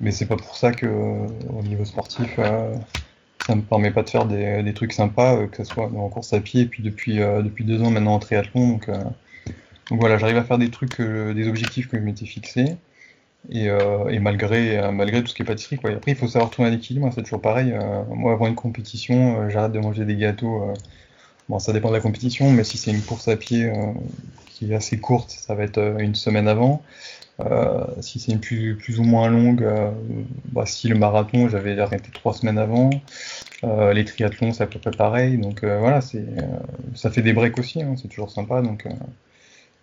mais 0.03 0.11
c'est 0.11 0.27
pas 0.27 0.37
pour 0.37 0.57
ça 0.57 0.73
que 0.73 0.85
euh, 0.87 1.27
au 1.57 1.63
niveau 1.63 1.85
sportif, 1.85 2.35
euh, 2.39 2.75
ça 3.47 3.55
me 3.55 3.63
permet 3.63 3.93
pas 3.93 4.03
de 4.03 4.11
faire 4.11 4.27
des, 4.27 4.75
trucs 4.75 4.93
sympas, 4.93 5.37
euh, 5.37 5.47
que 5.47 5.59
ce 5.59 5.65
soit 5.65 5.85
en 5.85 6.09
course 6.09 6.33
à 6.33 6.41
pied, 6.41 6.63
et 6.63 6.67
puis 6.67 6.83
depuis, 6.83 7.17
depuis 7.19 7.65
deux 7.65 7.81
ans 7.83 7.91
maintenant 7.91 8.15
en 8.15 8.19
triathlon. 8.19 8.69
Donc, 8.69 8.91
voilà, 9.91 10.19
j'arrive 10.19 10.37
à 10.37 10.45
faire 10.45 10.59
des 10.59 10.71
trucs, 10.71 11.01
des 11.01 11.49
objectifs 11.49 11.89
que 11.89 11.99
je 11.99 12.03
m'étais 12.03 12.27
fixés. 12.27 12.77
Et, 13.51 13.67
et, 13.67 14.19
malgré, 14.21 14.91
malgré 14.93 15.23
tout 15.23 15.29
ce 15.29 15.35
qui 15.35 15.43
est 15.43 15.45
pâtisserie. 15.45 15.79
Après, 15.85 16.13
il 16.13 16.17
faut 16.17 16.29
savoir 16.29 16.51
trouver 16.51 16.69
un 16.69 16.73
équilibre, 16.73 17.11
c'est 17.15 17.23
toujours 17.23 17.43
pareil. 17.43 17.75
moi, 18.09 18.33
avant 18.33 18.47
une 18.47 18.55
compétition, 18.55 19.49
j'arrête 19.51 19.73
de 19.73 19.81
manger 19.81 20.05
des 20.05 20.17
gâteaux. 20.17 20.73
Ça 21.59 21.73
dépend 21.73 21.89
de 21.89 21.95
la 21.95 22.01
compétition, 22.01 22.51
mais 22.51 22.65
si 22.65 22.79
c'est 22.79 22.91
une 22.91 23.03
course 23.03 23.29
à 23.29 23.37
pied 23.37 23.71
qui 24.47 24.73
est 24.73 24.75
assez 24.75 24.99
courte, 24.99 25.31
ça 25.31 25.55
va 25.55 25.65
être 25.65 25.97
une 25.99 26.15
semaine 26.15 26.49
avant. 26.49 26.83
Euh, 27.41 27.85
si 28.01 28.21
c'est 28.21 28.33
une 28.33 28.41
plus, 28.41 28.99
ou 28.99 29.05
moins 29.05 29.29
longue, 29.29 29.63
euh, 29.63 29.91
bah, 30.53 30.67
si 30.67 30.89
le 30.89 30.97
marathon, 30.97 31.49
j'avais 31.49 31.79
arrêté 31.79 32.11
trois 32.13 32.35
semaines 32.35 32.59
avant. 32.59 32.91
Euh, 33.65 33.93
les 33.93 34.05
triathlons, 34.05 34.53
c'est 34.53 34.63
à 34.63 34.67
peu 34.67 34.79
près 34.79 34.91
pareil. 34.91 35.39
Donc 35.39 35.65
voilà, 35.65 36.01
ça 36.01 37.11
fait 37.11 37.23
des 37.23 37.33
breaks 37.33 37.59
aussi, 37.59 37.83
hein, 37.83 37.95
c'est 38.01 38.09
toujours 38.09 38.31
sympa. 38.31 38.63
Donc, 38.63 38.87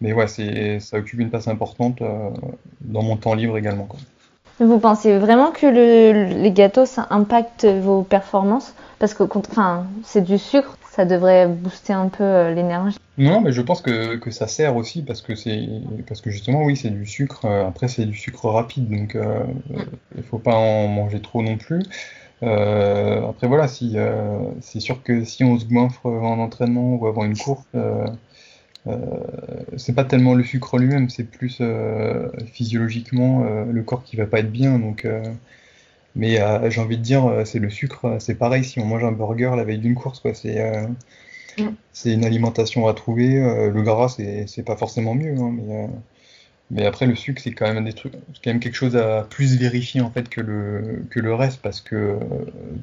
mais 0.01 0.13
ouais, 0.13 0.27
ça 0.27 0.97
occupe 0.97 1.19
une 1.19 1.29
place 1.29 1.47
importante 1.47 2.01
dans 2.82 3.03
mon 3.03 3.17
temps 3.17 3.34
libre 3.34 3.58
également. 3.58 3.88
Vous 4.60 4.79
pensez 4.79 5.17
vraiment 5.17 5.51
que 5.51 5.65
le, 5.65 6.41
les 6.41 6.51
gâteaux, 6.51 6.86
ça 6.86 7.08
impacte 7.10 7.65
vos 7.65 8.03
performances? 8.03 8.73
Parce 8.99 9.13
que 9.13 9.23
c'est 10.03 10.23
du 10.23 10.38
sucre, 10.38 10.77
ça 11.00 11.06
devrait 11.06 11.48
booster 11.48 11.94
un 11.94 12.10
peu 12.10 12.26
euh, 12.26 12.54
l'énergie. 12.54 12.98
Non, 13.18 13.40
mais 13.40 13.54
je 13.54 13.62
pense 13.62 13.82
que, 13.82 14.18
que, 14.18 14.32
ça 14.32 14.48
sert 14.48 14.76
aussi 14.76 15.02
parce 15.02 15.22
que 15.22 15.34
c'est 15.34 15.66
parce 16.06 16.20
que 16.20 16.30
justement 16.30 16.66
oui 16.66 16.76
c'est 16.76 16.90
du 16.90 17.06
sucre. 17.06 17.46
Euh, 17.46 17.66
après 17.66 17.88
c'est 17.88 18.06
du 18.06 18.18
sucre 18.18 18.50
rapide 18.50 18.90
donc 18.90 19.16
euh, 19.16 19.46
mm. 19.70 19.84
il 20.18 20.24
faut 20.24 20.40
pas 20.40 20.56
en 20.56 20.90
manger 20.90 21.22
trop 21.22 21.42
non 21.42 21.56
plus. 21.56 21.84
Euh, 22.44 23.30
après 23.30 23.48
voilà 23.48 23.70
si 23.70 23.96
c'est 24.60 24.82
sûr 24.82 25.02
que 25.02 25.24
si 25.24 25.46
on 25.46 25.58
se 25.58 25.64
goinfre 25.64 26.06
en 26.06 26.38
entraînement 26.40 26.96
ou 26.96 27.08
avant 27.08 27.24
une 27.24 27.38
course, 27.38 27.66
c'est 29.78 29.96
pas 29.96 30.04
tellement 30.04 30.34
le 30.34 30.44
sucre 30.44 30.78
lui-même, 30.78 31.10
c'est 31.10 31.24
plus 31.24 31.62
physiologiquement 32.52 33.46
le 33.72 33.84
corps 33.84 34.04
qui 34.04 34.18
va 34.18 34.26
pas 34.26 34.39
être 34.39 34.52
bien 34.52 34.80
donc 34.80 35.08
mais 36.20 36.41
euh, 36.41 36.70
j'ai 36.70 36.82
envie 36.82 36.97
de 36.97 37.01
dire, 37.01 37.26
euh, 37.26 37.45
c'est 37.45 37.59
le 37.59 37.70
sucre, 37.70 38.05
euh, 38.05 38.20
c'est 38.20 38.36
pareil 38.36 38.65
si 38.65 38.78
on 38.80 38.86
mange 38.86 39.05
un 39.05 39.13
burger 39.13 39.53
la 39.55 39.63
veille 39.63 39.78
d'une 39.78 39.95
course, 39.95 40.20
quoi. 40.20 40.34
C'est 40.34 40.61
mm. 41.57 41.63
c'est 41.93 42.13
une 42.13 42.26
alimentation 42.26 42.88
à 42.89 42.93
trouver. 42.93 43.30
le 43.36 43.82
gras, 43.82 44.09
c'est 44.09 44.65
pas 44.65 44.76
forcément 44.76 45.15
mieux, 45.15 45.34
hein, 45.39 45.53
mais, 45.55 45.88
mais 46.72 46.86
après 46.86 47.05
le 47.05 47.15
sucre, 47.15 47.41
c'est 47.41 47.53
quand 47.53 47.74
même 47.74 47.86
des 47.86 47.93
trucs, 47.93 48.13
c'est 48.34 48.43
quand 48.43 48.51
même 48.51 48.59
quelque 48.59 48.76
chose 48.76 48.97
à 48.97 49.26
plus 49.30 49.57
vérifier 49.57 50.01
en 50.01 50.11
fait 50.11 50.28
que 50.30 50.41
le 50.41 51.05
que 51.09 51.22
le 51.22 51.34
reste, 51.34 51.61
parce 51.61 51.80
que 51.80 52.17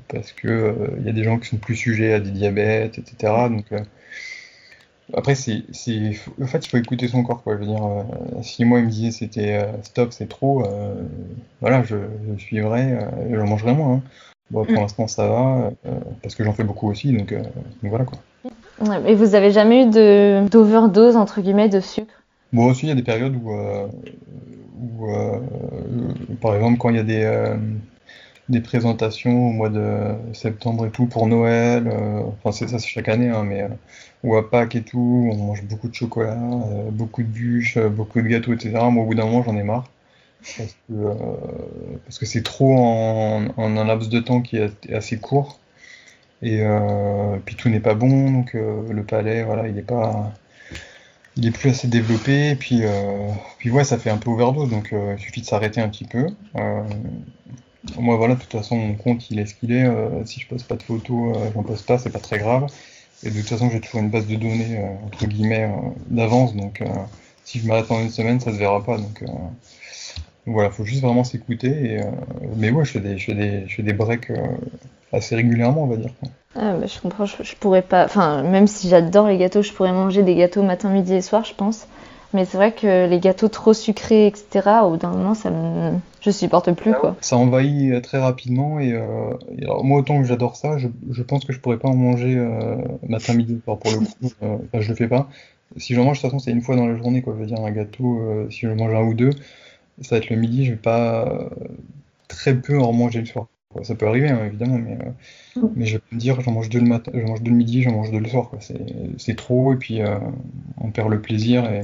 parce 0.09 0.33
que 0.33 0.75
il 0.99 1.05
y 1.05 1.11
a 1.11 1.13
des 1.13 1.25
gens 1.25 1.39
qui 1.39 1.49
sont 1.49 1.59
plus 1.59 1.77
sujets 1.77 2.15
à 2.15 2.21
des 2.21 2.31
diabètes, 2.31 2.99
etc. 2.99 3.35
Donc 3.51 3.67
après, 5.15 5.35
c'est, 5.37 5.63
en 6.43 6.47
fait, 6.47 6.67
il 6.67 6.69
faut 6.69 6.77
écouter 6.79 7.07
son 7.07 7.23
corps, 7.23 7.43
quoi. 7.43 7.55
Je 7.55 7.61
veux 7.61 7.67
dire, 7.67 7.85
euh, 7.85 8.03
si 8.43 8.65
moi 8.65 8.81
il 8.81 8.87
me 8.87 8.91
disait 8.91 9.13
c'était 9.13 9.55
euh, 9.55 9.83
stop, 9.83 10.13
c'est 10.13 10.29
trop, 10.29 10.65
euh, 10.65 10.95
voilà, 11.61 11.85
je, 11.85 11.97
je 12.29 12.41
suivrais, 12.41 12.99
je 13.31 13.37
mangerais 13.37 13.75
moins. 13.75 13.95
Hein. 13.95 14.03
Bon, 14.51 14.65
pour 14.65 14.75
mm. 14.75 14.81
l'instant, 14.81 15.07
ça 15.07 15.29
va, 15.29 15.71
parce 16.23 16.35
que 16.35 16.45
j'en 16.45 16.53
fais 16.53 16.65
beaucoup 16.65 16.91
aussi, 16.91 17.13
donc, 17.13 17.35
voilà 17.83 18.05
quoi. 18.05 18.19
Ouais, 18.81 19.01
mais 19.01 19.15
vous 19.15 19.35
avez 19.35 19.51
jamais 19.53 19.85
eu 19.85 19.91
de, 19.91 20.47
d'overdose 20.49 21.17
entre 21.17 21.41
guillemets 21.41 21.69
de 21.69 21.81
sucre? 21.81 22.23
Bon, 22.53 22.67
aussi, 22.67 22.87
il 22.87 22.89
y 22.89 22.93
a 22.93 22.95
des 22.95 23.03
périodes 23.03 23.37
où, 23.37 23.51
où 25.01 25.07
par 26.41 26.55
exemple, 26.55 26.79
quand 26.79 26.91
il 26.91 26.97
y 26.97 27.01
a 27.01 27.05
des, 27.05 27.57
des 28.49 28.61
présentations 28.61 29.49
au 29.49 29.53
mois 29.53 29.69
de 29.71 30.15
septembre 30.33 30.87
et 30.87 30.91
tout 30.91 31.07
pour 31.07 31.27
Noël, 31.27 31.91
enfin, 32.27 32.53
c'est 32.53 32.69
ça, 32.69 32.79
c'est 32.79 32.89
chaque 32.89 33.09
année, 33.09 33.29
hein, 33.29 33.43
mais 33.43 33.67
ou 34.23 34.37
à 34.37 34.49
Pâques 34.49 34.77
et 34.77 34.83
tout, 34.83 35.31
on 35.33 35.37
mange 35.37 35.65
beaucoup 35.65 35.89
de 35.89 35.95
chocolat, 35.95 36.39
beaucoup 36.93 37.23
de 37.23 37.29
bûches, 37.29 37.79
beaucoup 37.79 38.21
de 38.21 38.29
gâteaux, 38.29 38.53
etc. 38.53 38.73
Moi, 38.91 39.03
au 39.03 39.07
bout 39.07 39.15
d'un 39.15 39.25
moment, 39.27 39.43
j'en 39.43 39.57
ai 39.57 39.63
marre. 39.63 39.91
Parce 42.05 42.19
que 42.19 42.27
c'est 42.27 42.43
trop 42.43 42.77
en, 42.77 43.49
un 43.59 43.85
laps 43.85 44.09
de 44.09 44.21
temps 44.21 44.43
qui 44.43 44.57
est 44.57 44.93
assez 44.93 45.19
court. 45.19 45.59
Et 46.43 46.61
euh, 46.61 47.39
puis 47.45 47.57
tout 47.57 47.69
n'est 47.69 47.81
pas 47.81 47.95
bon, 47.95 48.31
donc 48.31 48.55
euh, 48.55 48.93
le 48.93 49.03
palais, 49.05 49.43
voilà, 49.43 49.69
il 49.69 49.75
n'est 49.75 49.83
pas, 49.83 50.33
il 51.37 51.47
est 51.47 51.51
plus 51.51 51.71
assez 51.71 51.89
développé. 51.89 52.51
Et 52.51 52.57
puis, 52.57 52.81
euh, 52.83 53.29
puis 53.59 53.71
ouais, 53.71 53.85
ça 53.85 53.99
fait 53.99 54.11
un 54.11 54.19
peu 54.19 54.31
overdose, 54.31 54.71
donc 54.71 54.93
il 54.93 55.19
suffit 55.19 55.41
de 55.41 55.47
s'arrêter 55.47 55.81
un 55.81 55.89
petit 55.89 56.05
peu. 56.05 56.27
Moi, 57.99 58.17
voilà, 58.17 58.35
de 58.35 58.41
toute 58.41 58.53
façon, 58.53 58.77
mon 58.77 58.95
compte, 58.95 59.31
il 59.31 59.39
est 59.39 59.47
ce 59.47 59.55
qu'il 59.55 59.73
est. 59.73 59.87
si 60.25 60.41
je 60.41 60.49
poste 60.49 60.67
pas 60.67 60.77
de 60.77 60.83
photos, 60.83 61.37
j'en 61.55 61.63
poste 61.63 61.87
pas, 61.87 61.99
c'est 61.99 62.11
pas 62.11 62.19
très 62.19 62.39
grave. 62.39 62.67
Et 63.23 63.31
de 63.31 63.39
toute 63.39 63.49
façon, 63.49 63.71
j'ai 63.71 63.81
toujours 63.81 64.01
une 64.01 64.11
base 64.11 64.27
de 64.27 64.37
données 64.37 64.79
entre 65.05 65.27
guillemets 65.27 65.71
d'avance, 66.09 66.55
donc 66.55 66.83
si 67.45 67.61
je 67.61 67.67
m'arrête 67.67 67.91
en 67.91 68.01
une 68.01 68.11
semaine, 68.11 68.41
ça 68.41 68.53
se 68.53 68.59
verra 68.59 68.85
pas. 68.85 68.99
Donc 68.99 69.25
voilà, 70.47 70.71
faut 70.71 70.85
juste 70.85 71.03
vraiment 71.03 71.25
s'écouter. 71.25 72.01
mais 72.57 72.71
ouais, 72.71 72.85
je 72.85 72.99
fais 72.99 73.83
des 73.83 73.93
breaks 73.93 74.31
assez 75.13 75.35
régulièrement, 75.35 75.85
on 75.85 75.87
va 75.87 75.97
dire. 75.97 76.11
Ah, 76.55 76.73
bah, 76.73 76.87
je 76.87 77.01
comprends, 77.01 77.27
je, 77.27 77.55
pourrais 77.61 77.83
pas. 77.83 78.05
Enfin, 78.05 78.43
même 78.43 78.67
si 78.67 78.89
j'adore 78.89 79.29
les 79.29 79.37
gâteaux, 79.37 79.63
je 79.63 79.73
pourrais 79.73 79.93
manger 79.93 80.23
des 80.23 80.35
gâteaux 80.35 80.63
matin, 80.63 80.89
midi 80.89 81.15
et 81.15 81.23
soir, 81.23 81.45
je 81.45 81.55
pense. 81.55 81.87
Mais 82.37 82.45
c'est 82.45 82.59
vrai 82.59 82.73
que 82.73 83.09
les 83.09 83.19
gâteaux 83.19 83.49
trop 83.49 83.73
sucrés, 83.73 84.27
etc., 84.27 84.69
au 84.85 84.91
bout 84.91 84.97
d'un 84.99 85.09
moment, 85.09 85.33
ça 85.33 85.51
me... 85.51 85.93
je 86.21 86.31
supporte 86.31 86.71
plus. 86.73 86.93
Ah 86.93 86.99
quoi. 87.01 87.17
Ça 87.23 87.39
envahit 87.39 87.95
euh, 87.95 88.01
très 88.03 88.19
rapidement. 88.19 88.79
Et, 88.79 88.93
euh, 88.93 89.33
alors, 89.63 89.83
moi, 89.83 90.01
autant 90.01 90.21
que 90.21 90.29
j'adore 90.29 90.55
ça, 90.55 90.77
je, 90.77 90.89
je, 91.11 91.23
pense 91.23 91.47
que 91.47 91.55
je 91.55 91.61
pourrais 91.61 91.79
pas 91.79 91.89
en 91.89 91.97
manger 91.97 92.37
euh, 92.37 92.77
matin, 93.09 93.33
midi, 93.33 93.59
soir 93.65 93.79
pour 93.79 93.91
le 93.91 94.01
coup. 94.01 94.35
Euh, 94.43 94.59
je 94.75 94.87
le 94.87 94.95
fais 94.95 95.09
pas. 95.09 95.31
Si 95.79 95.95
j'en 95.95 96.05
mange, 96.05 96.19
de 96.19 96.21
toute 96.21 96.31
façon, 96.31 96.39
c'est 96.39 96.51
une 96.51 96.61
fois 96.61 96.77
dans 96.77 96.87
la 96.87 96.97
journée. 96.99 97.23
Quoi. 97.23 97.33
Je 97.37 97.41
veux 97.41 97.47
dire, 97.47 97.59
un 97.59 97.71
gâteau, 97.71 98.21
si 98.51 98.61
je 98.61 98.69
mange 98.69 98.95
un 98.95 99.03
ou 99.03 99.15
deux, 99.15 99.31
ça 100.03 100.17
va 100.17 100.19
être 100.19 100.29
le 100.29 100.37
midi. 100.37 100.67
Je 100.67 100.73
vais 100.73 100.77
pas 100.77 101.49
très 102.29 102.55
peu 102.55 102.79
en 102.79 102.93
manger 102.93 103.21
le 103.21 103.27
soir. 103.27 103.47
Ça 103.83 103.95
peut 103.95 104.07
arriver, 104.07 104.29
hein, 104.29 104.45
évidemment, 104.47 104.79
mais, 104.79 104.99
euh, 105.57 105.61
mm. 105.61 105.73
mais 105.77 105.87
je 105.87 105.99
peux 105.99 106.15
me 106.15 106.21
dire, 106.21 106.41
j'en 106.41 106.53
mange 106.53 106.69
deux 106.69 106.81
le 106.81 106.87
matin, 106.87 107.11
je 107.15 107.21
mange 107.21 107.43
deux 107.43 107.51
le 107.51 107.57
midi, 107.57 107.83
j'en 107.83 107.93
mange 107.93 108.11
deux 108.11 108.19
le 108.19 108.29
soir. 108.29 108.51
C'est 109.19 109.37
trop, 109.37 109.75
et 109.75 109.77
puis 109.77 110.01
euh, 110.01 110.19
on 110.81 110.91
perd 110.91 111.11
le 111.11 111.21
plaisir 111.21 111.71
et, 111.71 111.83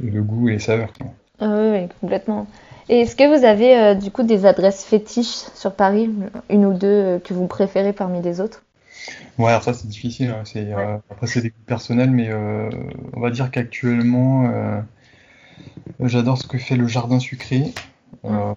le 0.00 0.22
goût 0.22 0.48
et 0.48 0.52
les 0.52 0.58
saveurs. 0.58 0.92
Ah 1.40 1.70
oui, 1.72 1.88
complètement. 2.00 2.46
Et 2.88 3.00
est-ce 3.00 3.16
que 3.16 3.36
vous 3.36 3.44
avez 3.44 3.76
euh, 3.76 3.94
du 3.94 4.10
coup 4.10 4.22
des 4.22 4.46
adresses 4.46 4.84
fétiches 4.84 5.44
sur 5.54 5.74
Paris, 5.74 6.10
une 6.50 6.64
ou 6.66 6.72
deux 6.72 7.20
que 7.24 7.34
vous 7.34 7.46
préférez 7.46 7.92
parmi 7.92 8.22
les 8.22 8.40
autres? 8.40 8.62
Ouais, 9.38 9.48
alors 9.48 9.62
ça 9.62 9.74
c'est 9.74 9.88
difficile. 9.88 10.30
Hein, 10.30 11.00
après 11.10 11.26
c'est 11.26 11.42
des 11.42 11.50
goûts 11.50 11.66
personnels, 11.66 12.10
mais 12.10 12.32
on 12.32 13.20
va 13.20 13.30
dire 13.30 13.50
qu'actuellement, 13.50 14.50
j'adore 16.00 16.38
ce 16.38 16.46
que 16.46 16.58
fait 16.58 16.76
le 16.76 16.86
jardin 16.86 17.18
sucré. 17.18 17.72
Euh, 18.24 18.54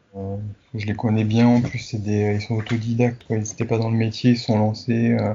je 0.74 0.86
les 0.86 0.96
connais 0.96 1.24
bien 1.24 1.48
en 1.48 1.62
plus, 1.62 1.80
c'est 1.80 2.02
des, 2.02 2.36
ils 2.36 2.42
sont 2.42 2.56
autodidactes, 2.56 3.24
quoi. 3.28 3.38
ils 3.38 3.44
n'étaient 3.44 3.66
pas 3.66 3.78
dans 3.78 3.90
le 3.90 3.98
métier, 3.98 4.32
ils 4.32 4.38
sont 4.38 4.58
lancés, 4.58 5.12
euh, 5.20 5.34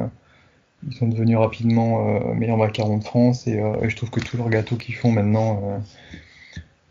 ils 0.87 0.95
sont 0.95 1.09
devenus 1.09 1.39
rapidement 1.39 2.09
euh, 2.09 2.35
meilleurs 2.35 2.57
macarons 2.57 2.99
de 2.99 3.05
France 3.05 3.47
et, 3.47 3.61
je 3.83 3.97
trouve 3.97 4.11
que 4.11 4.21
tous 4.21 4.37
leurs 4.37 4.51
gâteaux 4.51 4.77
qu'ils 4.77 4.95
font 4.95 5.11
maintenant, 5.11 5.83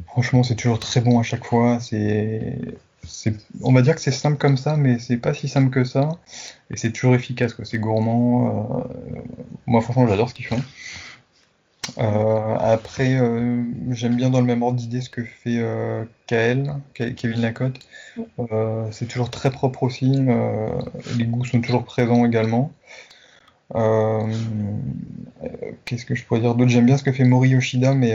franchement 0.08 0.44
c'est 0.44 0.56
toujours 0.56 0.80
très 0.80 1.02
bon 1.02 1.20
à 1.20 1.24
chaque 1.24 1.46
fois. 1.46 1.80
C'est, 1.80 2.58
on 3.62 3.74
va 3.74 3.82
dire 3.82 3.96
que 3.96 4.02
c'est 4.02 4.12
simple 4.12 4.38
comme 4.38 4.58
ça, 4.58 4.78
mais 4.78 4.98
c'est 5.00 5.18
pas 5.18 5.34
si 5.34 5.48
simple 5.48 5.70
que 5.70 5.84
ça 5.84 6.10
et 6.72 6.78
c'est 6.78 6.92
toujours 6.92 7.16
efficace, 7.16 7.54
quoi. 7.54 7.66
C'est 7.66 7.78
gourmand. 7.78 8.86
moi 9.66 9.82
franchement 9.82 10.08
j'adore 10.08 10.30
ce 10.30 10.34
qu'ils 10.34 10.46
font. 10.46 10.62
Euh, 11.98 12.56
après, 12.60 13.20
euh, 13.20 13.64
j'aime 13.92 14.16
bien 14.16 14.30
dans 14.30 14.40
le 14.40 14.46
même 14.46 14.64
ordre 14.64 14.78
d'idée 14.78 15.02
ce 15.02 15.10
que 15.10 15.24
fait 15.24 15.58
euh, 15.58 16.06
Kael, 16.28 16.76
Kevin 16.94 17.42
Lacotte. 17.42 17.80
Euh, 18.40 18.88
c'est 18.92 19.08
toujours 19.08 19.30
très 19.30 19.52
propre 19.52 19.84
aussi. 19.84 20.12
les 21.18 21.26
goûts 21.26 21.46
sont 21.46 21.62
toujours 21.62 21.84
présents 21.84 22.26
également. 22.26 22.72
Qu'est-ce 25.86 26.06
que 26.06 26.16
je 26.16 26.24
pourrais 26.26 26.40
dire 26.42 26.56
d'autre? 26.56 26.70
J'aime 26.70 26.86
bien 26.86 26.98
ce 26.98 27.04
que 27.04 27.12
fait 27.12 27.24
Mori 27.24 27.50
Yoshida, 27.50 27.94
mais 27.94 28.14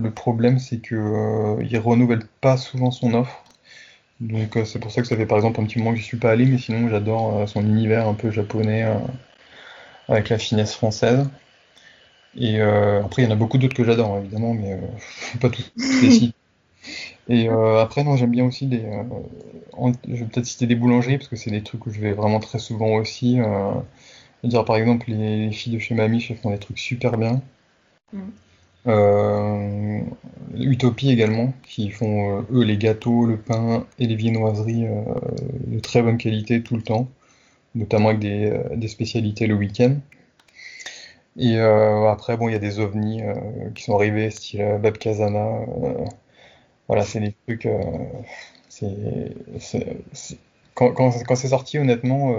le 0.00 0.10
problème 0.10 0.58
c'est 0.58 0.78
que 0.78 1.56
il 1.62 1.78
renouvelle 1.78 2.24
pas 2.40 2.56
souvent 2.56 2.90
son 2.90 3.14
offre. 3.14 3.44
Donc 4.20 4.58
c'est 4.64 4.78
pour 4.78 4.90
ça 4.90 5.02
que 5.02 5.08
ça 5.08 5.16
fait 5.16 5.26
par 5.26 5.38
exemple 5.38 5.60
un 5.60 5.64
petit 5.64 5.78
moment 5.78 5.92
que 5.92 5.98
je 5.98 6.04
suis 6.04 6.16
pas 6.16 6.30
allé, 6.30 6.46
mais 6.46 6.58
sinon 6.58 6.88
j'adore 6.88 7.48
son 7.48 7.62
univers 7.62 8.08
un 8.08 8.14
peu 8.14 8.30
japonais 8.30 8.86
avec 10.08 10.28
la 10.28 10.38
finesse 10.38 10.74
française. 10.74 11.26
Et 12.36 12.60
euh, 12.60 13.02
après, 13.04 13.22
il 13.22 13.24
y 13.24 13.28
en 13.28 13.32
a 13.32 13.36
beaucoup 13.36 13.58
d'autres 13.58 13.74
que 13.74 13.84
j'adore, 13.84 14.18
évidemment, 14.18 14.54
mais 14.54 14.74
euh, 14.74 14.78
pas 15.40 15.48
tous 15.48 15.70
les 16.02 16.32
Et 17.28 17.48
euh, 17.48 17.80
après, 17.80 18.04
non, 18.04 18.16
j'aime 18.16 18.30
bien 18.30 18.44
aussi 18.46 18.66
des. 18.66 18.82
je 20.08 20.14
vais 20.14 20.24
peut-être 20.26 20.46
citer 20.46 20.66
des 20.66 20.74
boulangeries 20.74 21.18
parce 21.18 21.28
que 21.28 21.36
c'est 21.36 21.50
des 21.50 21.62
trucs 21.62 21.86
où 21.86 21.90
je 21.90 22.00
vais 22.00 22.12
vraiment 22.12 22.40
très 22.40 22.58
souvent 22.58 22.94
aussi. 22.96 23.38
dire 24.44 24.64
par 24.64 24.76
exemple, 24.76 25.10
les, 25.10 25.50
filles 25.52 25.74
de 25.74 25.78
chez 25.78 25.94
Mamie, 25.94 26.26
elles 26.28 26.36
font 26.36 26.50
des 26.50 26.58
trucs 26.58 26.78
super 26.78 27.16
bien. 27.18 27.40
Mm. 28.12 28.20
Utopie 30.58 31.10
également, 31.10 31.52
qui 31.62 31.90
font 31.90 32.44
eux 32.50 32.64
les 32.64 32.76
gâteaux, 32.78 33.26
le 33.26 33.36
pain 33.36 33.86
et 33.98 34.06
les 34.06 34.16
viennoiseries 34.16 34.86
de 35.66 35.78
très 35.80 36.02
bonne 36.02 36.18
qualité 36.18 36.62
tout 36.62 36.76
le 36.76 36.82
temps, 36.82 37.08
notamment 37.74 38.08
avec 38.08 38.20
des, 38.20 38.52
des 38.74 38.88
spécialités 38.88 39.46
le 39.46 39.54
week-end. 39.54 39.96
Et 41.36 41.56
euh, 41.58 42.10
après, 42.10 42.36
bon, 42.36 42.48
il 42.48 42.52
y 42.52 42.56
a 42.56 42.58
des 42.58 42.80
ovnis 42.80 43.22
euh, 43.22 43.34
qui 43.74 43.84
sont 43.84 43.94
arrivés, 43.94 44.30
style 44.30 44.62
euh, 44.62 44.78
Bab 44.78 44.98
Kazana. 44.98 45.60
Voilà, 46.90 47.04
c'est 47.04 47.20
des 47.20 47.34
trucs. 47.46 47.68
Quand, 50.74 50.92
quand, 50.92 51.12
quand 51.26 51.36
c'est 51.36 51.48
sorti, 51.48 51.78
honnêtement, 51.78 52.34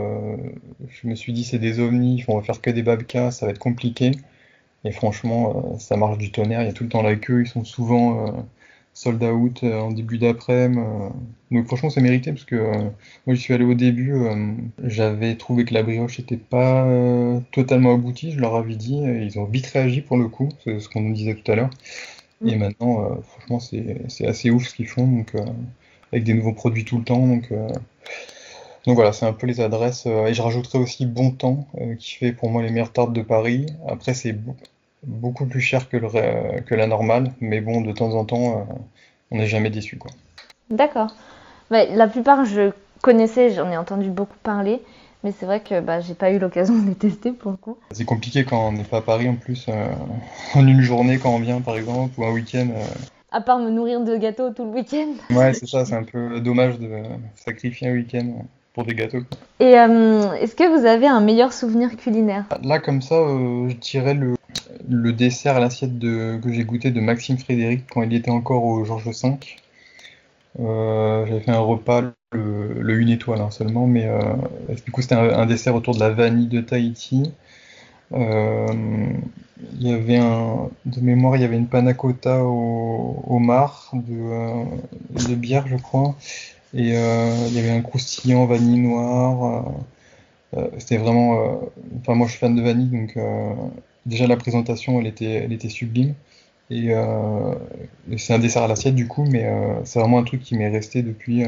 je 0.89 1.07
me 1.07 1.15
suis 1.15 1.33
dit 1.33 1.43
c'est 1.43 1.59
des 1.59 1.79
ovnis, 1.79 2.23
on 2.27 2.37
va 2.37 2.43
faire 2.43 2.61
que 2.61 2.69
des 2.69 2.83
babkas, 2.83 3.31
ça 3.31 3.45
va 3.45 3.51
être 3.51 3.59
compliqué. 3.59 4.11
Et 4.83 4.91
franchement, 4.91 5.77
ça 5.79 5.95
marche 5.97 6.17
du 6.17 6.31
tonnerre, 6.31 6.61
il 6.61 6.67
y 6.67 6.69
a 6.69 6.73
tout 6.73 6.83
le 6.83 6.89
temps 6.89 7.03
la 7.03 7.15
queue, 7.15 7.41
ils 7.41 7.47
sont 7.47 7.63
souvent 7.63 8.45
sold 8.93 9.23
out 9.23 9.63
euh, 9.63 9.79
en 9.79 9.91
début 9.91 10.17
d'après-midi. 10.17 10.79
Euh. 10.79 11.09
Donc 11.51 11.67
franchement, 11.67 11.89
c'est 11.89 12.01
mérité 12.01 12.31
parce 12.31 12.45
que 12.45 12.55
euh, 12.55 12.89
moi, 13.25 13.35
je 13.35 13.35
suis 13.35 13.53
allé 13.53 13.65
au 13.65 13.73
début, 13.73 14.13
j'avais 14.83 15.35
trouvé 15.35 15.65
que 15.65 15.73
la 15.73 15.83
brioche 15.83 16.19
n'était 16.19 16.37
pas 16.37 16.87
totalement 17.51 17.93
aboutie, 17.93 18.31
je 18.31 18.39
leur 18.39 18.55
avais 18.55 18.75
dit, 18.75 18.97
ils 19.01 19.37
ont 19.39 19.45
vite 19.45 19.67
réagi 19.67 20.01
pour 20.01 20.17
le 20.17 20.27
coup, 20.29 20.49
c'est 20.63 20.79
ce 20.79 20.87
qu'on 20.87 21.01
nous 21.01 21.13
disait 21.13 21.35
tout 21.35 21.51
à 21.51 21.55
l'heure. 21.55 21.69
Mm. 22.41 22.49
Et 22.49 22.55
maintenant, 22.55 23.21
franchement, 23.21 23.59
c'est 23.59 24.27
assez 24.27 24.49
ouf 24.51 24.67
ce 24.67 24.75
qu'ils 24.75 24.87
font, 24.87 25.07
donc 25.07 25.33
avec 26.11 26.23
des 26.23 26.33
nouveaux 26.33 26.53
produits 26.53 26.85
tout 26.85 26.97
le 26.97 27.03
temps. 27.03 27.25
Donc, 27.25 27.51
donc 28.85 28.95
voilà, 28.95 29.13
c'est 29.13 29.25
un 29.25 29.33
peu 29.33 29.47
les 29.47 29.61
adresses. 29.61 30.05
et 30.05 30.33
je 30.33 30.41
rajouterai 30.41 30.79
aussi 30.79 31.05
Bon 31.05 31.31
Temps, 31.31 31.67
qui 31.99 32.15
fait 32.15 32.31
pour 32.31 32.49
moi 32.49 32.63
les 32.63 32.69
meilleures 32.69 32.91
tartes 32.91 33.13
de 33.13 33.21
Paris. 33.21 33.67
Après, 33.87 34.13
c'est 34.13 34.35
beaucoup 35.03 35.45
plus 35.45 35.61
cher 35.61 35.89
que, 35.89 35.97
le, 35.97 36.61
que 36.61 36.75
la 36.75 36.87
normale, 36.87 37.31
mais 37.39 37.61
bon, 37.61 37.81
de 37.81 37.91
temps 37.91 38.13
en 38.13 38.25
temps, 38.25 38.59
euh, 38.59 38.73
on 39.31 39.37
n'est 39.37 39.47
jamais 39.47 39.69
déçu. 39.69 39.97
quoi. 39.97 40.11
D'accord. 40.69 41.15
la 41.69 42.07
plupart, 42.07 42.45
je 42.45 42.71
connaissais, 43.01 43.51
j'en 43.51 43.69
ai 43.71 43.77
entendu 43.77 44.09
beaucoup 44.09 44.37
parler, 44.43 44.81
mais 45.23 45.31
c'est 45.31 45.45
vrai 45.45 45.61
que 45.61 45.79
bah, 45.81 46.01
j'ai 46.01 46.13
pas 46.13 46.31
eu 46.31 46.39
l'occasion 46.39 46.77
de 46.77 46.87
les 46.87 46.95
tester 46.95 47.31
pour 47.31 47.51
le 47.51 47.57
coup. 47.57 47.77
C'est 47.91 48.05
compliqué 48.05 48.43
quand 48.43 48.69
on 48.69 48.71
n'est 48.71 48.83
pas 48.83 48.97
à 48.97 49.01
Paris 49.01 49.29
en 49.29 49.35
plus, 49.35 49.65
euh, 49.69 49.87
en 50.55 50.67
une 50.67 50.81
journée 50.81 51.17
quand 51.17 51.33
on 51.33 51.39
vient 51.39 51.61
par 51.61 51.77
exemple, 51.77 52.19
ou 52.19 52.25
un 52.25 52.31
week-end. 52.31 52.67
Euh. 52.75 52.83
À 53.31 53.41
part 53.41 53.59
me 53.59 53.69
nourrir 53.69 54.01
de 54.01 54.17
gâteaux 54.17 54.51
tout 54.51 54.65
le 54.65 54.71
week-end. 54.71 55.13
Ouais, 55.29 55.53
c'est 55.53 55.67
ça, 55.67 55.85
c'est 55.85 55.95
un 55.95 56.03
peu 56.03 56.39
dommage 56.41 56.79
de 56.79 56.89
sacrifier 57.35 57.87
un 57.87 57.93
week-end 57.93 58.45
pour 58.73 58.83
des 58.83 58.93
gâteaux. 58.93 59.21
Et 59.59 59.71
est-ce 59.71 60.55
que 60.55 60.77
vous 60.77 60.85
avez 60.85 61.07
un 61.07 61.21
meilleur 61.21 61.53
souvenir 61.53 61.95
culinaire? 61.95 62.45
Là, 62.61 62.79
comme 62.79 63.01
ça, 63.01 63.15
je 63.15 63.73
dirais 63.75 64.15
le, 64.15 64.35
le 64.89 65.13
dessert 65.13 65.55
à 65.55 65.59
l'assiette 65.61 65.97
que 65.99 66.51
j'ai 66.51 66.65
goûté 66.65 66.91
de 66.91 66.99
Maxime 66.99 67.37
Frédéric 67.37 67.85
quand 67.89 68.01
il 68.01 68.13
était 68.13 68.31
encore 68.31 68.65
au 68.65 68.83
Georges 68.83 69.05
V. 69.05 69.37
Euh, 70.59 71.25
j'avais 71.25 71.39
fait 71.39 71.51
un 71.51 71.59
repas, 71.59 72.01
le, 72.33 72.99
une 72.99 73.09
étoile 73.09 73.41
hein, 73.41 73.51
seulement, 73.51 73.87
mais 73.87 74.05
euh, 74.07 74.19
du 74.85 74.91
coup 74.91 75.01
c'était 75.01 75.15
un, 75.15 75.45
dessert 75.45 75.75
autour 75.75 75.95
de 75.95 75.99
la 75.99 76.09
vanille 76.09 76.47
de 76.47 76.61
Tahiti. 76.61 77.31
Euh, 78.13 78.67
il 79.79 79.87
y 79.87 79.93
avait 79.93 80.17
un, 80.17 80.69
de 80.85 81.01
mémoire, 81.01 81.35
il 81.35 81.41
y 81.41 81.45
avait 81.45 81.57
une 81.57 81.67
panna 81.67 81.93
cotta 81.93 82.43
au, 82.43 83.39
mar 83.39 83.91
de, 83.93 85.27
de, 85.27 85.35
bière, 85.35 85.67
je 85.67 85.77
crois, 85.77 86.15
et 86.73 86.89
il 86.89 87.53
y 87.53 87.59
avait 87.59 87.71
un 87.71 87.81
croustillant 87.81 88.45
vanille 88.45 88.79
noire. 88.79 89.65
c'était 90.79 90.97
vraiment, 90.97 91.61
enfin 91.99 92.15
moi 92.15 92.27
je 92.27 92.31
suis 92.31 92.39
fan 92.39 92.55
de 92.55 92.61
vanille, 92.61 92.87
donc 92.87 93.17
déjà 94.05 94.27
la 94.27 94.37
présentation, 94.37 94.99
elle 94.99 95.07
était, 95.07 95.33
elle 95.33 95.53
était 95.53 95.69
sublime. 95.69 96.15
Et, 96.71 96.91
c'est 98.17 98.33
un 98.33 98.39
dessert 98.39 98.63
à 98.63 98.67
l'assiette 98.67 98.95
du 98.95 99.07
coup, 99.07 99.25
mais 99.25 99.47
c'est 99.85 99.99
vraiment 99.99 100.19
un 100.19 100.23
truc 100.23 100.41
qui 100.41 100.55
m'est 100.57 100.69
resté 100.69 101.03
depuis. 101.03 101.45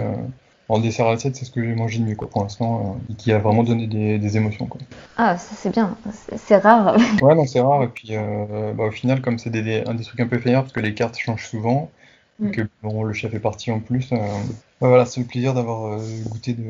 En 0.70 0.80
dessert 0.80 1.07
à 1.07 1.11
l'assiette, 1.11 1.36
c'est 1.36 1.45
ce 1.45 1.51
que 1.51 1.64
j'ai 1.64 1.76
mangé 1.76 1.99
de 1.99 2.05
mieux 2.05 2.16
quoi, 2.16 2.30
pour 2.30 2.41
l'instant, 2.41 2.97
et 3.09 3.16
qui 3.16 3.32
a 3.32 3.38
vraiment 3.38 3.64
donné 3.64 3.88
des, 3.88 4.38
émotions. 4.38 4.66
Quoi. 4.66 4.80
Ah, 5.18 5.38
ça 5.38 5.55
c'est 5.55 5.70
bien, 5.70 5.97
c'est 6.38 6.57
rare. 6.57 6.95
ouais, 7.22 7.36
non, 7.36 7.45
c'est 7.45 7.59
rare, 7.59 7.84
et 7.84 7.89
puis 7.89 8.14
bah, 8.76 8.86
au 8.86 8.91
final, 8.91 9.22
comme 9.22 9.38
c'est 9.38 9.49
des, 9.49 9.84
un 9.86 9.93
des 9.93 10.03
trucs 10.03 10.20
un 10.20 10.28
peu 10.28 10.38
éphémères, 10.38 10.61
parce 10.61 10.74
que 10.74 10.80
les 10.80 10.93
cartes 10.93 11.18
changent 11.18 11.47
souvent, 11.47 11.91
Mm. 12.39 12.51
que 12.51 12.61
bon, 12.82 13.03
le 13.03 13.14
chef 13.14 13.34
est 13.34 13.39
parti 13.39 13.72
en 13.72 13.80
plus. 13.80 14.11
Euh, 14.11 14.18
voilà, 14.80 15.05
c'est 15.05 15.22
le 15.22 15.28
plaisir 15.28 15.53
d'avoir 15.53 15.93
euh, 15.93 15.99
goûté 16.28 16.53
de, 16.53 16.64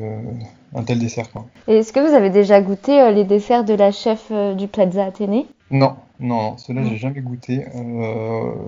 un 0.74 0.82
tel 0.82 0.98
dessert. 0.98 1.30
Quoi. 1.30 1.46
Et 1.68 1.78
est-ce 1.78 1.92
que 1.92 2.00
vous 2.00 2.14
avez 2.14 2.30
déjà 2.30 2.60
goûté 2.60 3.00
euh, 3.00 3.10
les 3.10 3.24
desserts 3.24 3.64
de 3.64 3.74
la 3.74 3.90
chef 3.90 4.30
du 4.56 4.68
Plaza 4.68 5.04
Athénée? 5.04 5.46
Non, 5.70 5.96
non, 6.20 6.36
non 6.50 6.56
ceux-là 6.58 6.84
j'ai 6.84 6.96
jamais 6.96 7.20
goûté. 7.20 7.64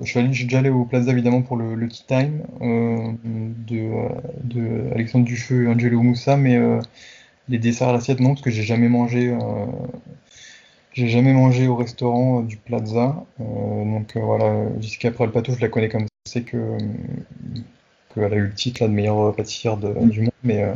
je 0.03 0.33
suis 0.33 0.45
déjà 0.45 0.59
allé 0.59 0.71
au 0.71 0.85
Plaza 0.85 1.13
évidemment 1.13 1.43
pour 1.43 1.57
le, 1.57 1.75
le 1.75 1.89
Tea 1.89 2.05
Time 2.07 2.43
de, 2.61 3.91
de 4.45 4.93
Alexandre 4.93 5.25
Dufeu 5.25 5.65
et 5.65 5.69
Angelo 5.69 6.03
Moussa, 6.03 6.37
mais 6.37 6.59
les 7.49 7.59
desserts 7.59 7.89
à 7.89 7.93
l'assiette 7.93 8.21
non, 8.21 8.31
parce 8.31 8.43
que 8.43 8.51
j'ai 8.51 8.63
jamais 8.65 8.89
mangé. 8.89 9.37
J'ai 10.93 11.09
jamais 11.09 11.35
mangé 11.35 11.69
au 11.69 11.77
restaurant 11.77 12.41
du 12.41 12.57
Plaza, 12.57 13.23
donc 13.39 14.17
voilà, 14.17 14.65
jusqu'après 14.81 15.27
le 15.27 15.33
plateau, 15.33 15.53
je 15.53 15.61
la 15.61 15.69
connais 15.69 15.91
comme 15.91 16.07
sais 16.27 16.43
que 16.43 16.79
qu'elle 18.15 18.33
a 18.33 18.37
eu 18.37 18.47
le 18.47 18.55
titre 18.55 18.87
de 18.87 18.93
meilleure 18.93 19.35
pâtissière 19.35 19.77
mm. 19.77 20.09
du 20.09 20.21
monde, 20.23 20.31
mais, 20.43 20.63
euh, 20.63 20.75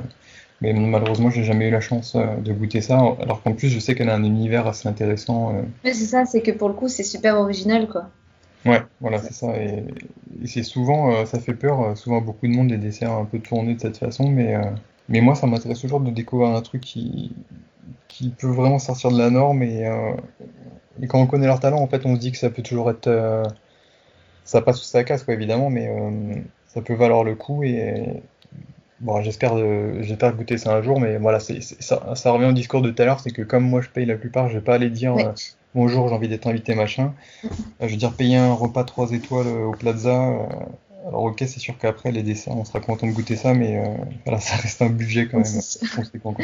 mais 0.60 0.72
malheureusement, 0.72 1.30
j'ai 1.30 1.44
jamais 1.44 1.68
eu 1.68 1.70
la 1.70 1.80
chance 1.80 2.14
euh, 2.14 2.36
de 2.36 2.52
goûter 2.52 2.80
ça. 2.80 2.98
Alors 3.20 3.42
qu'en 3.42 3.52
plus, 3.52 3.68
je 3.68 3.78
sais 3.78 3.94
qu'elle 3.94 4.10
a 4.10 4.14
un 4.14 4.24
univers 4.24 4.66
assez 4.66 4.88
intéressant. 4.88 5.54
Euh. 5.54 5.62
c'est 5.84 5.94
ça, 5.94 6.24
c'est 6.26 6.42
que 6.42 6.50
pour 6.50 6.68
le 6.68 6.74
coup, 6.74 6.88
c'est 6.88 7.02
super 7.02 7.38
original, 7.38 7.88
quoi. 7.88 8.10
Ouais, 8.66 8.82
voilà, 9.00 9.18
c'est 9.18 9.32
ça. 9.32 9.56
Et, 9.56 9.84
c'est 10.44 10.62
souvent, 10.62 11.24
ça 11.26 11.40
fait 11.40 11.54
peur, 11.54 11.96
souvent 11.96 12.20
beaucoup 12.20 12.46
de 12.46 12.52
monde 12.52 12.70
les 12.70 12.76
desserts 12.76 13.12
un 13.12 13.24
peu 13.24 13.38
tournés 13.38 13.74
de 13.74 13.80
cette 13.80 13.96
façon, 13.96 14.28
mais, 14.28 14.54
mais 15.08 15.20
moi, 15.20 15.34
ça 15.34 15.46
m'intéresse 15.46 15.80
toujours 15.80 16.00
de 16.00 16.10
découvrir 16.10 16.54
un 16.54 16.60
truc 16.60 16.82
qui, 16.82 17.32
qui 18.08 18.28
peut 18.28 18.48
vraiment 18.48 18.78
sortir 18.78 19.10
de 19.10 19.18
la 19.18 19.30
norme. 19.30 19.62
Et, 19.62 19.90
et 21.02 21.06
quand 21.06 21.20
on 21.20 21.26
connaît 21.26 21.46
leur 21.46 21.60
talent, 21.60 21.80
en 21.80 21.86
fait, 21.86 22.04
on 22.04 22.14
se 22.16 22.20
dit 22.20 22.32
que 22.32 22.38
ça 22.38 22.50
peut 22.50 22.62
toujours 22.62 22.90
être 22.90 23.08
ça 24.50 24.62
passe 24.62 24.80
ou 24.80 24.84
ça 24.84 25.04
casse, 25.04 25.22
quoi, 25.22 25.34
évidemment, 25.34 25.70
mais 25.70 25.88
euh, 25.88 26.34
ça 26.66 26.82
peut 26.82 26.94
valoir 26.94 27.22
le 27.22 27.36
coup 27.36 27.62
et 27.62 28.22
bon, 29.00 29.22
j'espère 29.22 29.56
j'espère 30.02 30.34
goûter 30.34 30.58
ça 30.58 30.74
un 30.74 30.82
jour, 30.82 31.00
mais 31.00 31.18
voilà, 31.18 31.40
c'est, 31.40 31.60
ça, 31.62 32.14
ça, 32.14 32.30
revient 32.30 32.46
au 32.46 32.52
discours 32.52 32.82
de 32.82 32.90
tout 32.90 33.02
à 33.02 33.06
l'heure, 33.06 33.20
c'est 33.20 33.30
que 33.30 33.42
comme 33.42 33.64
moi 33.64 33.80
je 33.80 33.88
paye 33.88 34.06
la 34.06 34.16
plupart, 34.16 34.48
je 34.48 34.54
vais 34.54 34.64
pas 34.64 34.74
aller 34.74 34.90
dire 34.90 35.16
euh, 35.16 35.32
bonjour, 35.74 36.08
j'ai 36.08 36.14
envie 36.14 36.28
d'être 36.28 36.46
invité, 36.46 36.74
machin. 36.74 37.14
Euh, 37.44 37.48
je 37.82 37.88
veux 37.88 37.96
dire, 37.96 38.12
payer 38.12 38.36
un 38.36 38.52
repas 38.52 38.84
3 38.84 39.12
étoiles 39.12 39.48
au 39.48 39.72
Plaza. 39.72 40.16
alors 41.06 41.24
ok, 41.24 41.38
c'est 41.40 41.60
sûr 41.60 41.76
qu'après 41.78 42.12
les 42.12 42.22
desserts, 42.22 42.56
on 42.56 42.64
sera 42.64 42.80
content 42.80 43.06
de 43.06 43.12
goûter 43.12 43.36
ça, 43.36 43.54
mais 43.54 43.82
voilà, 44.24 44.40
ça 44.40 44.56
reste 44.56 44.82
un 44.82 44.90
budget 44.90 45.28
quand 45.28 45.38
même 45.38 45.60
conséquent. 45.96 46.34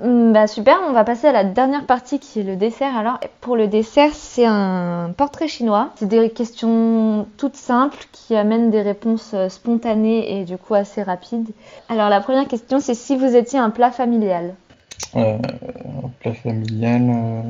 Mm, 0.00 0.32
bah 0.32 0.46
super, 0.46 0.78
on 0.86 0.92
va 0.92 1.04
passer 1.04 1.26
à 1.26 1.32
la 1.32 1.44
dernière 1.44 1.86
partie 1.86 2.18
qui 2.18 2.40
est 2.40 2.42
le 2.42 2.56
dessert. 2.56 2.94
Alors 2.96 3.18
pour 3.40 3.56
le 3.56 3.66
dessert, 3.66 4.12
c'est 4.12 4.44
un 4.44 5.12
portrait 5.16 5.48
chinois. 5.48 5.90
C'est 5.96 6.08
des 6.08 6.28
questions 6.30 7.26
toutes 7.38 7.56
simples 7.56 8.04
qui 8.12 8.36
amènent 8.36 8.70
des 8.70 8.82
réponses 8.82 9.32
euh, 9.32 9.48
spontanées 9.48 10.40
et 10.40 10.44
du 10.44 10.58
coup 10.58 10.74
assez 10.74 11.02
rapides. 11.02 11.48
Alors 11.88 12.10
la 12.10 12.20
première 12.20 12.46
question, 12.46 12.78
c'est 12.78 12.94
si 12.94 13.16
vous 13.16 13.34
étiez 13.36 13.58
un 13.58 13.70
plat 13.70 13.90
familial. 13.90 14.54
Euh, 15.14 15.38
un 16.04 16.08
plat 16.20 16.34
familial, 16.34 17.02
euh, 17.08 17.42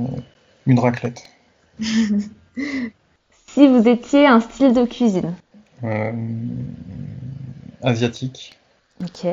une 0.67 0.79
raclette. 0.79 1.25
si 1.81 3.67
vous 3.67 3.89
étiez 3.89 4.27
un 4.27 4.39
style 4.39 4.73
de 4.73 4.85
cuisine. 4.85 5.35
asiatique. 7.83 8.57
Ok. 9.03 9.27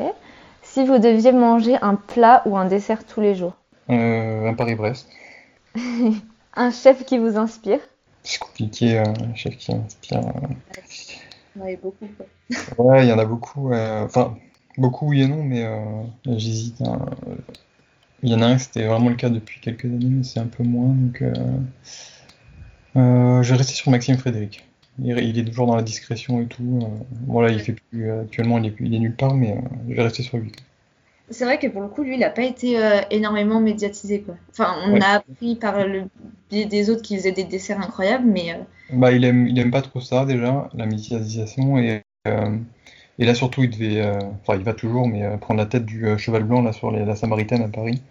Si 0.74 0.84
vous 0.84 0.98
deviez 0.98 1.30
manger 1.30 1.76
un 1.82 1.94
plat 1.94 2.42
ou 2.46 2.56
un 2.56 2.64
dessert 2.64 3.06
tous 3.06 3.20
les 3.20 3.36
jours 3.36 3.52
euh, 3.90 4.48
Un 4.48 4.54
Paris-Brest. 4.54 5.08
un 6.56 6.72
chef 6.72 7.04
qui 7.04 7.16
vous 7.16 7.36
inspire 7.36 7.78
C'est 8.24 8.40
compliqué, 8.40 8.98
un 8.98 9.34
chef 9.36 9.56
qui 9.56 9.70
inspire. 9.70 10.22
Il 11.54 11.60
y 11.60 11.62
en 11.62 11.68
a 11.68 11.76
beaucoup. 11.76 12.08
Ouais, 12.78 13.06
il 13.06 13.08
y 13.08 13.12
en 13.12 13.20
a 13.20 13.24
beaucoup. 13.24 13.72
Enfin, 13.72 14.36
beaucoup 14.76 15.10
oui 15.10 15.22
et 15.22 15.28
non, 15.28 15.44
mais 15.44 15.64
euh, 15.64 15.78
j'hésite. 16.26 16.82
Hein. 16.82 17.06
Il 18.24 18.30
y 18.30 18.34
en 18.34 18.42
a 18.42 18.46
un, 18.46 18.58
c'était 18.58 18.84
vraiment 18.84 19.10
le 19.10 19.14
cas 19.14 19.28
depuis 19.28 19.60
quelques 19.60 19.84
années, 19.84 20.10
mais 20.10 20.24
c'est 20.24 20.40
un 20.40 20.46
peu 20.46 20.64
moins. 20.64 20.88
Donc, 20.88 21.22
euh, 21.22 21.34
je 23.44 23.48
vais 23.48 23.56
rester 23.56 23.74
sur 23.74 23.92
Maxime 23.92 24.18
Frédéric. 24.18 24.64
Il, 25.02 25.38
est 25.38 25.44
toujours 25.44 25.66
dans 25.66 25.76
la 25.76 25.82
discrétion 25.82 26.40
et 26.40 26.46
tout. 26.46 26.80
Bon, 27.10 27.46
il 27.48 27.60
fait 27.60 27.76
plus. 27.90 28.10
Actuellement, 28.10 28.58
il 28.58 28.66
est, 28.66 28.74
il 28.80 28.94
est 28.94 28.98
nulle 28.98 29.16
part, 29.16 29.34
mais 29.34 29.58
je 29.88 29.94
vais 29.94 30.02
rester 30.02 30.22
sur 30.22 30.38
lui 30.38 30.52
c'est 31.30 31.44
vrai 31.44 31.58
que 31.58 31.66
pour 31.66 31.82
le 31.82 31.88
coup, 31.88 32.02
lui, 32.02 32.14
il 32.14 32.20
n'a 32.20 32.30
pas 32.30 32.42
été 32.42 32.78
euh, 32.78 33.00
énormément 33.10 33.60
médiatisé. 33.60 34.20
Quoi. 34.20 34.34
Enfin, 34.50 34.74
on 34.86 35.00
a 35.00 35.16
appris 35.16 35.56
par 35.56 35.86
le 35.86 36.04
biais 36.50 36.66
des 36.66 36.90
autres 36.90 37.02
qu'il 37.02 37.16
faisait 37.16 37.32
des 37.32 37.44
desserts 37.44 37.80
incroyables, 37.80 38.26
mais. 38.26 38.52
Euh, 38.52 38.62
bah, 38.92 39.12
il 39.12 39.24
aime, 39.24 39.46
il 39.48 39.58
aime 39.58 39.70
pas 39.70 39.82
trop 39.82 40.00
ça 40.00 40.26
déjà, 40.26 40.68
la 40.74 40.86
médiatisation. 40.86 41.78
Et, 41.78 42.02
euh, 42.28 42.56
et 43.18 43.24
là, 43.24 43.34
surtout, 43.34 43.62
il 43.62 43.70
devait. 43.70 44.04
Enfin, 44.42 44.58
il 44.58 44.64
va 44.64 44.74
toujours, 44.74 45.08
mais 45.08 45.38
prendre 45.38 45.58
la 45.58 45.66
tête 45.66 45.86
du 45.86 46.06
cheval 46.18 46.44
blanc 46.44 46.62
là, 46.62 46.72
sur 46.72 46.90
la 46.90 47.16
Samaritaine 47.16 47.62
à 47.62 47.68
Paris. 47.68 48.02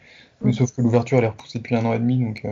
Mais 0.42 0.52
sauf 0.52 0.76
que 0.76 0.82
l'ouverture, 0.82 1.20
elle 1.20 1.26
est 1.26 1.30
repoussée 1.30 1.60
depuis 1.60 1.76
un 1.76 1.86
an 1.86 1.94
et 1.94 2.00
demi, 2.00 2.18
donc. 2.18 2.46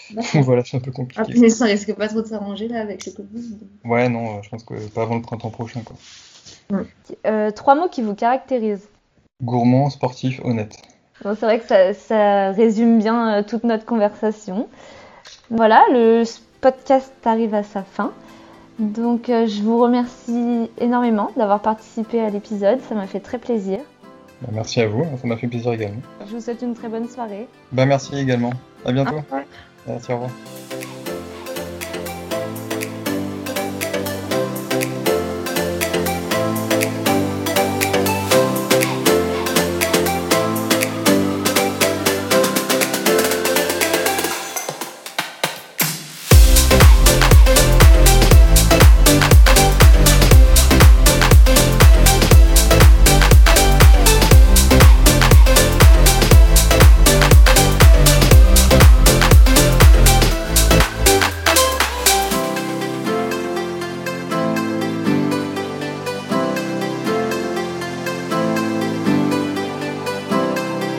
voilà, 0.34 0.64
c'est 0.64 0.76
un 0.76 0.80
peu 0.80 0.92
compliqué. 0.92 1.20
Après, 1.20 1.48
ça 1.48 1.66
risque 1.66 1.94
pas 1.94 2.08
trop 2.08 2.22
de 2.22 2.26
s'arranger 2.26 2.68
là 2.68 2.80
avec 2.80 3.06
le 3.06 3.12
Covid. 3.12 3.58
Ouais, 3.84 4.08
non, 4.08 4.42
je 4.42 4.48
pense 4.48 4.64
que 4.64 4.74
pas 4.88 5.02
avant 5.02 5.16
le 5.16 5.22
printemps 5.22 5.50
prochain. 5.50 5.82
Quoi. 5.84 6.84
trois 7.52 7.74
mots 7.74 7.88
qui 7.88 8.02
vous 8.02 8.14
caractérisent 8.14 8.88
Gourmand, 9.42 9.90
sportif, 9.90 10.40
honnête. 10.44 10.76
c'est 11.22 11.34
vrai 11.34 11.60
que 11.60 11.92
ça, 11.92 12.52
résume 12.52 12.98
bien 12.98 13.34
euh, 13.34 13.42
toute 13.42 13.64
notre 13.64 13.84
conversation. 13.84 14.68
Voilà, 15.50 15.84
le 15.92 16.22
podcast 16.62 17.12
arrive 17.24 17.54
à 17.54 17.62
sa 17.62 17.82
fin. 17.82 18.12
Donc 18.78 19.28
euh, 19.28 19.46
je 19.46 19.62
vous 19.62 19.78
remercie 19.78 20.70
énormément 20.78 21.30
d'avoir 21.36 21.60
participé 21.60 22.20
à 22.20 22.30
l'épisode, 22.30 22.80
ça 22.88 22.94
m'a 22.94 23.06
fait 23.06 23.20
très 23.20 23.38
plaisir. 23.38 23.80
Bah, 24.42 24.48
merci 24.52 24.80
à 24.80 24.88
vous, 24.88 25.04
ça 25.20 25.26
m'a 25.26 25.36
fait 25.36 25.48
plaisir 25.48 25.72
également. 25.72 26.00
Je 26.26 26.34
vous 26.34 26.40
souhaite 26.40 26.62
une 26.62 26.74
très 26.74 26.88
bonne 26.88 27.08
soirée. 27.08 27.46
Bah, 27.72 27.86
merci 27.86 28.16
également. 28.16 28.52
À 28.86 28.92
bientôt. 28.92 29.20
Merci, 29.86 30.12
au 30.12 30.14
revoir. 30.14 30.30